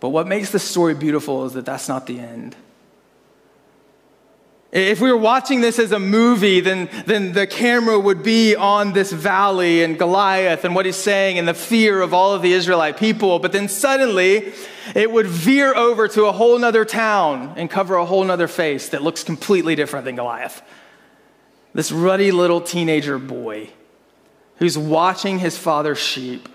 But 0.00 0.08
what 0.08 0.26
makes 0.26 0.52
the 0.52 0.58
story 0.58 0.94
beautiful 0.94 1.44
is 1.44 1.52
that 1.52 1.66
that's 1.66 1.86
not 1.86 2.06
the 2.06 2.18
end. 2.18 2.56
If 4.72 5.00
we 5.00 5.10
were 5.10 5.18
watching 5.18 5.62
this 5.62 5.80
as 5.80 5.90
a 5.90 5.98
movie, 5.98 6.60
then, 6.60 6.88
then 7.04 7.32
the 7.32 7.48
camera 7.48 7.98
would 7.98 8.22
be 8.22 8.54
on 8.54 8.92
this 8.92 9.10
valley 9.10 9.82
and 9.82 9.98
Goliath 9.98 10.64
and 10.64 10.76
what 10.76 10.86
he's 10.86 10.94
saying 10.94 11.40
and 11.40 11.48
the 11.48 11.54
fear 11.54 12.00
of 12.00 12.14
all 12.14 12.34
of 12.34 12.42
the 12.42 12.52
Israelite 12.52 12.96
people. 12.96 13.40
But 13.40 13.50
then 13.50 13.66
suddenly 13.66 14.52
it 14.94 15.10
would 15.10 15.26
veer 15.26 15.74
over 15.74 16.06
to 16.08 16.26
a 16.26 16.32
whole 16.32 16.56
nother 16.56 16.84
town 16.84 17.54
and 17.56 17.68
cover 17.68 17.96
a 17.96 18.04
whole 18.04 18.22
nother 18.22 18.46
face 18.46 18.90
that 18.90 19.02
looks 19.02 19.24
completely 19.24 19.74
different 19.74 20.04
than 20.04 20.14
Goliath. 20.14 20.62
This 21.74 21.90
ruddy 21.90 22.30
little 22.30 22.60
teenager 22.60 23.18
boy 23.18 23.70
who's 24.56 24.78
watching 24.78 25.40
his 25.40 25.58
father's 25.58 25.98
sheep 25.98 26.48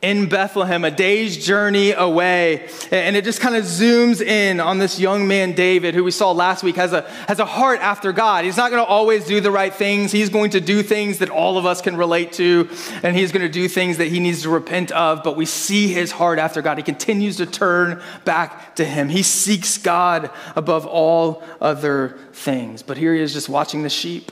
in 0.00 0.28
Bethlehem, 0.28 0.84
a 0.84 0.92
day's 0.92 1.44
journey 1.44 1.90
away. 1.90 2.68
And 2.92 3.16
it 3.16 3.24
just 3.24 3.40
kind 3.40 3.56
of 3.56 3.64
zooms 3.64 4.20
in 4.20 4.60
on 4.60 4.78
this 4.78 5.00
young 5.00 5.26
man, 5.26 5.52
David, 5.52 5.94
who 5.94 6.04
we 6.04 6.12
saw 6.12 6.30
last 6.30 6.62
week, 6.62 6.76
has 6.76 6.92
a, 6.92 7.02
has 7.26 7.40
a 7.40 7.44
heart 7.44 7.80
after 7.80 8.12
God. 8.12 8.44
He's 8.44 8.56
not 8.56 8.70
going 8.70 8.82
to 8.82 8.88
always 8.88 9.24
do 9.24 9.40
the 9.40 9.50
right 9.50 9.74
things. 9.74 10.12
He's 10.12 10.30
going 10.30 10.50
to 10.50 10.60
do 10.60 10.84
things 10.84 11.18
that 11.18 11.30
all 11.30 11.58
of 11.58 11.66
us 11.66 11.82
can 11.82 11.96
relate 11.96 12.32
to, 12.34 12.68
and 13.02 13.16
he's 13.16 13.32
going 13.32 13.42
to 13.42 13.52
do 13.52 13.68
things 13.68 13.96
that 13.98 14.06
he 14.06 14.20
needs 14.20 14.42
to 14.42 14.50
repent 14.50 14.92
of. 14.92 15.24
But 15.24 15.36
we 15.36 15.46
see 15.46 15.88
his 15.88 16.12
heart 16.12 16.38
after 16.38 16.62
God. 16.62 16.78
He 16.78 16.84
continues 16.84 17.38
to 17.38 17.46
turn 17.46 18.00
back 18.24 18.76
to 18.76 18.84
him. 18.84 19.08
He 19.08 19.24
seeks 19.24 19.78
God 19.78 20.30
above 20.54 20.86
all 20.86 21.42
other 21.60 22.18
things. 22.32 22.82
But 22.84 22.98
here 22.98 23.14
he 23.14 23.20
is 23.20 23.32
just 23.32 23.48
watching 23.48 23.82
the 23.82 23.90
sheep. 23.90 24.30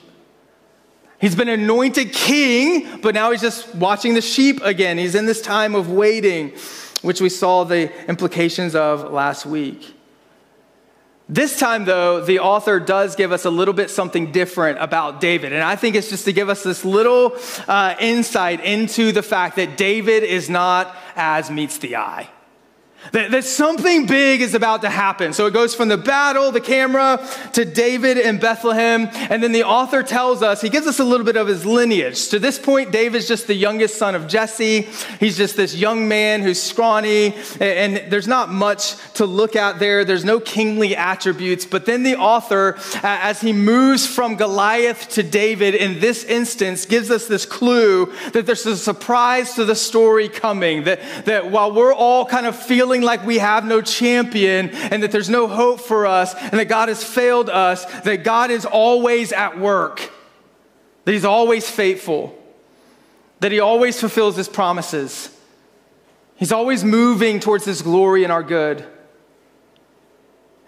He's 1.18 1.34
been 1.34 1.48
anointed 1.48 2.12
king, 2.12 3.00
but 3.00 3.14
now 3.14 3.30
he's 3.30 3.40
just 3.40 3.74
watching 3.74 4.14
the 4.14 4.20
sheep 4.20 4.60
again. 4.62 4.98
He's 4.98 5.14
in 5.14 5.24
this 5.26 5.40
time 5.40 5.74
of 5.74 5.90
waiting, 5.90 6.52
which 7.02 7.20
we 7.20 7.30
saw 7.30 7.64
the 7.64 7.90
implications 8.06 8.74
of 8.74 9.12
last 9.12 9.46
week. 9.46 9.94
This 11.28 11.58
time, 11.58 11.86
though, 11.86 12.20
the 12.20 12.38
author 12.38 12.78
does 12.78 13.16
give 13.16 13.32
us 13.32 13.44
a 13.44 13.50
little 13.50 13.74
bit 13.74 13.90
something 13.90 14.30
different 14.30 14.78
about 14.80 15.20
David. 15.20 15.52
And 15.52 15.62
I 15.62 15.74
think 15.74 15.96
it's 15.96 16.08
just 16.08 16.24
to 16.26 16.32
give 16.32 16.48
us 16.48 16.62
this 16.62 16.84
little 16.84 17.36
uh, 17.66 17.96
insight 17.98 18.62
into 18.62 19.10
the 19.10 19.24
fact 19.24 19.56
that 19.56 19.76
David 19.76 20.22
is 20.22 20.48
not 20.48 20.94
as 21.16 21.50
meets 21.50 21.78
the 21.78 21.96
eye. 21.96 22.28
That, 23.12 23.44
something 23.44 24.06
big 24.06 24.40
is 24.40 24.54
about 24.54 24.82
to 24.82 24.90
happen. 24.90 25.32
So 25.32 25.46
it 25.46 25.52
goes 25.52 25.74
from 25.74 25.88
the 25.88 25.96
battle, 25.96 26.50
the 26.50 26.60
camera, 26.60 27.26
to 27.52 27.64
David 27.64 28.18
in 28.18 28.38
Bethlehem. 28.38 29.08
And 29.12 29.42
then 29.42 29.52
the 29.52 29.64
author 29.64 30.02
tells 30.02 30.42
us, 30.42 30.60
he 30.60 30.68
gives 30.68 30.86
us 30.86 30.98
a 30.98 31.04
little 31.04 31.26
bit 31.26 31.36
of 31.36 31.46
his 31.46 31.64
lineage. 31.64 32.28
To 32.28 32.38
this 32.38 32.58
point, 32.58 32.92
David's 32.92 33.28
just 33.28 33.46
the 33.46 33.54
youngest 33.54 33.96
son 33.96 34.14
of 34.14 34.26
Jesse. 34.26 34.82
He's 35.20 35.36
just 35.36 35.56
this 35.56 35.74
young 35.74 36.08
man 36.08 36.42
who's 36.42 36.62
scrawny, 36.62 37.34
and, 37.60 37.62
and 37.62 38.12
there's 38.12 38.28
not 38.28 38.50
much 38.50 38.96
to 39.14 39.26
look 39.26 39.56
at 39.56 39.78
there. 39.78 40.04
There's 40.04 40.24
no 40.24 40.40
kingly 40.40 40.96
attributes. 40.96 41.64
But 41.64 41.86
then 41.86 42.02
the 42.02 42.16
author, 42.16 42.78
as 43.02 43.40
he 43.40 43.52
moves 43.52 44.06
from 44.06 44.36
Goliath 44.36 45.08
to 45.10 45.22
David 45.22 45.74
in 45.74 46.00
this 46.00 46.24
instance, 46.24 46.86
gives 46.86 47.10
us 47.10 47.26
this 47.26 47.46
clue 47.46 48.12
that 48.32 48.46
there's 48.46 48.66
a 48.66 48.76
surprise 48.76 49.54
to 49.54 49.64
the 49.64 49.74
story 49.74 50.28
coming. 50.28 50.84
That, 50.84 51.00
that 51.26 51.50
while 51.50 51.72
we're 51.72 51.94
all 51.94 52.26
kind 52.26 52.46
of 52.46 52.56
feeling 52.56 52.95
feeling 52.96 53.06
like 53.06 53.26
we 53.26 53.38
have 53.38 53.66
no 53.66 53.82
champion 53.82 54.70
and 54.70 55.02
that 55.02 55.12
there's 55.12 55.28
no 55.28 55.46
hope 55.46 55.80
for 55.80 56.06
us 56.06 56.34
and 56.34 56.52
that 56.52 56.66
God 56.66 56.88
has 56.88 57.04
failed 57.04 57.50
us, 57.50 57.84
that 58.02 58.24
God 58.24 58.50
is 58.50 58.64
always 58.64 59.32
at 59.32 59.58
work, 59.58 60.10
that 61.04 61.12
He's 61.12 61.24
always 61.24 61.68
faithful, 61.68 62.36
that 63.40 63.52
He 63.52 63.60
always 63.60 64.00
fulfills 64.00 64.36
His 64.36 64.48
promises. 64.48 65.28
He's 66.36 66.52
always 66.52 66.84
moving 66.84 67.38
towards 67.38 67.66
His 67.66 67.82
glory 67.82 68.24
and 68.24 68.32
our 68.32 68.42
good. 68.42 68.84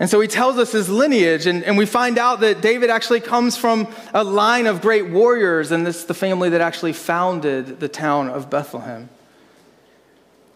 And 0.01 0.09
so 0.09 0.21
he 0.21 0.29
tells 0.29 0.59
us 0.59 0.71
his 0.71 0.89
lineage, 0.89 1.47
and, 1.47 1.65
and 1.65 1.77
we 1.77 1.85
find 1.85 2.19
out 2.19 2.39
that 2.39 2.61
David 2.61 2.89
actually 2.89 3.19
comes 3.19 3.57
from 3.57 3.93
a 4.15 4.23
line 4.23 4.69
of 4.69 4.81
great 4.81 5.09
warriors, 5.11 5.73
and 5.73 5.85
this 5.85 5.97
is 5.97 6.05
the 6.05 6.15
family 6.15 6.51
that 6.51 6.61
actually 6.61 6.93
founded 6.93 7.81
the 7.81 7.89
town 7.89 8.29
of 8.29 8.49
Bethlehem. 8.49 9.09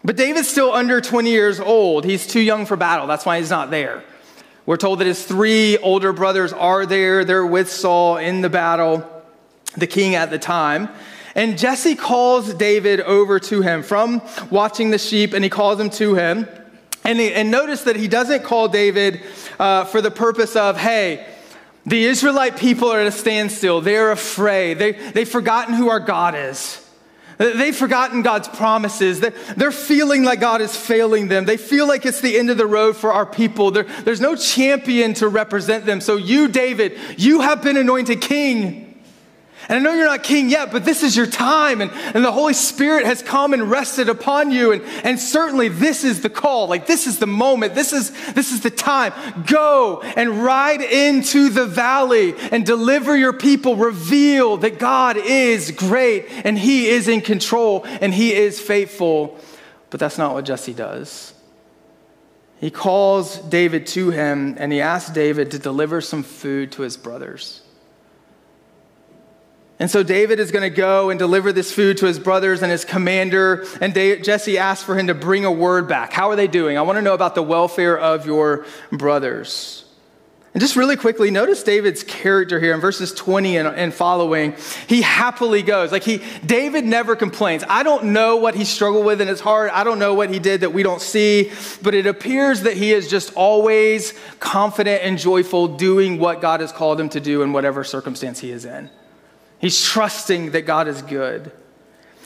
But 0.03 0.17
David's 0.17 0.49
still 0.49 0.73
under 0.73 0.99
20 0.99 1.29
years 1.29 1.59
old. 1.59 2.03
He's 2.03 2.27
too 2.27 2.41
young 2.41 2.65
for 2.65 2.75
battle. 2.75 3.07
That's 3.07 3.25
why 3.25 3.39
he's 3.39 3.49
not 3.49 3.71
there. 3.71 4.03
We're 4.65 4.77
told 4.77 4.99
that 4.99 5.07
his 5.07 5.23
three 5.25 5.77
older 5.77 6.13
brothers 6.13 6.53
are 6.53 6.85
there. 6.85 7.23
They're 7.23 7.45
with 7.45 7.69
Saul 7.69 8.17
in 8.17 8.41
the 8.41 8.49
battle, 8.49 9.09
the 9.77 9.87
king 9.87 10.15
at 10.15 10.29
the 10.29 10.39
time. 10.39 10.89
And 11.35 11.57
Jesse 11.57 11.95
calls 11.95 12.53
David 12.53 13.01
over 13.01 13.39
to 13.39 13.61
him 13.61 13.81
from 13.81 14.21
watching 14.49 14.91
the 14.91 14.97
sheep, 14.97 15.33
and 15.33 15.43
he 15.43 15.49
calls 15.49 15.79
him 15.79 15.89
to 15.91 16.15
him. 16.15 16.47
And, 17.03 17.19
he, 17.19 17.33
and 17.33 17.49
notice 17.49 17.83
that 17.83 17.95
he 17.95 18.07
doesn't 18.07 18.43
call 18.43 18.67
David 18.67 19.21
uh, 19.59 19.85
for 19.85 20.01
the 20.01 20.11
purpose 20.11 20.55
of, 20.55 20.77
hey, 20.77 21.25
the 21.85 22.05
Israelite 22.05 22.57
people 22.57 22.89
are 22.89 23.01
at 23.01 23.07
a 23.07 23.11
standstill. 23.11 23.81
They're 23.81 24.11
afraid. 24.11 24.79
They, 24.79 24.91
they've 24.91 25.27
forgotten 25.27 25.73
who 25.73 25.89
our 25.89 25.99
God 25.99 26.35
is. 26.35 26.82
They've 27.37 27.75
forgotten 27.75 28.21
God's 28.21 28.47
promises. 28.47 29.19
They're 29.19 29.71
feeling 29.71 30.23
like 30.23 30.39
God 30.39 30.61
is 30.61 30.75
failing 30.75 31.27
them. 31.27 31.45
They 31.45 31.57
feel 31.57 31.87
like 31.87 32.05
it's 32.05 32.21
the 32.21 32.37
end 32.37 32.49
of 32.49 32.57
the 32.57 32.65
road 32.65 32.95
for 32.95 33.11
our 33.11 33.25
people. 33.25 33.71
There's 33.71 34.21
no 34.21 34.35
champion 34.35 35.13
to 35.15 35.27
represent 35.27 35.85
them. 35.85 36.01
So, 36.01 36.17
you, 36.17 36.47
David, 36.47 36.97
you 37.17 37.41
have 37.41 37.61
been 37.61 37.77
anointed 37.77 38.21
king. 38.21 38.82
And 39.69 39.79
I 39.79 39.81
know 39.81 39.93
you're 39.93 40.05
not 40.05 40.23
king 40.23 40.49
yet, 40.49 40.71
but 40.71 40.83
this 40.83 41.03
is 41.03 41.15
your 41.15 41.25
time. 41.25 41.79
And, 41.79 41.91
and 42.13 42.23
the 42.23 42.31
Holy 42.31 42.53
Spirit 42.53 43.05
has 43.05 43.21
come 43.21 43.53
and 43.53 43.71
rested 43.71 44.09
upon 44.09 44.51
you. 44.51 44.73
And, 44.73 44.81
and 45.03 45.19
certainly 45.19 45.69
this 45.69 46.03
is 46.03 46.21
the 46.21 46.29
call. 46.29 46.67
Like 46.67 46.85
this 46.85 47.07
is 47.07 47.19
the 47.19 47.27
moment. 47.27 47.73
This 47.73 47.93
is, 47.93 48.11
this 48.33 48.51
is 48.51 48.61
the 48.61 48.69
time. 48.69 49.13
Go 49.47 50.01
and 50.01 50.43
ride 50.43 50.81
into 50.81 51.49
the 51.49 51.65
valley 51.65 52.35
and 52.51 52.65
deliver 52.65 53.15
your 53.15 53.33
people. 53.33 53.77
Reveal 53.77 54.57
that 54.57 54.79
God 54.79 55.17
is 55.17 55.71
great 55.71 56.25
and 56.43 56.59
he 56.59 56.87
is 56.87 57.07
in 57.07 57.21
control 57.21 57.85
and 57.85 58.13
he 58.13 58.33
is 58.33 58.59
faithful. 58.59 59.37
But 59.89 59.99
that's 59.99 60.17
not 60.17 60.33
what 60.33 60.43
Jesse 60.43 60.73
does. 60.73 61.33
He 62.59 62.69
calls 62.69 63.37
David 63.39 63.87
to 63.87 64.09
him 64.09 64.55
and 64.57 64.71
he 64.71 64.81
asks 64.81 65.11
David 65.11 65.51
to 65.51 65.59
deliver 65.59 66.01
some 66.01 66.23
food 66.23 66.71
to 66.73 66.81
his 66.81 66.97
brothers. 66.97 67.62
And 69.83 69.91
so 69.91 70.01
David 70.01 70.39
is 70.39 70.49
going 70.49 70.61
to 70.61 70.69
go 70.69 71.09
and 71.09 71.19
deliver 71.19 71.51
this 71.51 71.73
food 71.73 71.97
to 71.97 72.05
his 72.05 72.17
brothers 72.17 72.61
and 72.61 72.71
his 72.71 72.85
commander. 72.85 73.65
And 73.81 73.93
Jesse 73.93 74.57
asks 74.57 74.81
for 74.81 74.97
him 74.97 75.07
to 75.07 75.13
bring 75.13 75.43
a 75.43 75.51
word 75.51 75.89
back. 75.89 76.13
How 76.13 76.29
are 76.29 76.37
they 76.37 76.47
doing? 76.47 76.77
I 76.77 76.83
want 76.83 76.95
to 76.95 77.01
know 77.01 77.13
about 77.13 77.35
the 77.35 77.43
welfare 77.43 77.99
of 77.99 78.25
your 78.25 78.65
brothers. 78.93 79.83
And 80.53 80.61
just 80.61 80.77
really 80.77 80.95
quickly, 80.95 81.31
notice 81.31 81.63
David's 81.63 82.01
character 82.01 82.61
here 82.61 82.73
in 82.73 82.79
verses 82.79 83.11
20 83.11 83.57
and, 83.57 83.67
and, 83.67 83.93
following. 83.93 84.55
He 84.87 85.01
happily 85.01 85.63
goes. 85.63 85.91
Like 85.91 86.05
he, 86.05 86.21
David 86.45 86.85
never 86.85 87.17
complains. 87.17 87.65
I 87.67 87.83
don't 87.83 88.05
know 88.13 88.37
what 88.37 88.55
he 88.55 88.63
struggled 88.63 89.05
with 89.05 89.19
in 89.19 89.27
his 89.27 89.41
heart. 89.41 89.69
I 89.73 89.83
don't 89.83 89.99
know 89.99 90.13
what 90.13 90.29
he 90.29 90.39
did 90.39 90.61
that 90.61 90.71
we 90.71 90.83
don't 90.83 91.01
see, 91.01 91.51
but 91.81 91.93
it 91.93 92.07
appears 92.07 92.61
that 92.61 92.77
he 92.77 92.93
is 92.93 93.09
just 93.09 93.33
always 93.33 94.13
confident 94.39 95.03
and 95.03 95.17
joyful 95.17 95.75
doing 95.75 96.19
what 96.19 96.39
God 96.39 96.61
has 96.61 96.71
called 96.71 97.01
him 97.01 97.09
to 97.09 97.19
do 97.19 97.41
in 97.41 97.51
whatever 97.51 97.83
circumstance 97.83 98.39
he 98.39 98.49
is 98.49 98.63
in. 98.63 98.89
He's 99.63 99.81
trusting 99.81 100.51
that 100.51 100.63
God 100.63 100.89
is 100.89 101.01
good. 101.01 101.49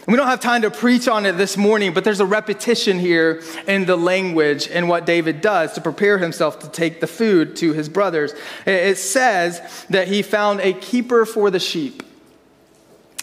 We 0.08 0.16
don't 0.16 0.26
have 0.26 0.40
time 0.40 0.64
to 0.64 0.72
preach 0.72 1.08
on 1.08 1.28
it 1.28 1.34
this 1.34 1.56
morning, 1.56 1.94
but 1.94 2.04
there's 2.04 2.20
a 2.20 2.26
repetition 2.26 2.98
here 2.98 3.44
in 3.68 3.86
the 3.86 3.96
language 3.96 4.68
and 4.68 4.90
what 4.90 5.06
David 5.06 5.40
does 5.40 5.74
to 5.74 5.82
prepare 5.82 6.18
himself 6.18 6.58
to 6.62 6.68
take 6.68 7.00
the 7.00 7.06
food 7.06 7.56
to 7.58 7.74
his 7.74 7.90
brothers. 7.90 8.34
It 8.66 8.98
says 8.98 9.86
that 9.92 10.08
he 10.08 10.24
found 10.24 10.62
a 10.62 10.74
keeper 10.74 11.28
for 11.28 11.52
the 11.52 11.60
sheep. 11.60 12.02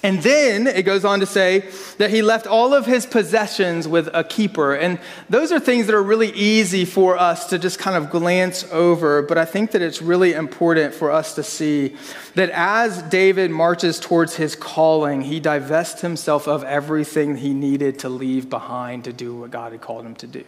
And 0.05 0.23
then 0.23 0.67
it 0.67 0.83
goes 0.83 1.07
on 1.07 1.21
to 1.21 1.27
say 1.27 1.61
that 1.97 2.11
he 2.11 2.21
left 2.21 2.47
all 2.47 2.75
of 2.75 2.85
his 2.85 3.07
possessions 3.07 3.89
with 3.89 4.11
a 4.13 4.23
keeper. 4.23 4.75
And 4.75 4.99
those 5.31 5.51
are 5.51 5.59
things 5.59 5.87
that 5.87 5.95
are 5.95 6.03
really 6.03 6.31
easy 6.33 6.85
for 6.85 7.17
us 7.17 7.49
to 7.49 7.59
just 7.59 7.79
kind 7.79 7.97
of 7.97 8.11
glance 8.11 8.65
over. 8.71 9.23
But 9.23 9.39
I 9.39 9.47
think 9.47 9.71
that 9.71 9.81
it's 9.81 10.03
really 10.03 10.35
important 10.35 10.95
for 10.95 11.11
us 11.11 11.35
to 11.37 11.43
see 11.43 11.97
that 12.35 12.51
as 12.51 13.03
David 13.05 13.51
marches 13.51 13.99
towards 13.99 14.37
his 14.37 14.55
calling, 14.55 15.23
he 15.23 15.41
divests 15.41 16.03
himself 16.03 16.47
of 16.47 16.63
everything 16.65 17.39
he 17.39 17.55
needed 17.55 18.01
to 18.01 18.11
leave 18.11 18.51
behind 18.51 19.05
to 19.05 19.13
do 19.15 19.35
what 19.35 19.51
God 19.53 19.73
had 19.73 19.81
called 19.81 20.05
him 20.05 20.17
to 20.17 20.27
do. 20.27 20.45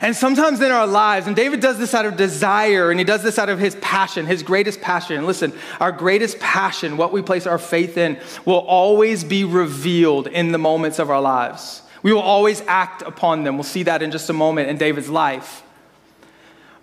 And 0.00 0.16
sometimes 0.16 0.60
in 0.60 0.72
our 0.72 0.86
lives, 0.86 1.26
and 1.26 1.36
David 1.36 1.60
does 1.60 1.78
this 1.78 1.94
out 1.94 2.06
of 2.06 2.16
desire, 2.16 2.90
and 2.90 2.98
he 2.98 3.04
does 3.04 3.22
this 3.22 3.38
out 3.38 3.48
of 3.48 3.58
his 3.58 3.76
passion, 3.76 4.26
his 4.26 4.42
greatest 4.42 4.80
passion. 4.80 5.26
Listen, 5.26 5.52
our 5.80 5.92
greatest 5.92 6.38
passion, 6.40 6.96
what 6.96 7.12
we 7.12 7.22
place 7.22 7.46
our 7.46 7.58
faith 7.58 7.96
in, 7.96 8.18
will 8.44 8.58
always 8.58 9.22
be 9.22 9.44
revealed 9.44 10.26
in 10.26 10.52
the 10.52 10.58
moments 10.58 10.98
of 10.98 11.10
our 11.10 11.20
lives. 11.20 11.82
We 12.02 12.12
will 12.12 12.20
always 12.20 12.62
act 12.62 13.02
upon 13.02 13.44
them. 13.44 13.56
We'll 13.56 13.64
see 13.64 13.84
that 13.84 14.02
in 14.02 14.10
just 14.10 14.28
a 14.30 14.32
moment 14.32 14.70
in 14.70 14.76
David's 14.78 15.08
life. 15.08 15.62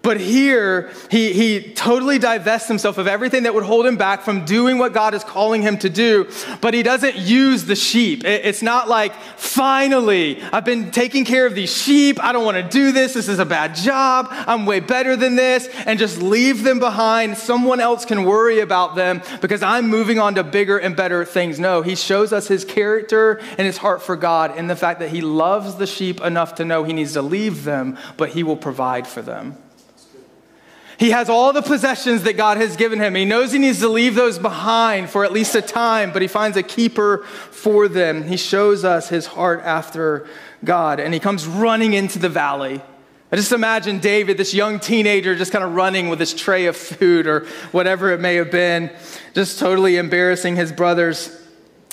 But 0.01 0.19
here, 0.21 0.91
he, 1.11 1.33
he 1.33 1.73
totally 1.73 2.19
divests 2.19 2.69
himself 2.69 2.97
of 2.97 3.05
everything 3.05 3.43
that 3.43 3.53
would 3.53 3.65
hold 3.65 3.85
him 3.85 3.97
back 3.97 4.21
from 4.21 4.45
doing 4.45 4.77
what 4.77 4.93
God 4.93 5.13
is 5.13 5.25
calling 5.25 5.61
him 5.61 5.77
to 5.79 5.89
do. 5.89 6.29
But 6.61 6.73
he 6.73 6.83
doesn't 6.83 7.17
use 7.17 7.65
the 7.65 7.75
sheep. 7.75 8.23
It, 8.23 8.45
it's 8.45 8.61
not 8.61 8.87
like, 8.87 9.13
finally, 9.13 10.41
I've 10.41 10.63
been 10.63 10.91
taking 10.91 11.25
care 11.25 11.45
of 11.45 11.53
these 11.53 11.75
sheep. 11.75 12.23
I 12.23 12.31
don't 12.31 12.45
want 12.45 12.55
to 12.55 12.63
do 12.63 12.93
this. 12.93 13.13
This 13.13 13.27
is 13.27 13.39
a 13.39 13.45
bad 13.45 13.75
job. 13.75 14.27
I'm 14.29 14.65
way 14.65 14.79
better 14.79 15.17
than 15.17 15.35
this. 15.35 15.67
And 15.85 15.99
just 15.99 16.21
leave 16.21 16.63
them 16.63 16.79
behind. 16.79 17.37
Someone 17.37 17.81
else 17.81 18.05
can 18.05 18.23
worry 18.23 18.61
about 18.61 18.95
them 18.95 19.21
because 19.41 19.61
I'm 19.61 19.89
moving 19.89 20.17
on 20.17 20.35
to 20.35 20.43
bigger 20.45 20.77
and 20.77 20.95
better 20.95 21.25
things. 21.25 21.59
No, 21.59 21.81
he 21.81 21.95
shows 21.95 22.31
us 22.31 22.47
his 22.47 22.63
character 22.63 23.41
and 23.57 23.67
his 23.67 23.77
heart 23.77 24.01
for 24.01 24.15
God 24.15 24.57
in 24.57 24.67
the 24.67 24.77
fact 24.77 25.01
that 25.01 25.09
he 25.09 25.19
loves 25.19 25.75
the 25.75 25.87
sheep 25.87 26.21
enough 26.21 26.55
to 26.55 26.65
know 26.65 26.85
he 26.85 26.93
needs 26.93 27.13
to 27.13 27.21
leave 27.21 27.65
them, 27.65 27.97
but 28.15 28.29
he 28.29 28.43
will 28.43 28.57
provide 28.57 29.05
for 29.05 29.21
them. 29.21 29.57
He 30.99 31.11
has 31.11 31.29
all 31.29 31.53
the 31.53 31.61
possessions 31.61 32.23
that 32.23 32.35
God 32.35 32.57
has 32.57 32.75
given 32.75 32.99
him. 32.99 33.15
He 33.15 33.23
knows 33.23 33.53
he 33.53 33.57
needs 33.57 33.79
to 33.79 33.87
leave 33.87 34.15
those 34.15 34.37
behind 34.37 35.09
for 35.09 35.23
at 35.23 35.31
least 35.31 35.55
a 35.55 35.61
time, 35.61 36.11
but 36.11 36.21
he 36.21 36.27
finds 36.27 36.57
a 36.57 36.63
keeper 36.63 37.23
for 37.51 37.87
them. 37.87 38.23
He 38.23 38.35
shows 38.35 38.83
us 38.83 39.07
his 39.07 39.25
heart 39.25 39.61
after 39.63 40.27
God, 40.65 40.99
and 40.99 41.13
he 41.13 41.21
comes 41.21 41.47
running 41.47 41.93
into 41.93 42.19
the 42.19 42.27
valley. 42.27 42.81
I 43.31 43.35
just 43.37 43.53
imagine 43.53 43.99
David, 43.99 44.35
this 44.35 44.53
young 44.53 44.77
teenager, 44.77 45.37
just 45.37 45.53
kind 45.53 45.63
of 45.63 45.73
running 45.73 46.09
with 46.09 46.19
his 46.19 46.33
tray 46.33 46.65
of 46.65 46.75
food 46.75 47.27
or 47.27 47.45
whatever 47.71 48.11
it 48.11 48.19
may 48.19 48.35
have 48.35 48.51
been, 48.51 48.91
just 49.33 49.57
totally 49.57 49.95
embarrassing 49.95 50.57
his 50.57 50.73
brothers. 50.73 51.33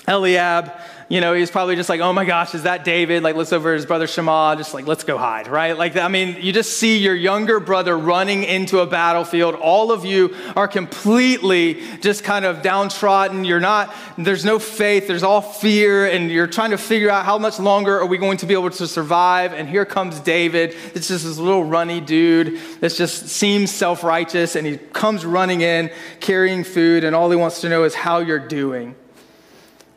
Eliab 0.09 0.73
you 1.09 1.21
know, 1.21 1.35
he's 1.35 1.53
probably 1.53 1.77
just 1.77 1.89
like, 1.89 2.01
oh 2.01 2.13
my 2.13 2.25
gosh, 2.25 2.53
is 2.57 2.65
that 2.65 2.83
David? 2.83 3.23
Like, 3.23 3.37
looks 3.37 3.53
over 3.53 3.73
his 3.73 3.87
brother 3.87 4.09
Shammah, 4.09 4.57
just 4.59 4.75
like, 4.75 4.89
let's 4.89 5.05
go 5.05 5.17
hide, 5.17 5.47
right? 5.47 5.79
Like, 5.79 5.97
I 5.97 6.09
mean, 6.09 6.39
you 6.41 6.53
just 6.53 6.79
see 6.79 6.99
your 6.99 7.15
younger 7.15 7.61
brother 7.61 7.97
running 7.97 8.43
into 8.43 8.81
a 8.81 8.87
battlefield. 8.87 9.55
All 9.55 9.93
of 9.93 10.05
you 10.05 10.35
are 10.57 10.67
completely 10.67 11.81
just 12.01 12.25
kind 12.25 12.45
of 12.45 12.61
downtrodden. 12.61 13.45
You're 13.45 13.61
not, 13.61 13.95
there's 14.19 14.45
no 14.45 14.59
faith, 14.59 15.07
there's 15.07 15.23
all 15.23 15.41
fear, 15.41 16.07
and 16.07 16.29
you're 16.29 16.49
trying 16.49 16.73
to 16.73 16.79
figure 16.79 17.09
out 17.09 17.25
how 17.25 17.39
much 17.39 17.61
longer 17.61 18.01
are 18.01 18.07
we 18.07 18.19
going 18.19 18.39
to 18.39 18.47
be 18.47 18.55
able 18.55 18.71
to 18.71 18.89
survive. 18.89 19.53
And 19.53 19.69
here 19.69 19.85
comes 19.85 20.19
David. 20.19 20.75
It's 20.95 21.07
just 21.07 21.25
this 21.25 21.39
little 21.39 21.65
runny 21.65 22.01
dude 22.01 22.59
that 22.81 22.93
just 22.93 23.29
seems 23.29 23.71
self 23.71 24.03
righteous, 24.03 24.57
and 24.57 24.67
he 24.67 24.77
comes 24.77 25.25
running 25.25 25.61
in 25.61 25.93
carrying 26.19 26.65
food, 26.65 27.05
and 27.05 27.15
all 27.15 27.31
he 27.31 27.37
wants 27.37 27.61
to 27.61 27.69
know 27.69 27.85
is 27.85 27.95
how 27.95 28.19
you're 28.19 28.41
doing. 28.41 28.97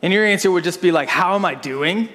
And 0.02 0.12
your 0.12 0.24
answer 0.24 0.50
would 0.50 0.64
just 0.64 0.80
be 0.80 0.92
like, 0.92 1.08
How 1.08 1.34
am 1.34 1.44
I 1.44 1.54
doing? 1.54 2.08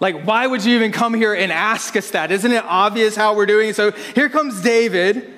Like, 0.00 0.22
why 0.24 0.46
would 0.46 0.64
you 0.64 0.76
even 0.76 0.92
come 0.92 1.12
here 1.14 1.34
and 1.34 1.50
ask 1.50 1.96
us 1.96 2.10
that? 2.12 2.30
Isn't 2.30 2.52
it 2.52 2.64
obvious 2.64 3.16
how 3.16 3.34
we're 3.34 3.46
doing? 3.46 3.72
So 3.72 3.90
here 3.90 4.28
comes 4.28 4.62
David. 4.62 5.34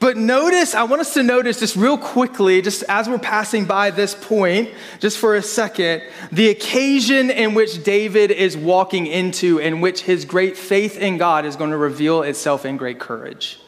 But 0.00 0.16
notice, 0.16 0.74
I 0.74 0.82
want 0.82 1.00
us 1.00 1.14
to 1.14 1.22
notice 1.22 1.60
just 1.60 1.76
real 1.76 1.96
quickly, 1.96 2.60
just 2.60 2.82
as 2.88 3.08
we're 3.08 3.20
passing 3.20 3.66
by 3.66 3.92
this 3.92 4.16
point, 4.16 4.70
just 4.98 5.16
for 5.18 5.36
a 5.36 5.42
second, 5.42 6.02
the 6.32 6.48
occasion 6.48 7.30
in 7.30 7.54
which 7.54 7.84
David 7.84 8.32
is 8.32 8.56
walking 8.56 9.06
into, 9.06 9.58
in 9.58 9.80
which 9.80 10.02
his 10.02 10.24
great 10.24 10.56
faith 10.56 10.98
in 10.98 11.18
God 11.18 11.44
is 11.44 11.54
going 11.54 11.70
to 11.70 11.76
reveal 11.76 12.22
itself 12.22 12.66
in 12.66 12.76
great 12.76 12.98
courage 12.98 13.60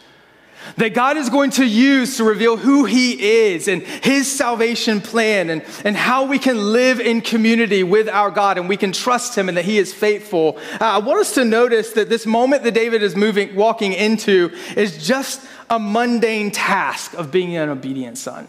that 0.76 0.94
God 0.94 1.16
is 1.16 1.30
going 1.30 1.50
to 1.52 1.64
use 1.64 2.16
to 2.16 2.24
reveal 2.24 2.56
who 2.56 2.84
He 2.84 3.46
is 3.46 3.68
and 3.68 3.82
His 3.82 4.30
salvation 4.30 5.00
plan 5.00 5.50
and, 5.50 5.64
and 5.84 5.96
how 5.96 6.24
we 6.24 6.38
can 6.38 6.72
live 6.72 7.00
in 7.00 7.20
community 7.20 7.82
with 7.82 8.08
our 8.08 8.30
God 8.30 8.58
and 8.58 8.68
we 8.68 8.76
can 8.76 8.92
trust 8.92 9.36
Him 9.36 9.48
and 9.48 9.56
that 9.56 9.64
He 9.64 9.78
is 9.78 9.92
faithful. 9.92 10.58
Uh, 10.72 10.84
I 10.84 10.98
want 10.98 11.20
us 11.20 11.34
to 11.34 11.44
notice 11.44 11.92
that 11.92 12.08
this 12.08 12.26
moment 12.26 12.62
that 12.64 12.74
David 12.74 13.02
is 13.02 13.16
moving, 13.16 13.54
walking 13.54 13.92
into 13.92 14.50
is 14.76 15.06
just 15.06 15.46
a 15.70 15.78
mundane 15.78 16.50
task 16.50 17.14
of 17.14 17.30
being 17.30 17.56
an 17.56 17.68
obedient 17.68 18.18
son. 18.18 18.48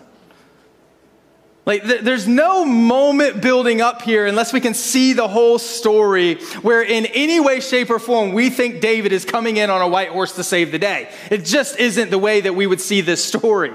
Like, 1.65 1.83
th- 1.83 2.01
there's 2.01 2.27
no 2.27 2.63
moment 2.63 3.41
building 3.41 3.81
up 3.81 4.03
here 4.03 4.27
unless 4.27 4.53
we 4.53 4.59
can 4.59 4.75
see 4.75 5.13
the 5.13 5.27
whole 5.27 5.57
story 5.57 6.35
where, 6.61 6.83
in 6.83 7.07
any 7.07 7.39
way, 7.39 7.59
shape, 7.59 7.89
or 7.89 7.97
form, 7.97 8.33
we 8.33 8.51
think 8.51 8.81
David 8.81 9.11
is 9.11 9.25
coming 9.25 9.57
in 9.57 9.71
on 9.71 9.81
a 9.81 9.87
white 9.87 10.09
horse 10.09 10.35
to 10.35 10.43
save 10.43 10.71
the 10.71 10.79
day. 10.79 11.09
It 11.31 11.43
just 11.43 11.79
isn't 11.79 12.11
the 12.11 12.19
way 12.19 12.41
that 12.41 12.53
we 12.53 12.67
would 12.67 12.81
see 12.81 13.01
this 13.01 13.23
story. 13.23 13.73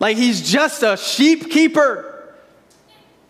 Like, 0.00 0.16
he's 0.16 0.40
just 0.50 0.82
a 0.82 0.96
sheep 0.96 1.50
keeper. 1.50 2.10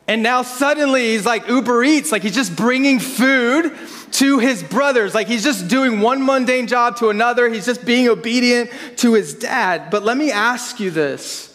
And 0.07 0.23
now 0.23 0.43
suddenly 0.43 1.13
he's 1.13 1.25
like 1.25 1.49
Uber 1.49 1.83
Eats, 1.83 2.13
like 2.13 2.23
he's 2.23 2.35
just 2.35 2.55
bringing 2.55 3.01
food 3.01 3.73
to 4.13 4.39
his 4.39 4.63
brothers. 4.63 5.15
Like 5.15 5.29
he's 5.29 5.43
just 5.43 5.67
doing 5.67 6.01
one 6.01 6.25
mundane 6.25 6.67
job 6.67 6.99
to 6.99 7.09
another. 7.09 7.49
He's 7.49 7.65
just 7.65 7.87
being 7.87 8.09
obedient 8.09 8.71
to 8.99 9.15
his 9.15 9.35
dad. 9.35 9.91
But 9.91 10.03
let 10.03 10.19
me 10.19 10.31
ask 10.31 10.79
you 10.79 10.91
this 10.91 11.54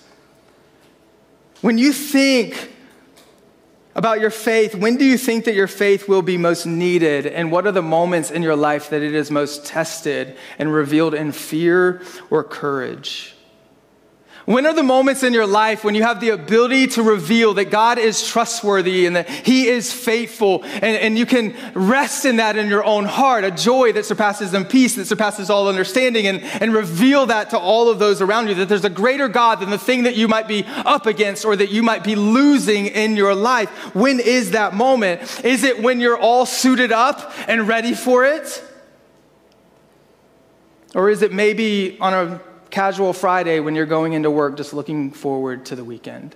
when 1.62 1.78
you 1.78 1.94
think 1.94 2.72
about 3.96 4.22
your 4.22 4.30
faith, 4.30 4.76
when 4.76 4.98
do 4.98 5.04
you 5.04 5.18
think 5.18 5.46
that 5.46 5.56
your 5.56 5.68
faith 5.68 6.08
will 6.08 6.22
be 6.22 6.38
most 6.38 6.66
needed? 6.66 7.28
And 7.28 7.52
what 7.52 7.68
are 7.68 7.72
the 7.72 7.82
moments 7.82 8.32
in 8.32 8.44
your 8.44 8.56
life 8.56 8.90
that 8.92 9.02
it 9.02 9.14
is 9.14 9.30
most 9.30 9.66
tested 9.66 10.38
and 10.58 10.72
revealed 10.72 11.14
in 11.14 11.32
fear 11.32 12.02
or 12.30 12.44
courage? 12.44 13.36
When 14.50 14.66
are 14.66 14.74
the 14.74 14.82
moments 14.82 15.22
in 15.22 15.32
your 15.32 15.46
life 15.46 15.84
when 15.84 15.94
you 15.94 16.02
have 16.02 16.20
the 16.20 16.30
ability 16.30 16.88
to 16.88 17.04
reveal 17.04 17.54
that 17.54 17.66
God 17.66 18.00
is 18.00 18.28
trustworthy 18.28 19.06
and 19.06 19.16
that 19.16 19.30
He 19.30 19.68
is 19.68 19.94
faithful, 19.94 20.64
and, 20.64 20.86
and 20.86 21.16
you 21.20 21.28
can 21.28 21.56
rest 21.76 22.26
in 22.26 22.38
that 22.38 22.58
in 22.58 22.68
your 22.68 22.84
own 22.84 23.06
heart, 23.06 23.44
a 23.44 23.52
joy 23.52 23.92
that 23.92 24.08
surpasses 24.08 24.56
in 24.56 24.66
peace, 24.66 24.96
that 24.96 25.06
surpasses 25.06 25.52
all 25.52 25.68
understanding, 25.68 26.26
and, 26.26 26.42
and 26.42 26.74
reveal 26.74 27.28
that 27.28 27.52
to 27.52 27.60
all 27.60 27.90
of 27.90 28.00
those 28.00 28.22
around 28.22 28.48
you, 28.48 28.56
that 28.56 28.68
there's 28.68 28.86
a 28.86 28.90
greater 28.90 29.28
God 29.28 29.60
than 29.60 29.70
the 29.70 29.78
thing 29.78 30.02
that 30.06 30.16
you 30.16 30.28
might 30.28 30.48
be 30.48 30.66
up 30.68 31.06
against 31.06 31.46
or 31.46 31.56
that 31.56 31.70
you 31.70 31.84
might 31.84 32.04
be 32.04 32.16
losing 32.16 32.88
in 32.88 33.16
your 33.16 33.36
life? 33.36 33.70
When 33.94 34.20
is 34.20 34.50
that 34.54 34.74
moment? 34.74 35.46
Is 35.46 35.64
it 35.64 35.80
when 35.80 36.00
you're 36.00 36.18
all 36.18 36.48
suited 36.48 36.92
up 36.92 37.32
and 37.48 37.68
ready 37.68 37.94
for 37.94 38.26
it? 38.26 38.64
Or 40.96 41.08
is 41.08 41.22
it 41.22 41.32
maybe 41.32 42.00
on 42.00 42.14
a 42.16 42.42
casual 42.70 43.14
Friday 43.14 43.60
when 43.60 43.76
you're 43.76 43.86
going 43.86 44.14
into 44.14 44.30
work 44.32 44.58
just 44.58 44.74
looking 44.74 45.12
forward 45.12 45.66
to 45.68 45.76
the 45.76 45.84
weekend. 45.84 46.36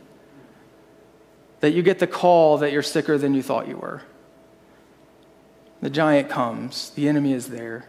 That 1.59 1.71
you 1.71 1.81
get 1.81 1.99
the 1.99 2.07
call 2.07 2.57
that 2.59 2.71
you're 2.71 2.83
sicker 2.83 3.17
than 3.17 3.33
you 3.33 3.43
thought 3.43 3.67
you 3.67 3.77
were. 3.77 4.01
The 5.81 5.89
giant 5.89 6.29
comes, 6.29 6.91
the 6.91 7.07
enemy 7.07 7.33
is 7.33 7.47
there. 7.47 7.85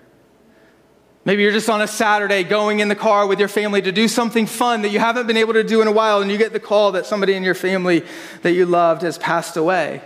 Maybe 1.24 1.42
you're 1.42 1.53
just 1.53 1.70
on 1.70 1.80
a 1.80 1.86
Saturday 1.86 2.42
going 2.42 2.80
in 2.80 2.88
the 2.88 2.95
car 2.95 3.26
with 3.26 3.38
your 3.38 3.49
family 3.49 3.80
to 3.82 3.92
do 3.92 4.09
something 4.09 4.47
fun 4.47 4.82
that 4.82 4.90
you 4.90 4.99
haven't 4.99 5.26
been 5.26 5.38
able 5.38 5.55
to 5.55 5.64
do 5.64 5.80
in 5.80 5.88
a 5.88 5.92
while, 5.92 6.20
and 6.20 6.30
you 6.30 6.36
get 6.36 6.53
the 6.53 6.61
call 6.61 6.92
that 6.92 7.07
somebody 7.07 7.34
in 7.34 7.42
your 7.42 7.55
family 7.55 8.05
that 8.42 8.53
you 8.53 8.66
loved 8.66 9.03
has 9.03 9.16
passed 9.16 9.57
away. 9.57 10.03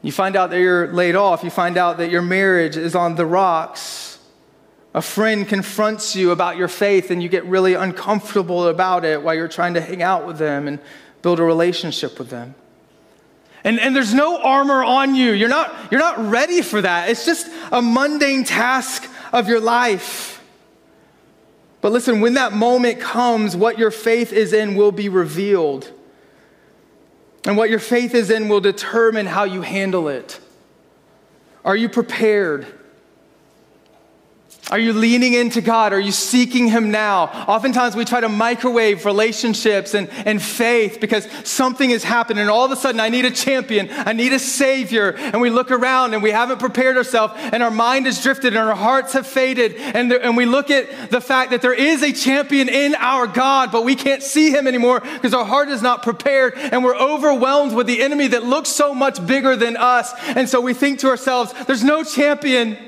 You 0.00 0.12
find 0.12 0.34
out 0.34 0.50
that 0.50 0.58
you're 0.58 0.92
laid 0.92 1.14
off. 1.14 1.44
You 1.44 1.50
find 1.50 1.76
out 1.76 1.98
that 1.98 2.10
your 2.10 2.22
marriage 2.22 2.76
is 2.76 2.94
on 2.94 3.14
the 3.14 3.26
rocks. 3.26 4.11
A 4.94 5.02
friend 5.02 5.48
confronts 5.48 6.14
you 6.14 6.32
about 6.32 6.56
your 6.56 6.68
faith 6.68 7.10
and 7.10 7.22
you 7.22 7.28
get 7.28 7.44
really 7.46 7.74
uncomfortable 7.74 8.68
about 8.68 9.04
it 9.04 9.22
while 9.22 9.34
you're 9.34 9.48
trying 9.48 9.74
to 9.74 9.80
hang 9.80 10.02
out 10.02 10.26
with 10.26 10.38
them 10.38 10.68
and 10.68 10.78
build 11.22 11.40
a 11.40 11.42
relationship 11.42 12.18
with 12.18 12.28
them. 12.28 12.54
And, 13.64 13.80
and 13.80 13.94
there's 13.94 14.12
no 14.12 14.42
armor 14.42 14.82
on 14.84 15.14
you. 15.14 15.32
You're 15.32 15.48
not, 15.48 15.74
you're 15.90 16.00
not 16.00 16.18
ready 16.30 16.62
for 16.62 16.82
that. 16.82 17.08
It's 17.08 17.24
just 17.24 17.48
a 17.70 17.80
mundane 17.80 18.44
task 18.44 19.08
of 19.32 19.48
your 19.48 19.60
life. 19.60 20.42
But 21.80 21.92
listen, 21.92 22.20
when 22.20 22.34
that 22.34 22.52
moment 22.52 23.00
comes, 23.00 23.56
what 23.56 23.78
your 23.78 23.90
faith 23.90 24.32
is 24.32 24.52
in 24.52 24.74
will 24.74 24.92
be 24.92 25.08
revealed. 25.08 25.90
And 27.44 27.56
what 27.56 27.70
your 27.70 27.78
faith 27.78 28.14
is 28.14 28.30
in 28.30 28.48
will 28.48 28.60
determine 28.60 29.26
how 29.26 29.44
you 29.44 29.62
handle 29.62 30.08
it. 30.08 30.38
Are 31.64 31.76
you 31.76 31.88
prepared? 31.88 32.66
Are 34.70 34.78
you 34.78 34.92
leaning 34.92 35.34
into 35.34 35.60
God? 35.60 35.92
Are 35.92 36.00
you 36.00 36.12
seeking 36.12 36.68
Him 36.68 36.92
now? 36.92 37.24
Oftentimes 37.48 37.96
we 37.96 38.04
try 38.04 38.20
to 38.20 38.28
microwave 38.28 39.04
relationships 39.04 39.92
and, 39.92 40.08
and 40.24 40.40
faith 40.40 40.98
because 41.00 41.26
something 41.42 41.90
has 41.90 42.04
happened, 42.04 42.38
and 42.38 42.48
all 42.48 42.64
of 42.64 42.70
a 42.70 42.76
sudden 42.76 43.00
I 43.00 43.08
need 43.08 43.24
a 43.24 43.30
champion, 43.32 43.88
I 43.90 44.12
need 44.12 44.32
a 44.32 44.38
Savior. 44.38 45.16
And 45.16 45.40
we 45.40 45.50
look 45.50 45.72
around 45.72 46.14
and 46.14 46.22
we 46.22 46.30
haven't 46.30 46.60
prepared 46.60 46.96
ourselves, 46.96 47.34
and 47.36 47.60
our 47.60 47.72
mind 47.72 48.06
has 48.06 48.22
drifted, 48.22 48.54
and 48.54 48.68
our 48.68 48.76
hearts 48.76 49.14
have 49.14 49.26
faded. 49.26 49.74
And, 49.76 50.12
the, 50.12 50.24
and 50.24 50.36
we 50.36 50.46
look 50.46 50.70
at 50.70 51.10
the 51.10 51.20
fact 51.20 51.50
that 51.50 51.60
there 51.60 51.74
is 51.74 52.02
a 52.04 52.12
champion 52.12 52.68
in 52.68 52.94
our 52.94 53.26
God, 53.26 53.72
but 53.72 53.84
we 53.84 53.96
can't 53.96 54.22
see 54.22 54.52
Him 54.52 54.68
anymore 54.68 55.00
because 55.00 55.34
our 55.34 55.44
heart 55.44 55.70
is 55.70 55.82
not 55.82 56.04
prepared, 56.04 56.54
and 56.54 56.84
we're 56.84 56.96
overwhelmed 56.96 57.74
with 57.74 57.88
the 57.88 58.00
enemy 58.00 58.28
that 58.28 58.44
looks 58.44 58.68
so 58.68 58.94
much 58.94 59.26
bigger 59.26 59.56
than 59.56 59.76
us. 59.76 60.12
And 60.28 60.48
so 60.48 60.60
we 60.60 60.72
think 60.72 61.00
to 61.00 61.08
ourselves, 61.08 61.52
there's 61.66 61.84
no 61.84 62.04
champion. 62.04 62.78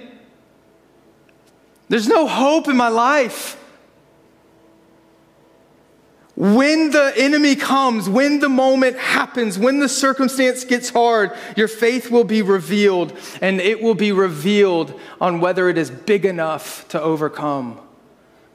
There's 1.94 2.08
no 2.08 2.26
hope 2.26 2.66
in 2.66 2.76
my 2.76 2.88
life. 2.88 3.56
When 6.34 6.90
the 6.90 7.12
enemy 7.16 7.54
comes, 7.54 8.08
when 8.08 8.40
the 8.40 8.48
moment 8.48 8.98
happens, 8.98 9.60
when 9.60 9.78
the 9.78 9.88
circumstance 9.88 10.64
gets 10.64 10.90
hard, 10.90 11.30
your 11.56 11.68
faith 11.68 12.10
will 12.10 12.24
be 12.24 12.42
revealed, 12.42 13.16
and 13.40 13.60
it 13.60 13.80
will 13.80 13.94
be 13.94 14.10
revealed 14.10 14.98
on 15.20 15.38
whether 15.38 15.68
it 15.68 15.78
is 15.78 15.88
big 15.88 16.24
enough 16.24 16.88
to 16.88 17.00
overcome, 17.00 17.78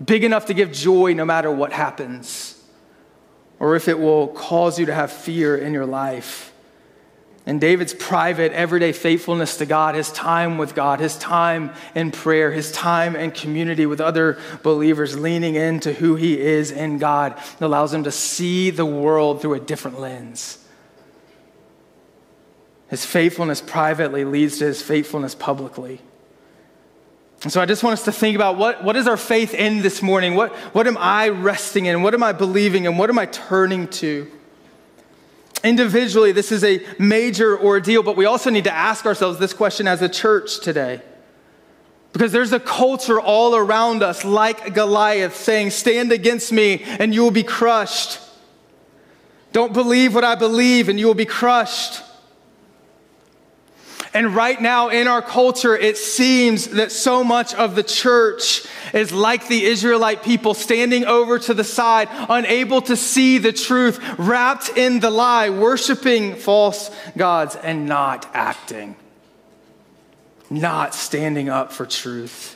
big 0.03 0.25
enough 0.25 0.47
to 0.47 0.53
give 0.53 0.73
joy 0.73 1.13
no 1.13 1.23
matter 1.23 1.49
what 1.49 1.71
happens, 1.71 2.61
or 3.57 3.77
if 3.77 3.87
it 3.87 3.97
will 3.97 4.27
cause 4.27 4.77
you 4.77 4.85
to 4.85 4.93
have 4.93 5.13
fear 5.13 5.55
in 5.55 5.71
your 5.71 5.85
life. 5.85 6.48
And 7.45 7.59
David's 7.59 7.93
private, 7.93 8.51
everyday 8.51 8.91
faithfulness 8.91 9.57
to 9.57 9.65
God, 9.65 9.95
his 9.95 10.11
time 10.11 10.57
with 10.57 10.75
God, 10.75 10.99
his 10.99 11.17
time 11.17 11.73
in 11.95 12.11
prayer, 12.11 12.51
his 12.51 12.71
time 12.71 13.15
in 13.15 13.31
community 13.31 13.85
with 13.85 14.01
other 14.01 14.37
believers, 14.61 15.17
leaning 15.17 15.55
into 15.55 15.93
who 15.93 16.15
he 16.15 16.39
is 16.39 16.69
in 16.69 16.97
God, 16.99 17.41
allows 17.59 17.93
him 17.93 18.03
to 18.03 18.11
see 18.11 18.69
the 18.69 18.85
world 18.85 19.41
through 19.41 19.55
a 19.55 19.59
different 19.59 19.99
lens. 19.99 20.63
His 22.89 23.05
faithfulness 23.05 23.61
privately 23.61 24.25
leads 24.25 24.59
to 24.59 24.65
his 24.65 24.81
faithfulness 24.81 25.33
publicly. 25.33 26.01
And 27.43 27.53
so 27.53 27.61
I 27.61 27.65
just 27.65 27.83
want 27.83 27.93
us 27.93 28.05
to 28.05 28.11
think 28.11 28.35
about 28.35 28.57
what, 28.57 28.83
what 28.83 28.97
is 28.97 29.07
our 29.07 29.17
faith 29.17 29.53
in 29.53 29.81
this 29.81 30.01
morning? 30.01 30.35
What, 30.35 30.53
what 30.73 30.87
am 30.87 30.97
I 30.99 31.29
resting 31.29 31.85
in? 31.85 32.01
What 32.01 32.13
am 32.13 32.21
I 32.21 32.33
believing 32.33 32.83
in? 32.83 32.97
What 32.97 33.09
am 33.09 33.17
I 33.17 33.27
turning 33.27 33.87
to? 33.87 34.29
Individually, 35.64 36.32
this 36.32 36.51
is 36.51 36.64
a 36.64 36.86
major 36.97 37.60
ordeal, 37.60 38.03
but 38.03 38.16
we 38.16 38.26
also 38.26 38.49
need 38.49 38.64
to 38.64 38.74
ask 38.74 39.05
ourselves 39.05 39.39
this 39.39 39.53
question 39.53 39.88
as 39.88 40.01
a 40.01 40.10
church 40.10 40.60
today. 40.62 41.01
Because 42.14 42.32
there's 42.32 42.53
a 42.53 42.60
culture 42.60 43.20
all 43.20 43.55
around 43.55 44.01
us, 44.01 44.26
like 44.26 44.74
Goliath, 44.74 45.36
saying, 45.36 45.72
Stand 45.72 46.12
against 46.12 46.51
me 46.51 46.82
and 46.84 47.14
you 47.14 47.24
will 47.24 47.32
be 47.32 47.43
crushed. 47.43 48.20
Don't 49.51 49.74
believe 49.74 50.16
what 50.16 50.24
I 50.24 50.36
believe 50.36 50.89
and 50.89 50.99
you 50.99 51.07
will 51.07 51.14
be 51.14 51.26
crushed. 51.26 52.01
And 54.14 54.36
right 54.36 54.60
now 54.60 54.89
in 54.89 55.07
our 55.07 55.22
culture, 55.22 55.78
it 55.78 55.95
seems 55.97 56.70
that 56.70 56.91
so 56.91 57.24
much 57.24 57.53
of 57.53 57.76
the 57.76 57.84
church 57.84 58.66
is 58.91 59.12
like 59.12 59.47
the 59.47 59.66
Israelite 59.66 60.24
people 60.24 60.55
standing 60.55 61.05
over 61.05 61.38
to 61.38 61.53
the 61.53 61.64
side, 61.64 62.10
unable 62.12 62.82
to 62.84 62.95
see 62.95 63.38
the 63.38 63.53
truth, 63.53 63.99
wrapped 64.18 64.70
in 64.70 64.99
the 64.99 65.12
lie, 65.12 65.51
worshiping 65.51 66.36
false 66.36 66.89
gods, 67.18 67.55
and 67.55 67.86
not 67.86 68.28
acting, 68.34 68.95
not 70.49 70.95
standing 70.95 71.49
up 71.49 71.72
for 71.72 71.86
truth. 71.86 72.55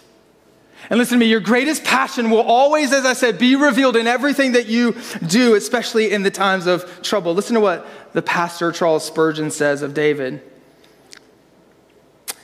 And 0.90 0.98
listen 0.98 1.20
to 1.20 1.20
me, 1.24 1.30
your 1.30 1.40
greatest 1.40 1.84
passion 1.84 2.32
will 2.32 2.42
always, 2.42 2.92
as 2.92 3.06
I 3.06 3.14
said, 3.14 3.38
be 3.38 3.56
revealed 3.56 3.96
in 3.96 4.08
everything 4.08 4.54
that 4.54 4.66
you 4.66 4.96
do, 5.26 5.54
especially 5.54 6.12
in 6.12 6.24
the 6.24 6.32
times 6.32 6.66
of 6.66 7.04
trouble. 7.04 7.34
Listen 7.36 7.54
to 7.54 7.62
what 7.62 7.88
the 8.14 8.24
pastor 8.24 8.72
Charles 8.72 9.06
Spurgeon 9.06 9.52
says 9.52 9.82
of 9.82 9.94
David. 9.94 10.42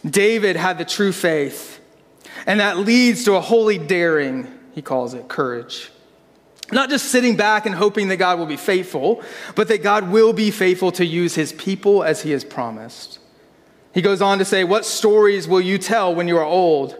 David 0.07 0.55
had 0.55 0.77
the 0.77 0.85
true 0.85 1.11
faith, 1.11 1.79
and 2.45 2.59
that 2.59 2.77
leads 2.77 3.25
to 3.25 3.35
a 3.35 3.41
holy 3.41 3.77
daring, 3.77 4.47
he 4.73 4.81
calls 4.81 5.13
it 5.13 5.27
courage. 5.27 5.91
Not 6.71 6.89
just 6.89 7.05
sitting 7.05 7.35
back 7.35 7.65
and 7.65 7.73
hoping 7.73 8.09
that 8.09 8.17
God 8.17 8.37
will 8.37 8.45
be 8.45 8.57
faithful, 8.57 9.23
but 9.55 9.67
that 9.69 9.81
God 9.81 10.11
will 10.11 10.33
be 10.33 10.51
faithful 10.51 10.91
to 10.93 11.05
use 11.05 11.35
his 11.35 11.51
people 11.53 12.03
as 12.03 12.21
he 12.21 12.31
has 12.31 12.43
promised. 12.43 13.19
He 13.93 14.01
goes 14.01 14.21
on 14.21 14.37
to 14.37 14.45
say, 14.45 14.63
What 14.63 14.85
stories 14.85 15.47
will 15.47 15.61
you 15.61 15.77
tell 15.77 16.13
when 16.13 16.27
you 16.27 16.37
are 16.37 16.43
old? 16.43 16.95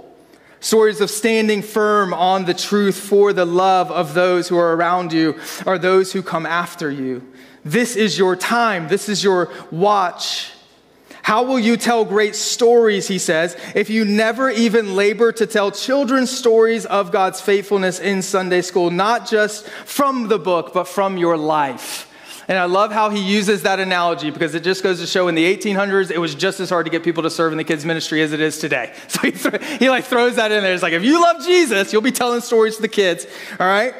Stories 0.59 0.99
of 0.99 1.09
standing 1.09 1.61
firm 1.61 2.13
on 2.13 2.45
the 2.45 2.53
truth 2.53 2.97
for 2.97 3.31
the 3.31 3.45
love 3.45 3.91
of 3.91 4.13
those 4.13 4.49
who 4.49 4.57
are 4.57 4.75
around 4.75 5.13
you 5.13 5.39
or 5.65 5.77
those 5.77 6.11
who 6.11 6.21
come 6.21 6.45
after 6.45 6.91
you. 6.91 7.25
This 7.63 7.95
is 7.95 8.17
your 8.17 8.35
time. 8.35 8.87
This 8.87 9.07
is 9.07 9.23
your 9.23 9.51
watch. 9.71 10.51
How 11.21 11.43
will 11.43 11.59
you 11.59 11.77
tell 11.77 12.05
great 12.05 12.35
stories, 12.35 13.07
he 13.07 13.17
says, 13.17 13.55
if 13.75 13.89
you 13.89 14.05
never 14.05 14.49
even 14.49 14.95
labor 14.95 15.31
to 15.33 15.45
tell 15.45 15.71
children's 15.71 16.31
stories 16.31 16.85
of 16.85 17.11
God's 17.11 17.41
faithfulness 17.41 17.99
in 17.99 18.21
Sunday 18.21 18.61
school, 18.61 18.89
not 18.89 19.27
just 19.27 19.67
from 19.67 20.27
the 20.27 20.39
book, 20.39 20.73
but 20.73 20.87
from 20.87 21.17
your 21.17 21.37
life? 21.37 22.07
And 22.49 22.57
I 22.57 22.65
love 22.65 22.91
how 22.91 23.11
he 23.11 23.19
uses 23.19 23.61
that 23.61 23.79
analogy 23.79 24.31
because 24.31 24.55
it 24.55 24.63
just 24.63 24.81
goes 24.81 24.99
to 24.99 25.05
show 25.05 25.27
in 25.27 25.35
the 25.35 25.55
1800s, 25.55 26.09
it 26.09 26.17
was 26.17 26.33
just 26.33 26.59
as 26.59 26.71
hard 26.71 26.87
to 26.87 26.89
get 26.91 27.03
people 27.03 27.21
to 27.21 27.29
serve 27.29 27.51
in 27.51 27.59
the 27.59 27.63
kids' 27.63 27.85
ministry 27.85 28.23
as 28.23 28.33
it 28.33 28.41
is 28.41 28.57
today. 28.57 28.93
So 29.07 29.21
he, 29.21 29.31
th- 29.31 29.79
he 29.79 29.89
like 29.89 30.05
throws 30.05 30.37
that 30.37 30.51
in 30.51 30.63
there. 30.63 30.73
It's 30.73 30.81
like, 30.81 30.93
if 30.93 31.03
you 31.03 31.21
love 31.21 31.45
Jesus, 31.45 31.93
you'll 31.93 32.01
be 32.01 32.11
telling 32.11 32.41
stories 32.41 32.77
to 32.77 32.81
the 32.81 32.87
kids, 32.87 33.27
all 33.59 33.67
right? 33.67 33.93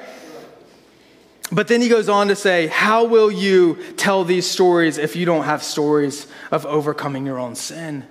But 1.51 1.67
then 1.67 1.81
he 1.81 1.89
goes 1.89 2.09
on 2.09 2.27
to 2.27 2.35
say, 2.35 2.67
How 2.67 3.05
will 3.05 3.31
you 3.31 3.77
tell 3.97 4.23
these 4.23 4.49
stories 4.49 4.97
if 4.97 5.15
you 5.15 5.25
don't 5.25 5.45
have 5.45 5.63
stories 5.63 6.27
of 6.51 6.65
overcoming 6.65 7.25
your 7.25 7.39
own 7.39 7.55
sin? 7.55 8.05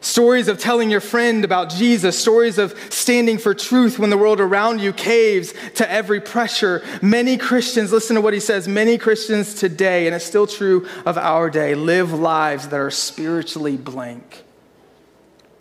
Stories 0.00 0.46
of 0.46 0.58
telling 0.58 0.90
your 0.90 1.00
friend 1.00 1.44
about 1.44 1.68
Jesus, 1.68 2.18
stories 2.18 2.58
of 2.58 2.78
standing 2.92 3.38
for 3.38 3.54
truth 3.54 3.98
when 3.98 4.08
the 4.08 4.16
world 4.16 4.40
around 4.40 4.80
you 4.80 4.92
caves 4.92 5.52
to 5.74 5.90
every 5.90 6.20
pressure. 6.20 6.84
Many 7.02 7.36
Christians, 7.36 7.92
listen 7.92 8.14
to 8.14 8.20
what 8.20 8.32
he 8.32 8.40
says, 8.40 8.68
many 8.68 8.98
Christians 8.98 9.54
today, 9.54 10.06
and 10.06 10.14
it's 10.14 10.24
still 10.24 10.46
true 10.46 10.86
of 11.04 11.18
our 11.18 11.50
day, 11.50 11.74
live 11.74 12.12
lives 12.12 12.68
that 12.68 12.78
are 12.78 12.90
spiritually 12.90 13.76
blank. 13.76 14.44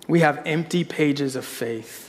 We 0.08 0.20
have 0.20 0.44
empty 0.46 0.84
pages 0.84 1.36
of 1.36 1.44
faith 1.44 2.05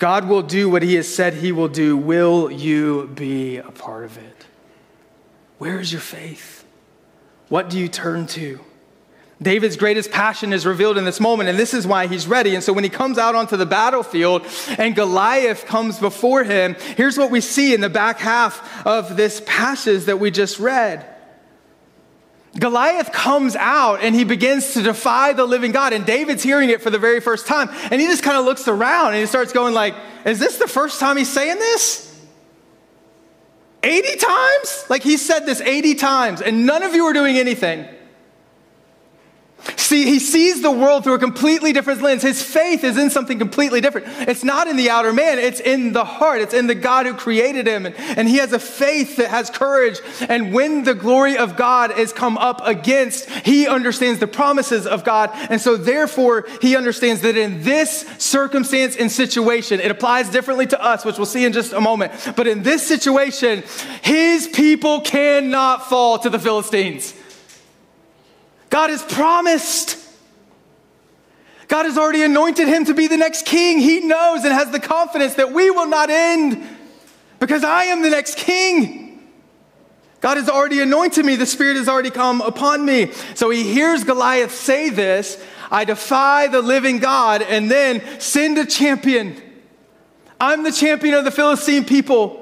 God 0.00 0.28
will 0.28 0.42
do 0.42 0.70
what 0.70 0.82
he 0.82 0.94
has 0.94 1.06
said 1.06 1.34
he 1.34 1.52
will 1.52 1.68
do. 1.68 1.94
Will 1.94 2.50
you 2.50 3.06
be 3.14 3.58
a 3.58 3.70
part 3.70 4.04
of 4.04 4.16
it? 4.16 4.46
Where 5.58 5.78
is 5.78 5.92
your 5.92 6.00
faith? 6.00 6.64
What 7.50 7.68
do 7.68 7.78
you 7.78 7.86
turn 7.86 8.26
to? 8.28 8.60
David's 9.42 9.76
greatest 9.76 10.10
passion 10.10 10.54
is 10.54 10.64
revealed 10.64 10.96
in 10.96 11.04
this 11.04 11.20
moment, 11.20 11.50
and 11.50 11.58
this 11.58 11.74
is 11.74 11.86
why 11.86 12.06
he's 12.06 12.26
ready. 12.26 12.54
And 12.54 12.64
so 12.64 12.72
when 12.72 12.84
he 12.84 12.88
comes 12.88 13.18
out 13.18 13.34
onto 13.34 13.58
the 13.58 13.66
battlefield 13.66 14.46
and 14.78 14.96
Goliath 14.96 15.66
comes 15.66 15.98
before 15.98 16.44
him, 16.44 16.76
here's 16.96 17.18
what 17.18 17.30
we 17.30 17.42
see 17.42 17.74
in 17.74 17.82
the 17.82 17.90
back 17.90 18.18
half 18.18 18.86
of 18.86 19.18
this 19.18 19.42
passage 19.44 20.04
that 20.04 20.18
we 20.18 20.30
just 20.30 20.58
read. 20.58 21.06
Goliath 22.58 23.12
comes 23.12 23.54
out 23.54 24.00
and 24.02 24.14
he 24.14 24.24
begins 24.24 24.74
to 24.74 24.82
defy 24.82 25.32
the 25.32 25.44
living 25.44 25.70
God, 25.70 25.92
and 25.92 26.04
David's 26.04 26.42
hearing 26.42 26.70
it 26.70 26.82
for 26.82 26.90
the 26.90 26.98
very 26.98 27.20
first 27.20 27.46
time. 27.46 27.68
And 27.90 28.00
he 28.00 28.06
just 28.08 28.22
kind 28.22 28.36
of 28.36 28.44
looks 28.44 28.66
around 28.66 29.08
and 29.08 29.16
he 29.16 29.26
starts 29.26 29.52
going 29.52 29.72
like, 29.72 29.94
"Is 30.24 30.38
this 30.38 30.58
the 30.58 30.66
first 30.66 30.98
time 30.98 31.16
he's 31.16 31.28
saying 31.28 31.58
this?" 31.58 32.08
80 33.82 34.16
times? 34.16 34.84
Like 34.88 35.02
he 35.02 35.16
said 35.16 35.46
this 35.46 35.60
80 35.60 35.94
times, 35.94 36.42
and 36.42 36.66
none 36.66 36.82
of 36.82 36.94
you 36.94 37.04
are 37.06 37.12
doing 37.12 37.38
anything. 37.38 37.86
See, 39.76 40.04
he 40.04 40.18
sees 40.20 40.62
the 40.62 40.70
world 40.70 41.04
through 41.04 41.14
a 41.14 41.18
completely 41.18 41.72
different 41.72 42.00
lens. 42.00 42.22
His 42.22 42.42
faith 42.42 42.84
is 42.84 42.96
in 42.96 43.10
something 43.10 43.38
completely 43.38 43.80
different. 43.80 44.06
It's 44.28 44.44
not 44.44 44.68
in 44.68 44.76
the 44.76 44.88
outer 44.88 45.12
man, 45.12 45.38
it's 45.38 45.60
in 45.60 45.92
the 45.92 46.04
heart. 46.04 46.40
It's 46.40 46.54
in 46.54 46.66
the 46.66 46.74
God 46.74 47.06
who 47.06 47.14
created 47.14 47.66
him. 47.66 47.86
And, 47.86 47.94
and 47.98 48.28
he 48.28 48.36
has 48.36 48.52
a 48.52 48.58
faith 48.58 49.16
that 49.16 49.30
has 49.30 49.50
courage. 49.50 49.98
And 50.28 50.52
when 50.52 50.84
the 50.84 50.94
glory 50.94 51.36
of 51.36 51.56
God 51.56 51.98
is 51.98 52.12
come 52.12 52.38
up 52.38 52.60
against, 52.64 53.28
he 53.28 53.66
understands 53.66 54.20
the 54.20 54.26
promises 54.26 54.86
of 54.86 55.04
God. 55.04 55.30
And 55.34 55.60
so, 55.60 55.76
therefore, 55.76 56.46
he 56.62 56.76
understands 56.76 57.20
that 57.22 57.36
in 57.36 57.62
this 57.62 58.06
circumstance 58.18 58.96
and 58.96 59.10
situation, 59.10 59.80
it 59.80 59.90
applies 59.90 60.30
differently 60.30 60.66
to 60.68 60.82
us, 60.82 61.04
which 61.04 61.16
we'll 61.16 61.26
see 61.26 61.44
in 61.44 61.52
just 61.52 61.72
a 61.72 61.80
moment. 61.80 62.12
But 62.36 62.46
in 62.46 62.62
this 62.62 62.86
situation, 62.86 63.64
his 64.02 64.46
people 64.46 65.00
cannot 65.00 65.88
fall 65.88 66.18
to 66.20 66.30
the 66.30 66.38
Philistines. 66.38 67.14
God 68.70 68.90
has 68.90 69.02
promised. 69.02 69.98
God 71.68 71.86
has 71.86 71.98
already 71.98 72.22
anointed 72.22 72.66
him 72.66 72.84
to 72.86 72.94
be 72.94 73.06
the 73.06 73.16
next 73.16 73.44
king. 73.44 73.78
He 73.78 74.00
knows 74.00 74.44
and 74.44 74.52
has 74.52 74.70
the 74.70 74.80
confidence 74.80 75.34
that 75.34 75.52
we 75.52 75.70
will 75.70 75.86
not 75.86 76.10
end 76.10 76.66
because 77.38 77.62
I 77.62 77.84
am 77.84 78.02
the 78.02 78.10
next 78.10 78.38
king. 78.38 79.28
God 80.20 80.36
has 80.36 80.48
already 80.48 80.80
anointed 80.80 81.24
me. 81.24 81.36
The 81.36 81.46
Spirit 81.46 81.76
has 81.76 81.88
already 81.88 82.10
come 82.10 82.40
upon 82.40 82.84
me. 82.84 83.12
So 83.34 83.50
he 83.50 83.64
hears 83.72 84.04
Goliath 84.04 84.52
say 84.52 84.90
this 84.90 85.42
I 85.70 85.84
defy 85.84 86.48
the 86.48 86.60
living 86.60 86.98
God, 86.98 87.42
and 87.42 87.70
then 87.70 88.02
send 88.20 88.58
a 88.58 88.66
champion. 88.66 89.40
I'm 90.40 90.62
the 90.62 90.72
champion 90.72 91.14
of 91.14 91.24
the 91.24 91.30
Philistine 91.30 91.84
people. 91.84 92.39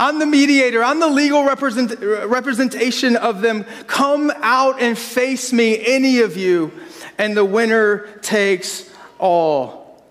I'm 0.00 0.18
the 0.18 0.24
mediator. 0.24 0.82
I'm 0.82 0.98
the 0.98 1.10
legal 1.10 1.44
represent, 1.44 2.00
representation 2.00 3.16
of 3.16 3.42
them. 3.42 3.64
Come 3.86 4.32
out 4.36 4.80
and 4.80 4.98
face 4.98 5.52
me, 5.52 5.78
any 5.86 6.20
of 6.20 6.38
you, 6.38 6.72
and 7.18 7.36
the 7.36 7.44
winner 7.44 8.06
takes 8.22 8.90
all. 9.18 10.02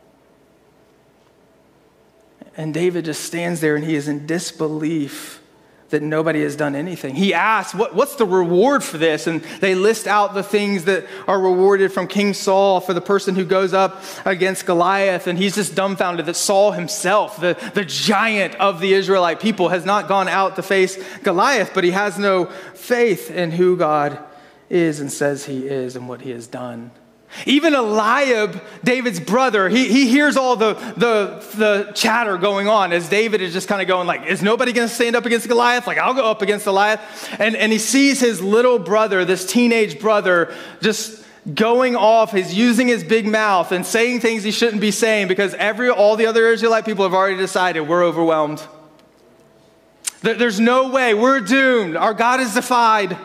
And 2.55 2.71
David 2.71 3.05
just 3.05 3.23
stands 3.23 3.61
there 3.61 3.75
and 3.75 3.83
he 3.83 3.95
is 3.95 4.07
in 4.07 4.27
disbelief 4.27 5.38
that 5.89 6.03
nobody 6.03 6.43
has 6.43 6.55
done 6.55 6.75
anything. 6.75 7.15
He 7.15 7.33
asks, 7.33 7.73
what, 7.73 7.95
What's 7.95 8.15
the 8.15 8.25
reward 8.25 8.83
for 8.83 8.97
this? 8.97 9.27
And 9.27 9.41
they 9.59 9.75
list 9.75 10.07
out 10.07 10.33
the 10.33 10.43
things 10.43 10.85
that 10.85 11.05
are 11.27 11.39
rewarded 11.39 11.91
from 11.91 12.07
King 12.07 12.33
Saul 12.33 12.79
for 12.79 12.93
the 12.93 13.01
person 13.01 13.35
who 13.35 13.45
goes 13.45 13.73
up 13.73 14.03
against 14.25 14.65
Goliath. 14.65 15.27
And 15.27 15.37
he's 15.37 15.55
just 15.55 15.75
dumbfounded 15.75 16.25
that 16.27 16.35
Saul 16.35 16.71
himself, 16.71 17.39
the, 17.39 17.57
the 17.73 17.85
giant 17.85 18.55
of 18.55 18.79
the 18.79 18.93
Israelite 18.93 19.39
people, 19.39 19.69
has 19.69 19.85
not 19.85 20.07
gone 20.07 20.27
out 20.27 20.55
to 20.57 20.63
face 20.63 20.97
Goliath, 21.23 21.71
but 21.73 21.83
he 21.83 21.91
has 21.91 22.19
no 22.19 22.45
faith 22.45 23.31
in 23.31 23.51
who 23.51 23.75
God 23.75 24.19
is 24.69 24.99
and 24.99 25.11
says 25.11 25.45
he 25.45 25.67
is 25.67 25.95
and 25.95 26.07
what 26.07 26.21
he 26.21 26.31
has 26.31 26.47
done. 26.47 26.91
Even 27.45 27.75
Eliab, 27.75 28.61
David's 28.83 29.19
brother, 29.19 29.69
he, 29.69 29.87
he 29.87 30.07
hears 30.07 30.35
all 30.35 30.55
the, 30.55 30.73
the, 30.73 31.45
the 31.55 31.91
chatter 31.93 32.37
going 32.37 32.67
on 32.67 32.91
as 32.91 33.07
David 33.07 33.41
is 33.41 33.53
just 33.53 33.67
kind 33.67 33.81
of 33.81 33.87
going 33.87 34.07
like, 34.07 34.25
is 34.25 34.41
nobody 34.41 34.73
going 34.73 34.87
to 34.87 34.93
stand 34.93 35.15
up 35.15 35.25
against 35.25 35.47
Goliath? 35.47 35.85
Like, 35.87 35.99
I'll 35.99 36.15
go 36.15 36.29
up 36.29 36.41
against 36.41 36.65
Goliath. 36.65 36.99
And, 37.39 37.55
and 37.55 37.71
he 37.71 37.77
sees 37.77 38.19
his 38.19 38.41
little 38.41 38.79
brother, 38.79 39.25
this 39.25 39.45
teenage 39.45 39.99
brother, 39.99 40.53
just 40.81 41.23
going 41.53 41.95
off. 41.95 42.31
He's 42.31 42.53
using 42.53 42.87
his 42.87 43.03
big 43.03 43.27
mouth 43.27 43.71
and 43.71 43.85
saying 43.85 44.21
things 44.21 44.43
he 44.43 44.51
shouldn't 44.51 44.81
be 44.81 44.91
saying 44.91 45.27
because 45.27 45.53
every, 45.53 45.89
all 45.89 46.15
the 46.15 46.25
other 46.25 46.47
Israelite 46.47 46.85
people 46.85 47.05
have 47.05 47.13
already 47.13 47.37
decided 47.37 47.81
we're 47.81 48.03
overwhelmed. 48.03 48.61
There's 50.21 50.59
no 50.59 50.89
way. 50.89 51.13
We're 51.13 51.39
doomed. 51.39 51.95
Our 51.95 52.13
God 52.13 52.41
is 52.41 52.53
defied. 52.53 53.17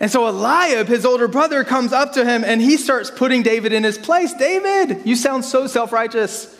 And 0.00 0.10
so 0.10 0.26
Eliab, 0.26 0.88
his 0.88 1.04
older 1.04 1.28
brother, 1.28 1.62
comes 1.62 1.92
up 1.92 2.14
to 2.14 2.24
him 2.24 2.42
and 2.42 2.60
he 2.60 2.78
starts 2.78 3.10
putting 3.10 3.42
David 3.42 3.74
in 3.74 3.84
his 3.84 3.98
place. 3.98 4.32
David, 4.32 5.02
you 5.04 5.14
sound 5.14 5.44
so 5.44 5.66
self 5.66 5.92
righteous. 5.92 6.56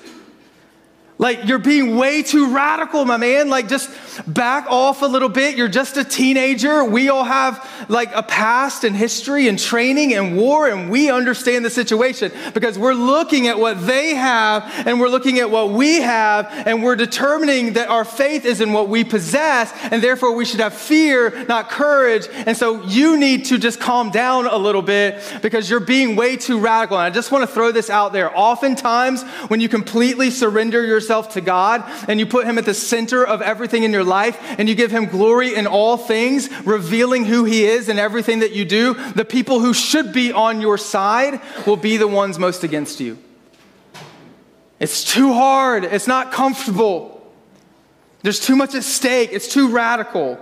Like, 1.20 1.44
you're 1.44 1.58
being 1.58 1.98
way 1.98 2.22
too 2.22 2.54
radical, 2.54 3.04
my 3.04 3.18
man. 3.18 3.50
Like, 3.50 3.68
just 3.68 3.90
back 4.26 4.66
off 4.70 5.02
a 5.02 5.06
little 5.06 5.28
bit. 5.28 5.54
You're 5.54 5.68
just 5.68 5.98
a 5.98 6.02
teenager. 6.02 6.82
We 6.82 7.10
all 7.10 7.24
have 7.24 7.68
like 7.90 8.10
a 8.14 8.22
past 8.22 8.84
and 8.84 8.96
history 8.96 9.46
and 9.46 9.58
training 9.58 10.14
and 10.14 10.34
war, 10.34 10.66
and 10.66 10.90
we 10.90 11.10
understand 11.10 11.62
the 11.62 11.68
situation 11.68 12.32
because 12.54 12.78
we're 12.78 12.94
looking 12.94 13.48
at 13.48 13.58
what 13.58 13.86
they 13.86 14.14
have 14.14 14.64
and 14.86 14.98
we're 14.98 15.10
looking 15.10 15.40
at 15.40 15.50
what 15.50 15.72
we 15.72 16.00
have, 16.00 16.46
and 16.66 16.82
we're 16.82 16.96
determining 16.96 17.74
that 17.74 17.88
our 17.88 18.06
faith 18.06 18.46
is 18.46 18.62
in 18.62 18.72
what 18.72 18.88
we 18.88 19.04
possess, 19.04 19.74
and 19.90 20.02
therefore 20.02 20.34
we 20.34 20.46
should 20.46 20.60
have 20.60 20.72
fear, 20.72 21.44
not 21.44 21.68
courage. 21.68 22.28
And 22.32 22.56
so 22.56 22.82
you 22.84 23.18
need 23.18 23.44
to 23.46 23.58
just 23.58 23.78
calm 23.78 24.10
down 24.10 24.46
a 24.46 24.56
little 24.56 24.80
bit 24.80 25.22
because 25.42 25.68
you're 25.68 25.80
being 25.80 26.16
way 26.16 26.38
too 26.38 26.58
radical. 26.58 26.96
And 26.96 27.04
I 27.04 27.10
just 27.10 27.30
want 27.30 27.46
to 27.46 27.54
throw 27.54 27.72
this 27.72 27.90
out 27.90 28.14
there. 28.14 28.34
Oftentimes, 28.34 29.22
when 29.48 29.60
you 29.60 29.68
completely 29.68 30.30
surrender 30.30 30.82
yourself, 30.82 31.09
yourself 31.10 31.34
to 31.34 31.40
God 31.40 31.82
and 32.08 32.20
you 32.20 32.26
put 32.26 32.46
Him 32.46 32.56
at 32.56 32.64
the 32.64 32.74
center 32.74 33.26
of 33.26 33.42
everything 33.42 33.82
in 33.82 33.92
your 33.92 34.04
life 34.04 34.38
and 34.58 34.68
you 34.68 34.76
give 34.76 34.92
Him 34.92 35.06
glory 35.06 35.56
in 35.56 35.66
all 35.66 35.96
things, 35.96 36.48
revealing 36.64 37.24
who 37.24 37.44
He 37.44 37.64
is 37.64 37.88
in 37.88 37.98
everything 37.98 38.38
that 38.38 38.52
you 38.52 38.64
do, 38.64 38.94
the 39.14 39.24
people 39.24 39.58
who 39.58 39.74
should 39.74 40.12
be 40.12 40.30
on 40.30 40.60
your 40.60 40.78
side 40.78 41.40
will 41.66 41.76
be 41.76 41.96
the 41.96 42.06
ones 42.06 42.38
most 42.38 42.62
against 42.62 43.00
you. 43.00 43.18
It's 44.78 45.02
too 45.02 45.32
hard, 45.32 45.82
it's 45.82 46.06
not 46.06 46.30
comfortable. 46.30 47.16
There's 48.22 48.38
too 48.38 48.54
much 48.54 48.76
at 48.76 48.84
stake, 48.84 49.30
it's 49.32 49.48
too 49.48 49.68
radical. 49.70 50.38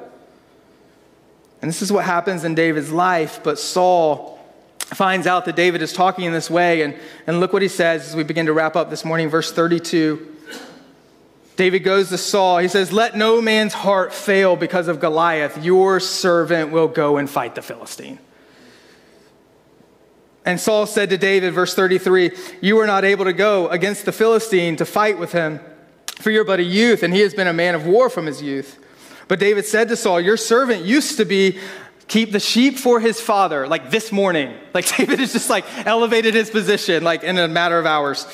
And 1.62 1.68
this 1.68 1.80
is 1.80 1.90
what 1.90 2.04
happens 2.04 2.44
in 2.44 2.54
David's 2.54 2.92
life, 2.92 3.40
but 3.42 3.58
Saul 3.58 4.38
finds 4.80 5.26
out 5.26 5.46
that 5.46 5.56
David 5.56 5.80
is 5.80 5.94
talking 5.94 6.26
in 6.26 6.32
this 6.32 6.50
way. 6.50 6.82
And, 6.82 6.94
and 7.26 7.40
look 7.40 7.52
what 7.52 7.62
he 7.62 7.68
says 7.68 8.08
as 8.08 8.16
we 8.16 8.22
begin 8.22 8.46
to 8.46 8.52
wrap 8.52 8.76
up 8.76 8.90
this 8.90 9.04
morning, 9.04 9.28
verse 9.28 9.50
32. 9.50 10.36
David 11.58 11.80
goes 11.80 12.10
to 12.10 12.18
Saul. 12.18 12.58
He 12.58 12.68
says, 12.68 12.92
Let 12.92 13.16
no 13.16 13.42
man's 13.42 13.74
heart 13.74 14.14
fail 14.14 14.54
because 14.54 14.86
of 14.86 15.00
Goliath. 15.00 15.62
Your 15.62 15.98
servant 15.98 16.70
will 16.70 16.86
go 16.86 17.16
and 17.16 17.28
fight 17.28 17.56
the 17.56 17.62
Philistine. 17.62 18.20
And 20.44 20.60
Saul 20.60 20.86
said 20.86 21.10
to 21.10 21.18
David, 21.18 21.52
verse 21.52 21.74
33, 21.74 22.30
You 22.60 22.78
are 22.78 22.86
not 22.86 23.04
able 23.04 23.24
to 23.24 23.32
go 23.32 23.66
against 23.70 24.04
the 24.04 24.12
Philistine 24.12 24.76
to 24.76 24.84
fight 24.84 25.18
with 25.18 25.32
him, 25.32 25.58
for 26.20 26.30
you're 26.30 26.44
but 26.44 26.60
a 26.60 26.62
youth, 26.62 27.02
and 27.02 27.12
he 27.12 27.22
has 27.22 27.34
been 27.34 27.48
a 27.48 27.52
man 27.52 27.74
of 27.74 27.84
war 27.84 28.08
from 28.08 28.26
his 28.26 28.40
youth. 28.40 28.78
But 29.26 29.40
David 29.40 29.66
said 29.66 29.88
to 29.88 29.96
Saul, 29.96 30.20
Your 30.20 30.36
servant 30.36 30.84
used 30.84 31.16
to 31.16 31.24
be 31.24 31.58
keep 32.06 32.30
the 32.30 32.38
sheep 32.38 32.78
for 32.78 33.00
his 33.00 33.20
father, 33.20 33.66
like 33.66 33.90
this 33.90 34.12
morning. 34.12 34.56
Like 34.72 34.86
David 34.96 35.18
has 35.18 35.32
just 35.32 35.50
like 35.50 35.64
elevated 35.84 36.34
his 36.34 36.50
position, 36.50 37.02
like 37.02 37.24
in 37.24 37.36
a 37.36 37.48
matter 37.48 37.80
of 37.80 37.84
hours. 37.84 38.28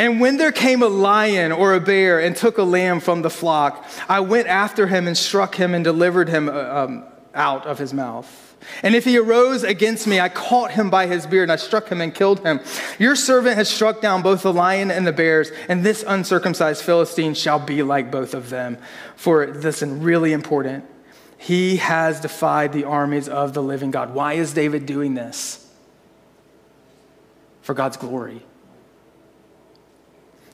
And 0.00 0.18
when 0.18 0.38
there 0.38 0.50
came 0.50 0.82
a 0.82 0.88
lion 0.88 1.52
or 1.52 1.74
a 1.74 1.80
bear 1.80 2.20
and 2.20 2.34
took 2.34 2.56
a 2.56 2.62
lamb 2.62 3.00
from 3.00 3.20
the 3.20 3.28
flock, 3.28 3.86
I 4.08 4.20
went 4.20 4.48
after 4.48 4.86
him 4.86 5.06
and 5.06 5.14
struck 5.14 5.54
him 5.54 5.74
and 5.74 5.84
delivered 5.84 6.30
him 6.30 6.48
uh, 6.48 6.52
um, 6.52 7.04
out 7.34 7.66
of 7.66 7.78
his 7.78 7.92
mouth. 7.92 8.56
And 8.82 8.94
if 8.94 9.04
he 9.04 9.18
arose 9.18 9.62
against 9.62 10.06
me, 10.06 10.18
I 10.18 10.30
caught 10.30 10.70
him 10.70 10.88
by 10.88 11.06
his 11.06 11.26
beard 11.26 11.50
and 11.50 11.52
I 11.52 11.56
struck 11.56 11.86
him 11.86 12.00
and 12.00 12.14
killed 12.14 12.40
him. 12.40 12.60
Your 12.98 13.14
servant 13.14 13.56
has 13.56 13.68
struck 13.68 14.00
down 14.00 14.22
both 14.22 14.40
the 14.42 14.54
lion 14.54 14.90
and 14.90 15.06
the 15.06 15.12
bears, 15.12 15.50
and 15.68 15.84
this 15.84 16.02
uncircumcised 16.06 16.82
Philistine 16.82 17.34
shall 17.34 17.58
be 17.58 17.82
like 17.82 18.10
both 18.10 18.32
of 18.32 18.48
them. 18.48 18.78
For, 19.16 19.48
listen, 19.48 20.02
really 20.02 20.32
important, 20.32 20.86
he 21.36 21.76
has 21.76 22.20
defied 22.20 22.72
the 22.72 22.84
armies 22.84 23.28
of 23.28 23.52
the 23.52 23.62
living 23.62 23.90
God. 23.90 24.14
Why 24.14 24.32
is 24.32 24.54
David 24.54 24.86
doing 24.86 25.12
this? 25.12 25.70
For 27.60 27.74
God's 27.74 27.98
glory. 27.98 28.44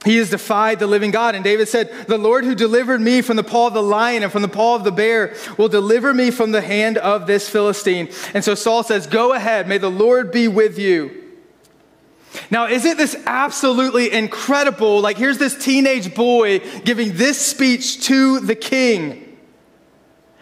He 0.07 0.18
has 0.18 0.30
defied 0.30 0.78
the 0.78 0.86
living 0.86 1.11
God. 1.11 1.34
And 1.34 1.42
David 1.42 1.66
said, 1.66 1.90
The 2.07 2.16
Lord 2.16 2.44
who 2.44 2.54
delivered 2.54 3.00
me 3.00 3.22
from 3.22 3.36
the 3.36 3.42
paw 3.42 3.66
of 3.66 3.74
the 3.74 3.82
lion 3.82 4.22
and 4.22 4.30
from 4.30 4.42
the 4.42 4.48
paw 4.48 4.76
of 4.76 4.84
the 4.84 4.92
bear 4.92 5.34
will 5.59 5.68
deliver 5.68 6.14
me 6.14 6.30
from 6.30 6.52
the 6.52 6.61
hand 6.61 6.96
of 6.96 7.26
this 7.26 7.48
Philistine. 7.48 8.09
And 8.32 8.44
so 8.44 8.54
Saul 8.54 8.84
says, 8.84 9.09
Go 9.09 9.32
ahead, 9.32 9.66
may 9.66 9.78
the 9.78 9.90
Lord 9.90 10.30
be 10.30 10.46
with 10.46 10.78
you. 10.78 11.24
Now, 12.52 12.68
isn't 12.68 12.96
this 12.96 13.16
absolutely 13.26 14.12
incredible? 14.12 15.00
Like, 15.00 15.16
here's 15.16 15.38
this 15.38 15.57
teenage 15.57 16.14
boy 16.14 16.61
giving 16.84 17.16
this 17.16 17.44
speech 17.44 18.04
to 18.04 18.38
the 18.38 18.54
king. 18.54 19.24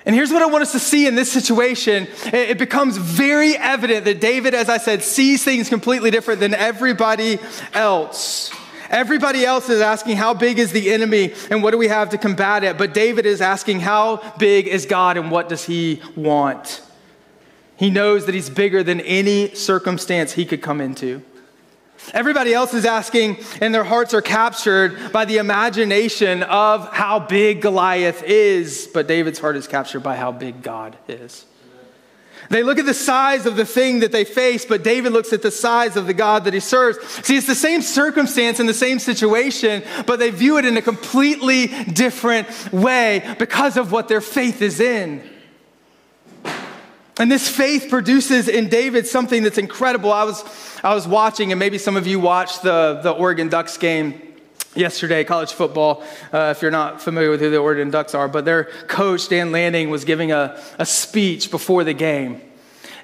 And 0.04 0.14
here's 0.14 0.30
what 0.30 0.42
I 0.42 0.46
want 0.46 0.60
us 0.60 0.72
to 0.72 0.78
see 0.78 1.06
in 1.06 1.14
this 1.14 1.32
situation. 1.32 2.06
It 2.26 2.58
becomes 2.58 2.98
very 2.98 3.56
evident 3.56 4.04
that 4.04 4.20
David, 4.20 4.52
as 4.52 4.68
I 4.68 4.76
said, 4.76 5.02
sees 5.02 5.42
things 5.42 5.70
completely 5.70 6.10
different 6.10 6.40
than 6.40 6.52
everybody 6.52 7.38
else. 7.72 8.50
Everybody 8.95 9.45
else 9.45 9.68
is 9.68 9.80
asking, 9.80 10.18
How 10.18 10.34
big 10.34 10.61
is 10.61 10.70
the 10.70 10.92
enemy 10.92 11.34
and 11.51 11.64
what 11.64 11.72
do 11.72 11.78
we 11.78 11.88
have 11.88 12.11
to 12.11 12.18
combat 12.18 12.62
it? 12.62 12.78
But 12.78 12.95
David 12.95 13.26
is 13.26 13.40
asking, 13.40 13.80
How 13.80 14.18
big 14.38 14.68
is 14.68 14.86
God 14.86 15.16
and 15.16 15.32
what 15.32 15.49
does 15.49 15.64
he 15.64 16.01
want? 16.14 16.80
He 17.74 17.90
knows 17.90 18.26
that 18.26 18.36
he's 18.36 18.49
bigger 18.49 18.84
than 18.84 19.01
any 19.01 19.53
circumstance 19.57 20.34
he 20.34 20.45
could 20.45 20.62
come 20.62 20.80
into. 20.80 21.22
Everybody 22.12 22.55
else 22.55 22.72
is 22.72 22.84
asking, 22.84 23.38
and 23.61 23.74
their 23.74 23.82
hearts 23.82 24.14
are 24.14 24.22
captured 24.22 25.11
by 25.11 25.24
the 25.24 25.38
imagination 25.38 26.45
of 26.45 26.88
how 26.92 27.18
big 27.18 27.62
Goliath 27.62 28.22
is, 28.22 28.88
but 28.95 29.09
David's 29.09 29.40
heart 29.40 29.57
is 29.57 29.66
captured 29.66 30.05
by 30.05 30.14
how 30.14 30.30
big 30.30 30.62
God 30.62 30.97
is. 31.09 31.47
They 32.51 32.62
look 32.62 32.78
at 32.78 32.86
the 32.86 32.95
size 32.95 33.47
of 33.47 33.57
the 33.57 33.64
thing 33.64 34.01
that 34.01 34.12
they 34.12 34.24
face, 34.24 34.64
but 34.64 34.84
David 34.84 35.12
looks 35.12 35.32
at 35.32 35.42
the 35.42 35.51
size 35.51 35.97
of 35.97 36.07
the 36.07 36.14
God 36.14 36.45
that 36.45 36.55
he 36.55 36.61
serves. 36.61 36.99
See, 37.24 37.36
it's 37.36 37.47
the 37.47 37.55
same 37.55 37.82
circumstance 37.82 38.61
and 38.61 38.68
the 38.68 38.74
same 38.74 38.99
situation, 38.99 39.82
but 40.07 40.18
they 40.18 40.30
view 40.30 40.59
it 40.59 40.64
in 40.64 40.76
a 40.76 40.82
completely 40.82 41.66
different 41.66 42.72
way 42.72 43.36
because 43.38 43.76
of 43.76 43.92
what 43.92 44.09
their 44.09 44.20
faith 44.20 44.62
is 44.62 44.80
in. 44.80 45.22
And 47.18 47.30
this 47.30 47.49
faith 47.49 47.86
produces 47.88 48.49
in 48.49 48.68
David 48.68 49.07
something 49.07 49.45
that's 49.45 49.59
incredible. 49.59 50.12
I 50.12 50.24
was, 50.24 50.45
I 50.82 50.95
was 50.95 51.07
watching, 51.07 51.53
and 51.53 51.59
maybe 51.59 51.78
some 51.78 51.97
of 51.97 52.07
you 52.07 52.18
watched 52.18 52.62
the, 52.62 53.01
the 53.03 53.12
Oregon 53.12 53.49
Ducks 53.49 53.78
game 53.78 54.34
yesterday, 54.74 55.24
college 55.24 55.52
football, 55.52 56.02
uh, 56.32 56.52
if 56.56 56.62
you're 56.62 56.70
not 56.70 57.00
familiar 57.00 57.30
with 57.30 57.40
who 57.40 57.50
the 57.50 57.58
Oregon 57.58 57.90
Ducks 57.90 58.14
are. 58.14 58.28
But 58.28 58.44
their 58.44 58.64
coach, 58.86 59.28
Dan 59.28 59.52
Lanning, 59.52 59.90
was 59.90 60.04
giving 60.04 60.32
a, 60.32 60.60
a 60.78 60.86
speech 60.86 61.50
before 61.50 61.84
the 61.84 61.94
game. 61.94 62.40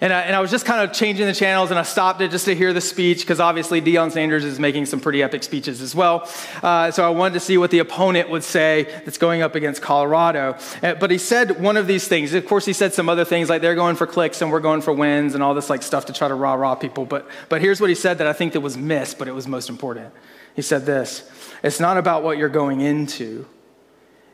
And 0.03 0.15
I, 0.15 0.21
and 0.23 0.35
I 0.35 0.41
was 0.41 0.51
just 0.51 0.65
kind 0.65 0.83
of 0.83 0.97
changing 0.97 1.27
the 1.27 1.35
channels 1.35 1.71
and 1.71 1.79
I 1.79 1.83
stopped 1.83 2.23
it 2.23 2.31
just 2.31 2.47
to 2.47 2.55
hear 2.55 2.73
the 2.73 2.81
speech 2.81 3.21
because 3.21 3.39
obviously 3.39 3.83
Deion 3.83 4.11
Sanders 4.11 4.45
is 4.45 4.59
making 4.59 4.87
some 4.87 4.99
pretty 4.99 5.23
epic 5.23 5.43
speeches 5.43 5.83
as 5.83 5.95
well. 5.95 6.27
Uh, 6.63 6.91
so 6.91 7.05
I 7.05 7.11
wanted 7.11 7.35
to 7.35 7.41
see 7.41 7.59
what 7.59 7.71
the 7.71 7.81
opponent 7.81 8.31
would 8.31 8.43
say 8.43 8.85
that's 9.05 9.19
going 9.19 9.43
up 9.43 9.55
against 9.55 9.83
Colorado. 9.83 10.57
Uh, 10.83 10.95
but 10.95 11.11
he 11.11 11.19
said 11.19 11.61
one 11.61 11.77
of 11.77 11.87
these 11.87 12.09
things. 12.09 12.33
Of 12.33 12.47
course, 12.47 12.65
he 12.65 12.73
said 12.73 12.95
some 12.95 13.11
other 13.11 13.27
things 13.27 13.51
like 13.51 13.61
they're 13.61 13.75
going 13.75 13.97
for 13.97 14.07
clicks 14.07 14.41
and 14.41 14.51
we're 14.51 14.61
going 14.61 14.81
for 14.81 14.95
wins 14.95 15.35
and 15.35 15.43
all 15.43 15.53
this 15.53 15.69
like 15.69 15.83
stuff 15.83 16.07
to 16.07 16.15
try 16.15 16.29
to 16.29 16.35
rah 16.35 16.55
rah 16.55 16.77
people. 16.77 17.05
But, 17.05 17.29
but 17.51 17.61
here's 17.61 17.79
what 17.79 17.91
he 17.91 17.95
said 17.95 18.19
that 18.19 18.27
I 18.27 18.33
think 18.33 18.55
that 18.55 18.61
was 18.61 18.79
missed, 18.79 19.19
but 19.19 19.29
it 19.29 19.35
was 19.35 19.47
most 19.47 19.69
important. 19.69 20.15
He 20.57 20.63
said 20.63 20.87
this 20.87 21.21
It's 21.63 21.81
not 21.81 21.97
about 21.97 22.23
what 22.23 22.39
you're 22.39 22.49
going 22.49 22.81
into, 22.81 23.47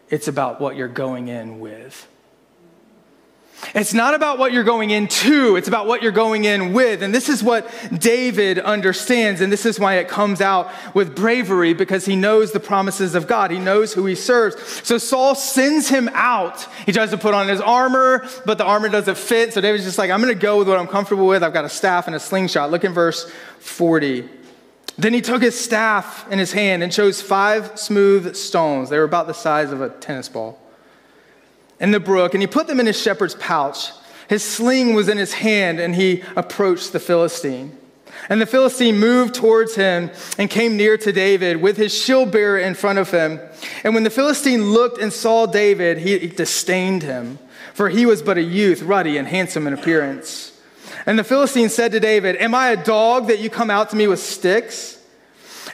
it's 0.09 0.29
about 0.29 0.61
what 0.61 0.77
you're 0.77 0.89
going 0.89 1.29
in 1.29 1.61
with. 1.61 2.09
It's 3.75 3.95
not 3.95 4.15
about 4.15 4.39
what 4.39 4.53
you're 4.53 4.65
going 4.65 4.91
into, 4.91 5.57
it's 5.57 5.67
about 5.67 5.87
what 5.87 6.03
you're 6.03 6.13
going 6.13 6.45
in 6.45 6.73
with. 6.73 7.03
And 7.03 7.15
this 7.15 7.29
is 7.29 7.43
what 7.43 7.69
David 7.99 8.59
understands, 8.59 9.41
and 9.41 9.51
this 9.51 9.65
is 9.65 9.81
why 9.81 9.95
it 9.95 10.09
comes 10.09 10.41
out 10.41 10.71
with 10.95 11.17
bravery 11.17 11.73
because 11.73 12.05
he 12.05 12.17
knows 12.17 12.53
the 12.53 12.61
promises 12.61 13.15
of 13.15 13.27
God. 13.27 13.51
He 13.51 13.59
knows 13.59 13.95
who 13.95 14.05
he 14.07 14.15
serves. 14.15 14.57
So 14.87 14.99
Saul 14.99 15.35
sends 15.35 15.89
him 15.89 16.11
out. 16.13 16.67
He 16.85 16.93
tries 16.93 17.11
to 17.11 17.19
put 17.19 17.35
on 17.35 17.49
his 17.49 17.61
armor, 17.61 18.29
but 18.45 18.59
the 18.59 18.65
armor 18.65 18.89
doesn't 18.89 19.17
fit. 19.17 19.55
So 19.55 19.61
David's 19.61 19.85
just 19.85 19.99
like, 19.99 20.11
I'm 20.11 20.21
going 20.23 20.35
to 20.35 20.41
go 20.41 20.59
with 20.59 20.69
what 20.69 20.79
I'm 20.79 20.87
comfortable 20.87 21.27
with. 21.27 21.43
I've 21.43 21.55
got 21.55 21.65
a 21.65 21.71
staff 21.71 22.07
and 22.07 22.15
a 22.15 22.21
slingshot. 22.21 22.71
Look 22.71 22.85
in 22.85 22.93
verse 22.93 23.31
40. 23.61 24.29
Then 24.99 25.13
he 25.13 25.21
took 25.21 25.43
his 25.43 25.59
staff 25.59 26.31
in 26.31 26.39
his 26.39 26.53
hand 26.53 26.83
and 26.83 26.91
chose 26.91 27.21
five 27.21 27.79
smooth 27.79 28.35
stones. 28.35 28.89
They 28.89 28.99
were 28.99 29.05
about 29.05 29.27
the 29.27 29.35
size 29.35 29.71
of 29.71 29.83
a 29.83 29.91
tennis 29.91 30.29
ball 30.29 30.59
in 31.79 31.91
the 31.91 32.01
brook, 32.01 32.33
and 32.33 32.43
he 32.43 32.47
put 32.47 32.67
them 32.67 32.81
in 32.81 32.87
his 32.87 33.01
shepherd's 33.01 33.35
pouch. 33.35 33.91
His 34.29 34.43
sling 34.43 34.95
was 34.95 35.09
in 35.09 35.19
his 35.19 35.35
hand, 35.35 35.79
and 35.79 35.95
he 35.95 36.25
approached 36.35 36.93
the 36.93 36.99
Philistine. 36.99 37.77
And 38.31 38.41
the 38.41 38.47
Philistine 38.47 38.99
moved 38.99 39.35
towards 39.35 39.75
him 39.75 40.11
and 40.39 40.49
came 40.49 40.77
near 40.77 40.97
to 40.97 41.13
David 41.13 41.59
with 41.59 41.77
his 41.77 41.93
shield 41.93 42.33
bearer 42.33 42.59
in 42.59 42.75
front 42.75 42.99
of 42.99 43.11
him. 43.11 43.39
And 43.85 43.95
when 43.95 44.05
the 44.05 44.11
Philistine 44.11 44.71
looked 44.71 44.99
and 44.99 45.13
saw 45.13 45.45
David, 45.45 45.99
he 45.99 46.27
disdained 46.27 47.03
him, 47.03 47.39
for 47.75 47.91
he 47.91 48.07
was 48.07 48.23
but 48.23 48.39
a 48.39 48.43
youth, 48.43 48.83
ruddy 48.83 49.19
and 49.19 49.29
handsome 49.29 49.67
in 49.67 49.75
appearance. 49.75 50.56
And 51.07 51.17
the 51.17 51.25
Philistine 51.25 51.69
said 51.69 51.93
to 51.93 52.01
David, 52.01 52.37
Am 52.37 52.55
I 52.55 52.71
a 52.71 52.85
dog 52.85 53.29
that 53.29 53.39
you 53.39 53.49
come 53.49 53.71
out 53.71 53.91
to 53.91 53.97
me 53.97 54.09
with 54.09 54.19
sticks? 54.19 54.96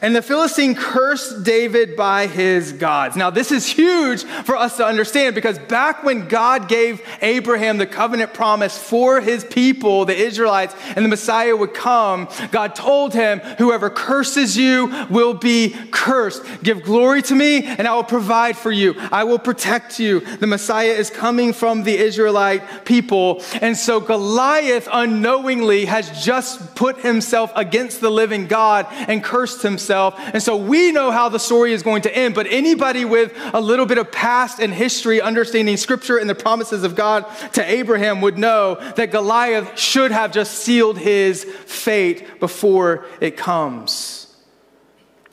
And 0.03 0.16
the 0.16 0.20
Philistine 0.20 0.74
cursed 0.74 1.44
David 1.44 1.94
by 1.94 2.26
his 2.26 2.72
gods. 2.72 3.14
Now, 3.14 3.30
this 3.30 3.53
is 3.53 3.64
huge 3.64 4.24
for 4.24 4.57
us 4.57 4.76
to 4.78 4.84
understand 4.84 5.36
because 5.36 5.61
back 5.61 6.03
when 6.03 6.26
God 6.26 6.68
gave 6.68 7.00
Abraham 7.22 7.78
the 7.78 7.86
covenant 7.86 8.34
promise 8.34 8.76
for 8.76 9.20
his 9.20 9.44
people, 9.44 10.05
the 10.05 10.16
Israelites, 10.16 10.74
and 10.96 11.05
the 11.05 11.09
Messiah 11.09 11.55
would 11.57 11.72
come, 11.72 12.28
God 12.50 12.74
told 12.74 13.14
him, 13.14 13.38
Whoever 13.59 13.90
curses 13.90 14.57
you 14.57 15.07
will 15.09 15.34
be 15.34 15.76
cursed. 15.92 16.42
Give 16.64 16.82
glory 16.82 17.22
to 17.22 17.36
me, 17.36 17.62
and 17.64 17.86
I 17.86 17.94
will 17.94 18.03
provide 18.03 18.57
for 18.57 18.72
you. 18.72 18.96
I 19.12 19.22
will 19.22 19.38
protect 19.38 20.00
you. 20.00 20.18
The 20.18 20.48
Messiah 20.48 20.88
is 20.88 21.11
coming 21.11 21.53
from 21.53 21.84
the 21.84 21.96
Israelite 21.96 22.84
people. 22.84 23.40
And 23.61 23.76
so 23.76 24.00
Goliath 24.00 24.88
unknowingly 24.92 25.84
has 25.84 26.24
just 26.24 26.74
put 26.74 26.98
himself 26.98 27.53
against 27.55 28.00
the 28.00 28.11
living 28.11 28.48
God 28.48 28.88
and 28.90 29.22
cursed 29.22 29.62
himself 29.62 29.91
himself. 29.93 30.18
And 30.32 30.43
so 30.43 30.57
we 30.57 30.93
know 30.93 31.11
how 31.11 31.28
the 31.28 31.38
story 31.38 31.72
is 31.72 31.82
going 31.82 32.03
to 32.03 32.16
end, 32.16 32.34
but 32.34 32.47
anybody 32.49 33.05
with 33.05 33.32
a 33.53 33.61
little 33.61 33.86
bit 33.86 33.99
of 33.99 34.11
past 34.11 34.59
and 34.59 34.72
history, 34.72 35.20
understanding 35.20 35.76
scripture 35.76 36.16
and 36.16 36.28
the 36.28 36.34
promises 36.34 36.84
of 36.84 36.95
God 36.95 37.26
to 37.53 37.64
Abraham 37.64 38.20
would 38.22 38.38
know 38.38 38.76
that 38.97 39.11
Goliath 39.11 39.78
should 39.78 40.11
have 40.11 40.32
just 40.32 40.61
sealed 40.61 40.99
his 40.99 41.45
fate 41.45 42.40
before 42.40 43.05
it 43.20 43.36
comes. 43.36 44.18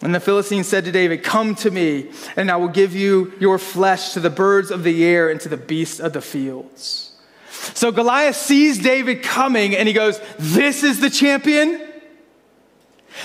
And 0.02 0.16
the 0.16 0.20
Philistine 0.20 0.64
said 0.64 0.86
to 0.86 0.92
David, 0.92 1.24
Come 1.24 1.56
to 1.56 1.72
me, 1.72 2.12
and 2.38 2.50
I 2.50 2.56
will 2.56 2.70
give 2.70 2.96
you 2.96 3.34
your 3.40 3.58
flesh 3.58 4.14
to 4.14 4.20
the 4.20 4.30
birds 4.30 4.72
of 4.72 4.84
the 4.84 5.04
air 5.04 5.30
and 5.30 5.42
to 5.42 5.50
the 5.50 5.58
beasts 5.58 6.00
of 6.00 6.14
the 6.14 6.22
fields. 6.22 7.12
So 7.52 7.92
Goliath 7.92 8.38
sees 8.38 8.80
David 8.80 9.24
coming 9.24 9.76
and 9.76 9.88
he 9.88 9.94
goes, 9.94 10.22
This 10.38 10.84
is 10.84 11.02
the 11.02 11.10
champion. 11.10 11.89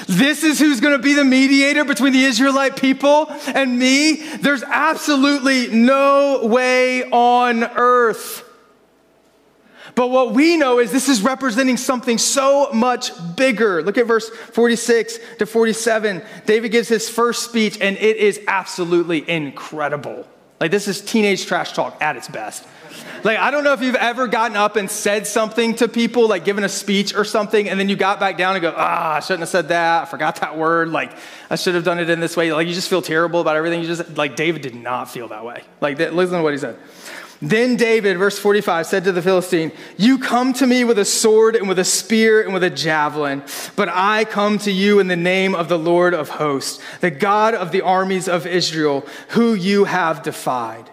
This 0.09 0.45
is 0.45 0.59
who's 0.59 0.81
going 0.81 0.97
to 0.97 1.03
be 1.03 1.15
the 1.15 1.25
mediator 1.25 1.85
between 1.85 2.13
the 2.13 2.25
Israelite 2.25 2.77
people 2.77 3.27
and 3.47 3.79
me. 3.79 4.23
There's 4.39 4.63
absolutely 4.63 5.69
no 5.69 6.47
way 6.47 7.05
on 7.05 7.65
earth. 7.65 8.45
But 9.95 10.11
what 10.11 10.33
we 10.33 10.57
know 10.57 10.81
is 10.81 10.91
this 10.91 11.09
is 11.09 11.23
representing 11.23 11.77
something 11.77 12.19
so 12.19 12.73
much 12.73 13.13
bigger. 13.37 13.83
Look 13.83 13.97
at 13.97 14.07
verse 14.07 14.29
46 14.29 15.19
to 15.39 15.47
47. 15.47 16.23
David 16.47 16.73
gives 16.73 16.89
his 16.89 17.09
first 17.09 17.45
speech, 17.45 17.79
and 17.81 17.97
it 17.99 18.17
is 18.17 18.41
absolutely 18.49 19.29
incredible. 19.29 20.27
Like, 20.59 20.71
this 20.71 20.89
is 20.89 21.01
teenage 21.01 21.47
trash 21.47 21.73
talk 21.73 21.97
at 22.01 22.17
its 22.17 22.29
best. 22.29 22.67
Like, 23.25 23.39
I 23.39 23.51
don't 23.51 23.65
know 23.65 23.73
if 23.73 23.81
you've 23.81 23.95
ever 23.95 24.27
gotten 24.27 24.57
up 24.57 24.77
and 24.77 24.91
said 24.91 25.27
something 25.27 25.75
to 25.77 25.89
people, 25.89 26.29
like 26.29 26.45
given 26.45 26.63
a 26.63 26.69
speech 26.69 27.15
or 27.15 27.25
something, 27.25 27.69
and 27.69 27.81
then 27.81 27.89
you 27.89 27.97
got 27.97 28.21
back 28.21 28.37
down 28.37 28.55
and 28.55 28.63
go, 28.63 28.75
ah, 28.77 29.15
I 29.15 29.21
shouldn't 29.21 29.41
have 29.41 29.49
said 29.49 29.69
that. 29.69 30.03
I 30.03 30.05
forgot 30.05 30.37
that 30.37 30.59
word. 30.59 30.91
Like, 30.91 31.13
I 31.49 31.57
should 31.57 31.75
have 31.75 31.85
done 31.85 31.99
it 31.99 32.11
in 32.11 32.21
this 32.21 32.37
way. 32.37 32.53
Like, 32.53 32.69
you 32.69 32.75
just 32.75 32.91
feel 32.91 33.03
terrible 33.03 33.41
about 33.41 33.57
everything. 33.57 33.81
You 33.81 33.87
just, 33.87 34.17
like, 34.17 34.37
David 34.37 34.63
did 34.63 34.75
not 34.75 35.11
feel 35.11 35.29
that 35.29 35.45
way. 35.45 35.63
Like, 35.81 35.99
listen 35.99 36.37
to 36.37 36.43
what 36.43 36.53
he 36.53 36.59
said. 36.59 36.77
Then 37.43 37.77
David, 37.77 38.17
verse 38.17 38.39
45, 38.39 38.87
said 38.87 39.05
to 39.05 39.13
the 39.13 39.21
Philistine, 39.21 39.73
You 39.99 40.19
come 40.19 40.53
to 40.55 40.67
me 40.67 40.85
with 40.85 40.99
a 40.99 41.05
sword 41.05 41.57
and 41.57 41.69
with 41.69 41.79
a 41.79 41.85
spear 41.85 42.43
and 42.43 42.55
with 42.55 42.65
a 42.65 42.71
javelin, 42.71 43.43
but 43.77 43.89
I 43.91 44.25
come 44.25 44.59
to 44.59 44.71
you 44.71 44.99
in 44.99 45.09
the 45.09 45.17
name 45.17 45.55
of 45.55 45.69
the 45.69 45.79
Lord 45.79 46.15
of 46.15 46.29
hosts, 46.29 46.83
the 47.01 47.11
God 47.11 47.55
of 47.55 47.73
the 47.73 47.83
armies 47.83 48.29
of 48.29 48.47
Israel, 48.47 49.07
who 49.31 49.55
you 49.55 49.85
have 49.85 50.23
defied. 50.23 50.89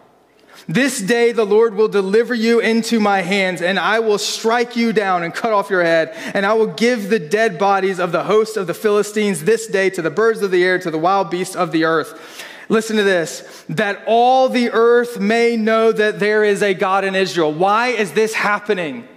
This 0.68 1.02
day 1.02 1.32
the 1.32 1.46
Lord 1.46 1.76
will 1.76 1.88
deliver 1.88 2.34
you 2.34 2.60
into 2.60 3.00
my 3.00 3.22
hands, 3.22 3.62
and 3.62 3.80
I 3.80 4.00
will 4.00 4.18
strike 4.18 4.76
you 4.76 4.94
down 4.94 5.24
and 5.24 5.34
cut 5.34 5.54
off 5.54 5.70
your 5.70 5.84
head, 5.84 6.14
and 6.34 6.46
I 6.46 6.54
will 6.54 6.68
give 6.68 7.10
the 7.10 7.20
dead 7.20 7.58
bodies 7.58 8.00
of 8.00 8.12
the 8.12 8.24
host 8.24 8.58
of 8.58 8.68
the 8.68 8.74
Philistines 8.74 9.44
this 9.44 9.68
day 9.68 9.90
to 9.92 10.02
the 10.02 10.12
birds 10.12 10.42
of 10.42 10.52
the 10.52 10.64
air, 10.64 10.80
to 10.80 10.92
the 10.92 10.98
wild 10.98 11.30
beasts 11.30 11.56
of 11.56 11.72
the 11.72 11.86
earth. 11.86 12.48
Listen 12.70 12.96
to 12.96 13.04
this 13.04 13.66
that 13.68 14.02
all 14.08 14.48
the 14.48 14.70
earth 14.70 15.20
may 15.20 15.58
know 15.58 15.92
that 15.92 16.20
there 16.20 16.44
is 16.44 16.62
a 16.62 16.74
God 16.74 17.04
in 17.04 17.16
Israel. 17.16 17.52
Why 17.52 17.90
is 17.90 18.14
this 18.14 18.34
happening? 18.34 19.08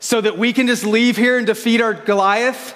So 0.00 0.20
that 0.20 0.36
we 0.36 0.52
can 0.52 0.66
just 0.66 0.84
leave 0.84 1.16
here 1.16 1.38
and 1.38 1.46
defeat 1.46 1.80
our 1.80 1.94
Goliath? 1.94 2.74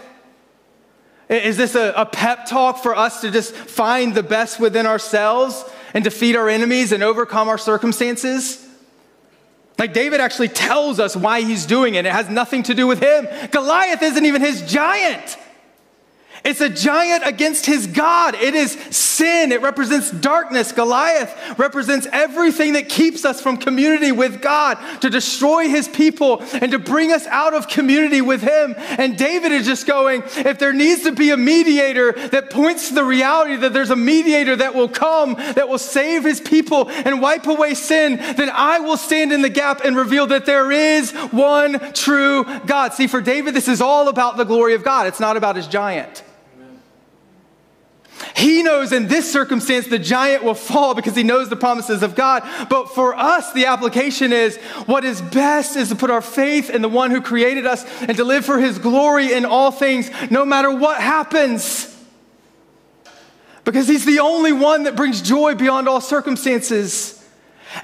Is 1.29 1.57
this 1.57 1.75
a, 1.75 1.93
a 1.97 2.07
pep 2.07 2.47
talk 2.47 2.83
for 2.83 2.95
us 2.95 3.23
to 3.23 3.31
just 3.31 3.55
find 3.55 4.15
the 4.15 4.23
best 4.23 4.61
within 4.61 4.87
ourselves? 4.87 5.65
And 5.95 6.05
defeat 6.05 6.37
our 6.37 6.49
enemies 6.49 6.93
and 6.93 7.03
overcome 7.03 7.49
our 7.49 7.59
circumstances? 7.59 8.61
Like 9.79 9.93
David 9.93 10.21
actually 10.21 10.49
tells 10.49 11.01
us 11.01 11.17
why 11.17 11.41
he's 11.41 11.67
doing 11.67 11.95
it. 11.95 12.05
It 12.07 12.13
has 12.13 12.29
nothing 12.29 12.63
to 12.65 12.75
do 12.75 12.87
with 12.87 13.01
him. 13.01 13.27
Goliath 13.51 14.03
isn't 14.03 14.25
even 14.25 14.43
his 14.43 14.63
giant. 14.63 15.39
It's 16.45 16.61
a 16.61 16.69
giant 16.69 17.27
against 17.27 17.65
his 17.65 17.87
God. 17.87 18.35
It 18.35 18.55
is 18.55 18.73
sin. 18.91 19.51
It 19.51 19.63
represents 19.63 20.11
darkness. 20.11 20.73
Goliath 20.73 21.59
represents 21.59 22.07
everything 22.13 22.75
that 22.75 22.91
keeps 22.91 23.25
us 23.25 23.41
from 23.41 23.57
community 23.57 24.13
with 24.13 24.43
God, 24.43 24.77
to 25.01 25.09
destroy 25.09 25.69
his 25.69 25.89
people 25.89 26.43
and 26.53 26.71
to 26.73 26.79
bring 26.79 27.13
us 27.13 27.27
out 27.29 27.55
of 27.55 27.67
community 27.67 28.21
with 28.21 28.43
him. 28.43 28.75
And 28.77 29.17
David 29.17 29.53
is 29.53 29.65
just 29.65 29.87
going, 29.87 30.23
if 30.37 30.59
there 30.59 30.75
needs 30.75 31.05
to 31.05 31.13
be 31.13 31.31
a 31.31 31.37
mediator 31.39 32.13
that 32.13 32.51
points 32.51 32.89
to 32.89 32.95
the 32.95 33.05
reality 33.05 33.57
that 33.57 33.73
there's 33.73 33.89
a 33.89 33.97
mediator 33.97 34.55
that 34.57 34.75
will 34.75 34.91
come, 34.91 35.35
that 35.35 35.71
will 35.71 35.79
save 35.79 36.25
his 36.25 36.43
people 36.43 36.91
and 36.91 37.23
wipe 37.23 37.47
away 37.47 37.73
sin, 37.73 38.17
then 38.17 38.51
I 38.51 38.81
will 38.81 38.99
stand 38.99 39.33
in 39.33 39.41
the 39.41 39.49
gap 39.49 39.81
and 39.83 39.97
reveal 39.97 40.27
that 40.27 40.45
there 40.45 40.71
is 40.71 41.11
one 41.31 41.95
true 41.95 42.45
God. 42.67 42.93
See, 42.93 43.07
for 43.07 43.23
David, 43.23 43.55
this 43.55 43.67
is 43.67 43.81
all 43.81 44.09
about 44.09 44.37
the 44.37 44.45
glory 44.45 44.75
of 44.75 44.85
God. 44.85 45.07
It's 45.07 45.21
not 45.21 45.39
about 45.39 45.57
his 45.57 45.67
giant. 45.67 46.23
He 48.37 48.63
knows 48.63 48.93
in 48.93 49.09
this 49.09 49.31
circumstance 49.31 49.87
the 49.87 49.99
giant 49.99 50.45
will 50.45 50.55
fall 50.55 50.95
because 50.95 51.17
he 51.17 51.23
knows 51.23 51.49
the 51.49 51.57
promises 51.57 52.03
of 52.03 52.15
God. 52.15 52.43
But 52.69 52.95
for 52.95 53.15
us, 53.15 53.53
the 53.53 53.67
application 53.67 54.33
is 54.33 54.57
what 54.87 55.05
is 55.05 55.21
best 55.21 55.77
is 55.77 55.89
to 55.89 55.97
put 55.97 56.11
our 56.11 56.21
faith 56.21 56.71
in 56.71 56.83
the 56.83 56.89
one 56.89 57.11
who 57.11 57.21
created 57.21 57.67
us 57.67 57.85
and 58.03 58.17
to 58.17 58.25
live 58.25 58.45
for 58.45 58.59
his 58.59 58.79
glory 58.79 59.33
in 59.33 59.45
all 59.45 59.71
things, 59.71 60.11
no 60.31 60.45
matter 60.45 60.71
what 60.71 61.01
happens. 61.01 61.91
Because 63.65 63.89
he's 63.89 64.05
the 64.05 64.21
only 64.21 64.53
one 64.53 64.85
that 64.85 64.95
brings 64.95 65.23
joy 65.23 65.55
beyond 65.55 65.89
all 65.89 66.01
circumstances. 66.01 67.24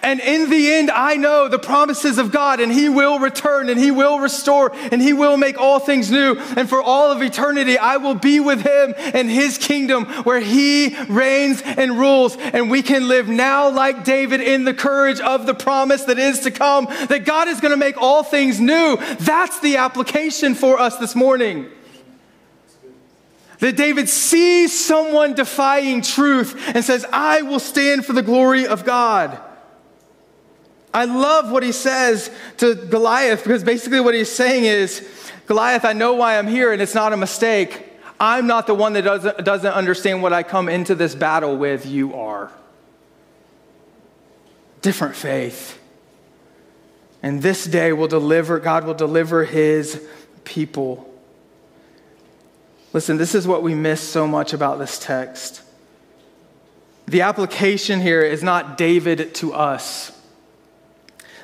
And 0.02 0.18
in 0.20 0.48
the 0.48 0.72
end, 0.72 0.90
I 0.90 1.16
know 1.16 1.48
the 1.48 1.58
promises 1.58 2.16
of 2.16 2.32
God, 2.32 2.58
and 2.60 2.72
He 2.72 2.88
will 2.88 3.18
return, 3.18 3.68
and 3.68 3.78
He 3.78 3.90
will 3.90 4.18
restore, 4.18 4.72
and 4.90 5.00
He 5.00 5.12
will 5.12 5.36
make 5.36 5.58
all 5.58 5.78
things 5.78 6.10
new. 6.10 6.36
And 6.56 6.68
for 6.68 6.82
all 6.82 7.12
of 7.12 7.20
eternity, 7.22 7.76
I 7.76 7.98
will 7.98 8.14
be 8.14 8.40
with 8.40 8.62
Him 8.62 8.94
in 9.14 9.28
His 9.28 9.58
kingdom 9.58 10.06
where 10.24 10.40
He 10.40 10.96
reigns 11.04 11.60
and 11.62 11.98
rules. 11.98 12.36
And 12.36 12.70
we 12.70 12.82
can 12.82 13.08
live 13.08 13.28
now 13.28 13.68
like 13.68 14.04
David 14.04 14.40
in 14.40 14.64
the 14.64 14.74
courage 14.74 15.20
of 15.20 15.44
the 15.44 15.54
promise 15.54 16.04
that 16.04 16.18
is 16.18 16.40
to 16.40 16.50
come, 16.50 16.86
that 17.08 17.24
God 17.24 17.48
is 17.48 17.60
going 17.60 17.72
to 17.72 17.76
make 17.76 18.00
all 18.00 18.22
things 18.22 18.58
new. 18.58 18.96
That's 19.18 19.60
the 19.60 19.76
application 19.76 20.54
for 20.54 20.78
us 20.78 20.96
this 20.96 21.14
morning. 21.14 21.66
That 23.58 23.76
David 23.76 24.08
sees 24.08 24.86
someone 24.86 25.34
defying 25.34 26.00
truth 26.00 26.58
and 26.74 26.82
says, 26.82 27.04
I 27.12 27.42
will 27.42 27.58
stand 27.58 28.06
for 28.06 28.14
the 28.14 28.22
glory 28.22 28.66
of 28.66 28.86
God. 28.86 29.38
I 30.92 31.04
love 31.04 31.52
what 31.52 31.62
he 31.62 31.72
says 31.72 32.30
to 32.58 32.74
Goliath 32.74 33.44
because 33.44 33.62
basically 33.62 34.00
what 34.00 34.14
he's 34.14 34.30
saying 34.30 34.64
is 34.64 35.08
Goliath, 35.46 35.84
I 35.84 35.92
know 35.92 36.14
why 36.14 36.38
I'm 36.38 36.48
here 36.48 36.72
and 36.72 36.82
it's 36.82 36.94
not 36.94 37.12
a 37.12 37.16
mistake. 37.16 37.86
I'm 38.18 38.46
not 38.46 38.66
the 38.66 38.74
one 38.74 38.92
that 38.94 39.02
doesn't, 39.02 39.44
doesn't 39.44 39.72
understand 39.72 40.22
what 40.22 40.32
I 40.32 40.42
come 40.42 40.68
into 40.68 40.94
this 40.94 41.14
battle 41.14 41.56
with. 41.56 41.86
You 41.86 42.14
are. 42.14 42.50
Different 44.82 45.16
faith. 45.16 45.78
And 47.22 47.42
this 47.42 47.64
day 47.64 47.92
will 47.92 48.08
deliver, 48.08 48.58
God 48.58 48.84
will 48.84 48.94
deliver 48.94 49.44
his 49.44 50.06
people. 50.44 51.06
Listen, 52.92 53.16
this 53.16 53.34
is 53.34 53.46
what 53.46 53.62
we 53.62 53.74
miss 53.74 54.00
so 54.00 54.26
much 54.26 54.52
about 54.52 54.78
this 54.78 54.98
text. 54.98 55.62
The 57.06 57.22
application 57.22 58.00
here 58.00 58.22
is 58.22 58.42
not 58.42 58.76
David 58.76 59.34
to 59.36 59.52
us. 59.52 60.12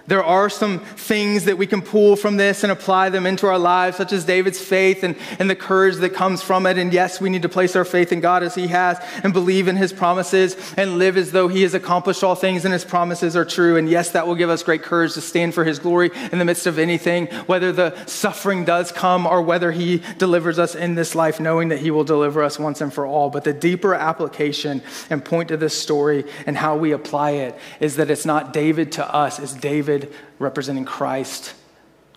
There 0.07 0.23
are 0.23 0.49
some 0.49 0.79
things 0.79 1.47
that 1.47 1.59
we 1.59 1.67
can 1.67 1.83
pull 1.83 2.15
from 2.15 2.37
this 2.37 2.63
and 2.63 2.71
apply 2.71 3.09
them 3.09 3.27
into 3.27 3.47
our 3.47 3.59
lives, 3.59 3.97
such 3.97 4.13
as 4.13 4.25
David's 4.25 4.61
faith 4.61 5.03
and, 5.03 5.17
and 5.39 5.51
the 5.51 5.57
courage 5.57 5.97
that 5.97 6.11
comes 6.11 6.43
from 6.43 6.67
it. 6.67 6.79
And 6.79 6.93
yes, 6.93 7.21
we 7.21 7.29
need 7.29 7.43
to 7.43 7.49
place 7.49 7.75
our 7.75 7.85
faith 7.85 8.13
in 8.13 8.21
God 8.21 8.45
as 8.45 8.55
He 8.55 8.69
has 8.69 8.99
and 9.25 9.33
believe 9.33 9.67
in 9.67 9.77
His 9.77 9.93
promises 9.93 10.57
and 10.77 10.99
live 10.99 11.17
as 11.17 11.33
though 11.33 11.49
He 11.49 11.63
has 11.63 11.75
accomplished 11.75 12.23
all 12.23 12.37
things 12.37 12.65
and 12.65 12.73
His 12.73 12.85
promises 12.85 13.35
are 13.35 13.45
true. 13.45 13.77
And 13.77 13.89
yes, 13.89 14.11
that 14.11 14.27
will 14.27 14.37
give 14.37 14.49
us 14.51 14.63
great 14.63 14.83
courage 14.83 15.15
to 15.15 15.21
stand 15.21 15.55
for 15.55 15.65
His 15.65 15.81
glory 15.81 16.11
in 16.31 16.39
the 16.39 16.45
midst 16.45 16.67
of 16.67 16.79
anything, 16.79 17.27
whether 17.47 17.73
the 17.73 17.97
suffering 18.07 18.65
does 18.65 18.93
come 18.93 19.27
or 19.27 19.43
whether 19.43 19.73
He 19.73 20.03
delivers 20.19 20.59
us 20.59 20.77
in 20.77 20.95
this 20.95 21.17
life, 21.17 21.41
knowing 21.41 21.69
that 21.71 21.81
He 21.81 21.91
will 21.91 22.05
deliver 22.05 22.45
us 22.45 22.61
once 22.61 22.81
and 22.81 22.93
for 22.93 23.07
all. 23.07 23.29
But 23.29 23.43
the 23.43 23.53
deeper 23.53 23.95
application 23.95 24.83
and 25.11 25.25
point 25.25 25.49
to 25.49 25.57
this 25.57 25.77
story 25.77 26.25
and 26.47 26.57
how 26.57 26.77
we 26.77 26.93
apply 26.93 27.31
it 27.33 27.59
is 27.81 27.97
that 27.97 28.09
it's 28.09 28.25
not 28.25 28.53
David 28.53 28.93
to 28.93 29.15
us, 29.15 29.41
it's 29.41 29.55
David 29.55 29.96
David 29.99 30.15
representing 30.39 30.85
Christ, 30.85 31.55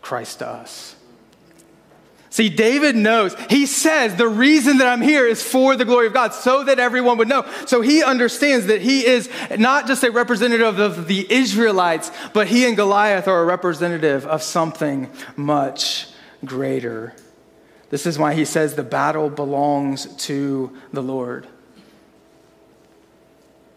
Christ 0.01 0.39
to 0.39 0.47
us. 0.47 0.95
See, 2.31 2.49
David 2.49 2.95
knows. 2.95 3.35
He 3.49 3.65
says, 3.65 4.15
The 4.15 4.27
reason 4.27 4.77
that 4.77 4.87
I'm 4.87 5.01
here 5.01 5.25
is 5.25 5.41
for 5.41 5.75
the 5.75 5.85
glory 5.85 6.07
of 6.07 6.13
God, 6.13 6.33
so 6.33 6.63
that 6.63 6.77
everyone 6.77 7.17
would 7.17 7.27
know. 7.27 7.49
So 7.65 7.81
he 7.81 8.03
understands 8.03 8.67
that 8.67 8.81
he 8.81 9.05
is 9.05 9.29
not 9.57 9.87
just 9.87 10.03
a 10.03 10.11
representative 10.11 10.77
of 10.77 11.07
the 11.07 11.25
Israelites, 11.31 12.11
but 12.33 12.47
he 12.47 12.67
and 12.67 12.75
Goliath 12.75 13.27
are 13.27 13.41
a 13.41 13.45
representative 13.45 14.27
of 14.27 14.43
something 14.43 15.09
much 15.35 16.07
greater. 16.45 17.15
This 17.89 18.05
is 18.05 18.19
why 18.19 18.35
he 18.35 18.45
says 18.45 18.75
the 18.75 18.83
battle 18.83 19.31
belongs 19.31 20.05
to 20.27 20.71
the 20.93 21.01
Lord. 21.01 21.47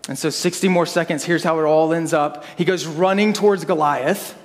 And 0.08 0.18
so, 0.18 0.30
60 0.30 0.68
more 0.68 0.86
seconds, 0.86 1.24
here's 1.24 1.44
how 1.44 1.58
it 1.60 1.64
all 1.64 1.92
ends 1.92 2.12
up. 2.12 2.44
He 2.58 2.64
goes 2.64 2.86
running 2.86 3.32
towards 3.32 3.64
Goliath. 3.64 4.36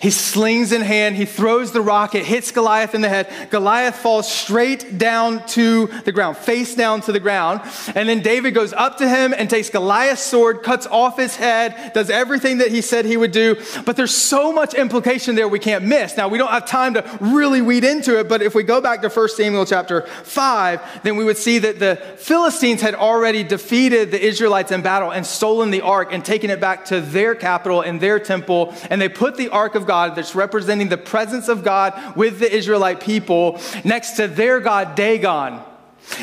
He 0.00 0.10
slings 0.10 0.72
in 0.72 0.82
hand, 0.82 1.16
he 1.16 1.24
throws 1.24 1.72
the 1.72 1.80
rock, 1.80 2.14
it 2.14 2.24
hits 2.24 2.50
Goliath 2.50 2.94
in 2.94 3.00
the 3.00 3.08
head. 3.08 3.28
Goliath 3.50 3.96
falls 3.96 4.30
straight 4.30 4.98
down 4.98 5.46
to 5.48 5.86
the 6.04 6.12
ground, 6.12 6.36
face 6.36 6.74
down 6.74 7.00
to 7.02 7.12
the 7.12 7.20
ground. 7.20 7.60
And 7.94 8.08
then 8.08 8.20
David 8.20 8.52
goes 8.52 8.72
up 8.72 8.98
to 8.98 9.08
him 9.08 9.34
and 9.36 9.48
takes 9.48 9.70
Goliath's 9.70 10.22
sword, 10.22 10.62
cuts 10.62 10.86
off 10.86 11.16
his 11.16 11.36
head, 11.36 11.92
does 11.94 12.10
everything 12.10 12.58
that 12.58 12.70
he 12.70 12.80
said 12.80 13.04
he 13.04 13.16
would 13.16 13.32
do. 13.32 13.56
But 13.84 13.96
there's 13.96 14.14
so 14.14 14.52
much 14.52 14.74
implication 14.74 15.34
there 15.34 15.48
we 15.48 15.58
can't 15.58 15.84
miss. 15.84 16.16
Now, 16.16 16.28
we 16.28 16.38
don't 16.38 16.50
have 16.50 16.66
time 16.66 16.94
to 16.94 17.18
really 17.20 17.62
weed 17.62 17.84
into 17.84 18.18
it, 18.18 18.28
but 18.28 18.42
if 18.42 18.54
we 18.54 18.62
go 18.62 18.80
back 18.80 19.02
to 19.02 19.08
1 19.08 19.28
Samuel 19.30 19.66
chapter 19.66 20.02
5, 20.02 21.02
then 21.02 21.16
we 21.16 21.24
would 21.24 21.38
see 21.38 21.58
that 21.58 21.78
the 21.78 21.96
Philistines 22.16 22.80
had 22.80 22.94
already 22.94 23.42
defeated 23.42 24.10
the 24.10 24.20
Israelites 24.20 24.72
in 24.72 24.82
battle 24.82 25.10
and 25.10 25.24
stolen 25.24 25.70
the 25.70 25.80
ark 25.80 26.12
and 26.12 26.24
taken 26.24 26.50
it 26.50 26.60
back 26.60 26.84
to 26.86 27.00
their 27.00 27.34
capital 27.34 27.80
and 27.80 28.00
their 28.00 28.18
temple. 28.18 28.74
And 28.90 29.00
they 29.00 29.08
put 29.08 29.36
the 29.36 29.48
ark 29.48 29.74
of 29.74 29.85
God 29.86 30.14
that's 30.14 30.34
representing 30.34 30.88
the 30.88 30.98
presence 30.98 31.48
of 31.48 31.64
God 31.64 32.16
with 32.16 32.38
the 32.38 32.52
Israelite 32.52 33.00
people 33.00 33.60
next 33.84 34.12
to 34.12 34.28
their 34.28 34.60
God, 34.60 34.94
Dagon. 34.94 35.60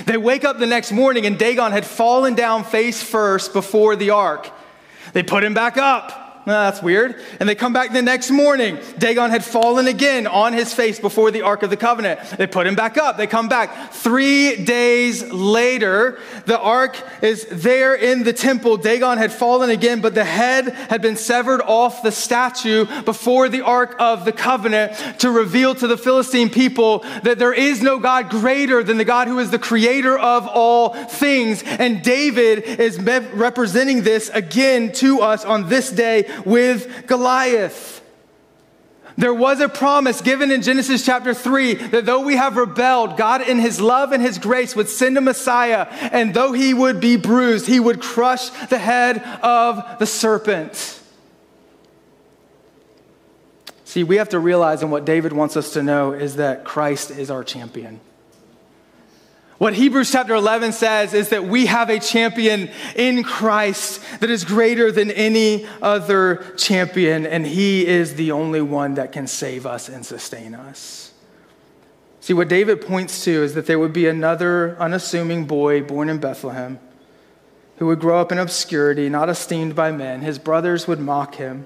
They 0.06 0.18
wake 0.18 0.46
up 0.46 0.60
the 0.60 0.66
next 0.66 0.92
morning 0.92 1.26
and 1.26 1.38
Dagon 1.38 1.72
had 1.72 1.86
fallen 1.86 2.36
down 2.36 2.64
face 2.64 3.02
first 3.02 3.54
before 3.54 3.96
the 3.96 4.12
ark. 4.12 4.50
They 5.14 5.24
put 5.24 5.44
him 5.44 5.54
back 5.54 5.78
up. 5.78 6.23
That's 6.46 6.82
weird. 6.82 7.22
And 7.40 7.48
they 7.48 7.56
come 7.56 7.72
back 7.72 7.94
the 7.94 8.02
next 8.02 8.30
morning. 8.30 8.78
Dagon 8.98 9.30
had 9.30 9.46
fallen 9.46 9.88
again 9.88 10.28
on 10.28 10.52
his 10.52 10.74
face 10.74 11.00
before 11.00 11.32
the 11.32 11.42
Ark 11.42 11.64
of 11.64 11.70
the 11.70 11.78
Covenant. 11.78 12.20
They 12.38 12.48
put 12.48 12.68
him 12.68 12.76
back 12.76 12.98
up. 12.98 13.16
They 13.18 13.28
come 13.28 13.48
back. 13.48 13.94
Three 13.94 14.64
days 14.64 15.24
later, 15.32 16.20
the 16.46 16.60
Ark 16.60 17.02
is 17.22 17.46
there 17.50 17.96
in 17.96 18.24
the 18.24 18.34
temple. 18.34 18.76
Dagon 18.78 19.18
had 19.18 19.32
fallen 19.32 19.70
again, 19.70 20.02
but 20.02 20.16
the 20.16 20.26
head 20.26 20.70
had 20.90 21.02
been 21.02 21.16
severed 21.16 21.62
off 21.62 22.04
the 22.04 22.12
statue 22.12 22.86
before 23.04 23.48
the 23.48 23.62
Ark 23.62 23.96
of 24.00 24.26
the 24.26 24.34
Covenant 24.34 25.20
to 25.20 25.32
reveal 25.32 25.74
to 25.76 25.88
the 25.88 25.98
Philistine 25.98 26.50
people 26.50 27.00
that 27.24 27.40
there 27.40 27.54
is 27.54 27.82
no 27.82 28.00
God 28.00 28.30
greater 28.30 28.84
than 28.84 28.98
the 28.98 29.06
God 29.06 29.30
who 29.30 29.40
is 29.40 29.50
the 29.50 29.60
creator 29.60 30.18
of 30.18 30.48
all 30.48 30.94
things. 30.94 31.64
And 31.64 32.04
David 32.04 32.64
is 32.64 33.00
representing 33.00 34.04
this 34.04 34.30
again 34.30 34.92
to 34.94 35.22
us 35.22 35.46
on 35.46 35.70
this 35.70 35.90
day 35.90 36.28
with 36.46 37.08
Goliath. 37.08 38.02
There 39.18 39.34
was 39.34 39.60
a 39.60 39.70
promise 39.70 40.22
given 40.22 40.50
in 40.52 40.62
Genesis 40.62 41.06
chapter 41.06 41.34
3 41.34 41.76
that 41.76 42.06
though 42.06 42.22
we 42.22 42.36
have 42.36 42.58
rebelled, 42.58 43.16
God 43.16 43.48
in 43.48 43.60
his 43.60 43.80
love 43.80 44.12
and 44.12 44.24
his 44.24 44.40
grace 44.40 44.76
would 44.76 44.90
send 44.90 45.18
a 45.18 45.22
Messiah, 45.22 45.88
and 46.12 46.34
though 46.34 46.52
he 46.52 46.74
would 46.74 47.00
be 47.00 47.16
bruised, 47.16 47.68
he 47.68 47.80
would 47.80 48.02
crush 48.02 48.50
the 48.68 48.80
head 48.80 49.20
of 49.44 50.00
the 50.00 50.08
serpent. 50.08 51.00
See, 53.86 54.04
we 54.04 54.16
have 54.16 54.30
to 54.30 54.40
realize, 54.40 54.82
and 54.82 54.92
what 54.92 55.06
David 55.06 55.34
wants 55.34 55.56
us 55.56 55.74
to 55.74 55.84
know, 55.84 56.14
is 56.14 56.38
that 56.38 56.64
Christ 56.64 57.12
is 57.12 57.30
our 57.30 57.44
champion. 57.44 58.00
What 59.60 59.76
Hebrews 59.76 60.12
chapter 60.12 60.34
11 60.34 60.74
says 60.74 61.14
is 61.14 61.30
that 61.30 61.46
we 61.46 61.68
have 61.68 61.90
a 61.90 62.00
champion 62.00 62.72
in 62.96 63.24
Christ 63.24 64.02
that 64.20 64.30
is 64.30 64.44
greater 64.44 64.92
than 64.92 65.12
any 65.12 65.68
other 65.82 66.54
champion, 66.58 67.26
and 67.26 67.46
he 67.46 67.86
is 67.86 68.16
the 68.16 68.32
only 68.32 68.62
one 68.62 68.96
that 68.96 69.12
can 69.12 69.28
save 69.28 69.66
us 69.66 69.90
and 69.90 70.06
sustain 70.06 70.56
us. 70.56 71.14
See, 72.20 72.34
what 72.34 72.48
David 72.48 72.82
points 72.82 73.24
to 73.26 73.44
is 73.44 73.54
that 73.54 73.68
there 73.68 73.78
would 73.78 73.94
be 73.94 74.08
another 74.08 74.78
unassuming 74.80 75.46
boy 75.46 75.82
born 75.82 76.10
in 76.10 76.18
Bethlehem 76.20 76.80
who 77.78 77.88
would 77.88 78.00
grow 78.00 78.22
up 78.22 78.32
in 78.32 78.40
obscurity, 78.40 79.10
not 79.10 79.30
esteemed 79.30 79.76
by 79.76 79.92
men. 79.92 80.22
His 80.22 80.40
brothers 80.40 80.88
would 80.88 81.00
mock 81.00 81.36
him. 81.36 81.66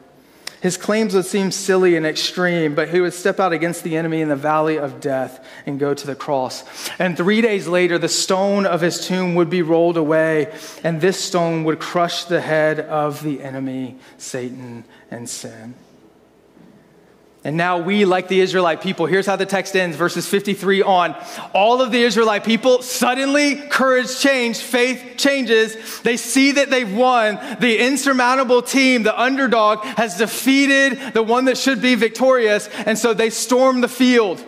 His 0.61 0.77
claims 0.77 1.13
would 1.13 1.25
seem 1.25 1.51
silly 1.51 1.95
and 1.95 2.05
extreme, 2.05 2.73
but 2.73 2.89
he 2.89 2.99
would 2.99 3.13
step 3.13 3.39
out 3.39 3.53
against 3.53 3.83
the 3.83 3.95
enemy 3.95 4.21
in 4.21 4.29
the 4.29 4.35
valley 4.35 4.77
of 4.77 4.99
death 4.99 5.45
and 5.65 5.79
go 5.79 5.93
to 5.93 6.07
the 6.07 6.15
cross. 6.15 6.63
And 6.97 7.15
three 7.15 7.41
days 7.41 7.67
later, 7.67 7.97
the 7.97 8.09
stone 8.09 8.65
of 8.65 8.81
his 8.81 9.05
tomb 9.05 9.35
would 9.35 9.49
be 9.49 9.61
rolled 9.61 9.97
away, 9.97 10.51
and 10.83 10.99
this 10.99 11.19
stone 11.23 11.63
would 11.65 11.79
crush 11.79 12.23
the 12.23 12.41
head 12.41 12.79
of 12.79 13.21
the 13.23 13.43
enemy, 13.43 13.97
Satan, 14.17 14.83
and 15.11 15.29
sin. 15.29 15.75
And 17.47 17.55
now 17.55 17.77
we, 17.77 18.03
like 18.03 18.27
the 18.27 18.41
Israelite 18.41 18.81
people, 18.81 19.05
here's 19.05 19.25
how 19.25 19.37
the 19.37 19.45
text 19.45 19.73
ends, 19.73 19.95
verses 19.95 20.27
53 20.27 20.81
on. 20.81 21.15
All 21.53 21.81
of 21.81 21.93
the 21.93 22.03
Israelite 22.03 22.43
people, 22.43 22.81
suddenly 22.81 23.55
courage 23.55 24.19
changed, 24.19 24.59
faith 24.59 25.13
changes. 25.15 26.01
They 26.01 26.17
see 26.17 26.51
that 26.51 26.69
they've 26.69 26.93
won. 26.93 27.39
The 27.61 27.77
insurmountable 27.79 28.63
team, 28.63 29.03
the 29.03 29.17
underdog, 29.17 29.85
has 29.85 30.17
defeated 30.17 31.13
the 31.13 31.23
one 31.23 31.45
that 31.45 31.57
should 31.57 31.81
be 31.81 31.95
victorious. 31.95 32.67
And 32.85 32.99
so 32.99 33.13
they 33.13 33.29
storm 33.29 33.79
the 33.79 33.87
field. 33.87 34.43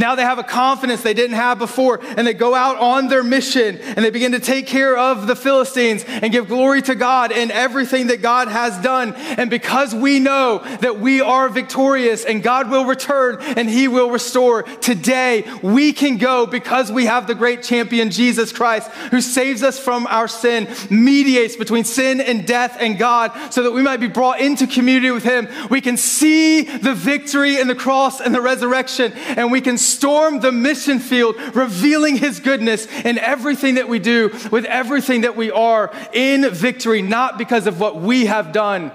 Now 0.00 0.14
they 0.14 0.22
have 0.22 0.38
a 0.38 0.42
confidence 0.42 1.02
they 1.02 1.12
didn't 1.12 1.36
have 1.36 1.58
before, 1.58 2.00
and 2.02 2.26
they 2.26 2.32
go 2.32 2.54
out 2.54 2.78
on 2.78 3.08
their 3.08 3.22
mission 3.22 3.76
and 3.78 3.98
they 3.98 4.08
begin 4.08 4.32
to 4.32 4.40
take 4.40 4.66
care 4.66 4.96
of 4.96 5.26
the 5.26 5.36
Philistines 5.36 6.04
and 6.06 6.32
give 6.32 6.48
glory 6.48 6.80
to 6.82 6.94
God 6.94 7.32
in 7.32 7.50
everything 7.50 8.06
that 8.06 8.22
God 8.22 8.48
has 8.48 8.78
done. 8.78 9.12
And 9.14 9.50
because 9.50 9.94
we 9.94 10.18
know 10.18 10.58
that 10.80 10.98
we 10.98 11.20
are 11.20 11.50
victorious 11.50 12.24
and 12.24 12.42
God 12.42 12.70
will 12.70 12.86
return 12.86 13.36
and 13.40 13.68
He 13.68 13.88
will 13.88 14.10
restore, 14.10 14.62
today 14.62 15.44
we 15.62 15.92
can 15.92 16.16
go 16.16 16.46
because 16.46 16.90
we 16.90 17.04
have 17.04 17.26
the 17.26 17.34
great 17.34 17.62
champion 17.62 18.10
Jesus 18.10 18.52
Christ 18.52 18.90
who 19.10 19.20
saves 19.20 19.62
us 19.62 19.78
from 19.78 20.06
our 20.06 20.28
sin, 20.28 20.66
mediates 20.88 21.56
between 21.56 21.84
sin 21.84 22.22
and 22.22 22.46
death 22.46 22.78
and 22.80 22.96
God 22.96 23.52
so 23.52 23.62
that 23.64 23.72
we 23.72 23.82
might 23.82 24.00
be 24.00 24.08
brought 24.08 24.40
into 24.40 24.66
community 24.66 25.10
with 25.10 25.24
Him. 25.24 25.46
We 25.68 25.82
can 25.82 25.98
see 25.98 26.62
the 26.62 26.94
victory 26.94 27.60
in 27.60 27.68
the 27.68 27.74
cross 27.74 28.22
and 28.22 28.34
the 28.34 28.40
resurrection, 28.40 29.12
and 29.12 29.52
we 29.52 29.60
can 29.60 29.76
storm 29.90 30.40
the 30.40 30.52
mission 30.52 30.98
field, 30.98 31.36
revealing 31.54 32.16
his 32.16 32.40
goodness 32.40 32.86
in 32.86 33.18
everything 33.18 33.74
that 33.74 33.88
we 33.88 33.98
do, 33.98 34.30
with 34.50 34.64
everything 34.64 35.22
that 35.22 35.36
we 35.36 35.50
are 35.50 35.92
in 36.12 36.48
victory, 36.50 37.02
not 37.02 37.38
because 37.38 37.66
of 37.66 37.80
what 37.80 38.00
we 38.00 38.26
have 38.26 38.52
done. 38.52 38.92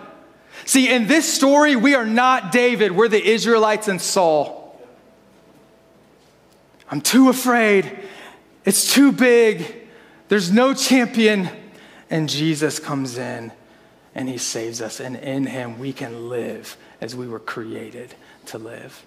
See, 0.65 0.89
in 0.89 1.07
this 1.07 1.31
story, 1.31 1.75
we 1.75 1.95
are 1.95 2.05
not 2.05 2.51
David, 2.51 2.91
we're 2.91 3.07
the 3.07 3.23
Israelites 3.23 3.87
and 3.87 4.01
Saul. 4.01 4.65
I'm 6.89 7.01
too 7.01 7.29
afraid. 7.29 7.99
It's 8.63 8.93
too 8.93 9.11
big. 9.11 9.75
There's 10.27 10.51
no 10.51 10.73
champion. 10.73 11.49
And 12.09 12.29
Jesus 12.29 12.79
comes 12.79 13.17
in 13.17 13.51
and 14.13 14.29
he 14.29 14.37
saves 14.37 14.81
us. 14.81 14.99
And 14.99 15.15
in 15.15 15.45
him, 15.47 15.79
we 15.79 15.93
can 15.93 16.29
live 16.29 16.77
as 17.01 17.15
we 17.15 17.27
were 17.27 17.39
created 17.39 18.13
to 18.47 18.57
live. 18.57 19.05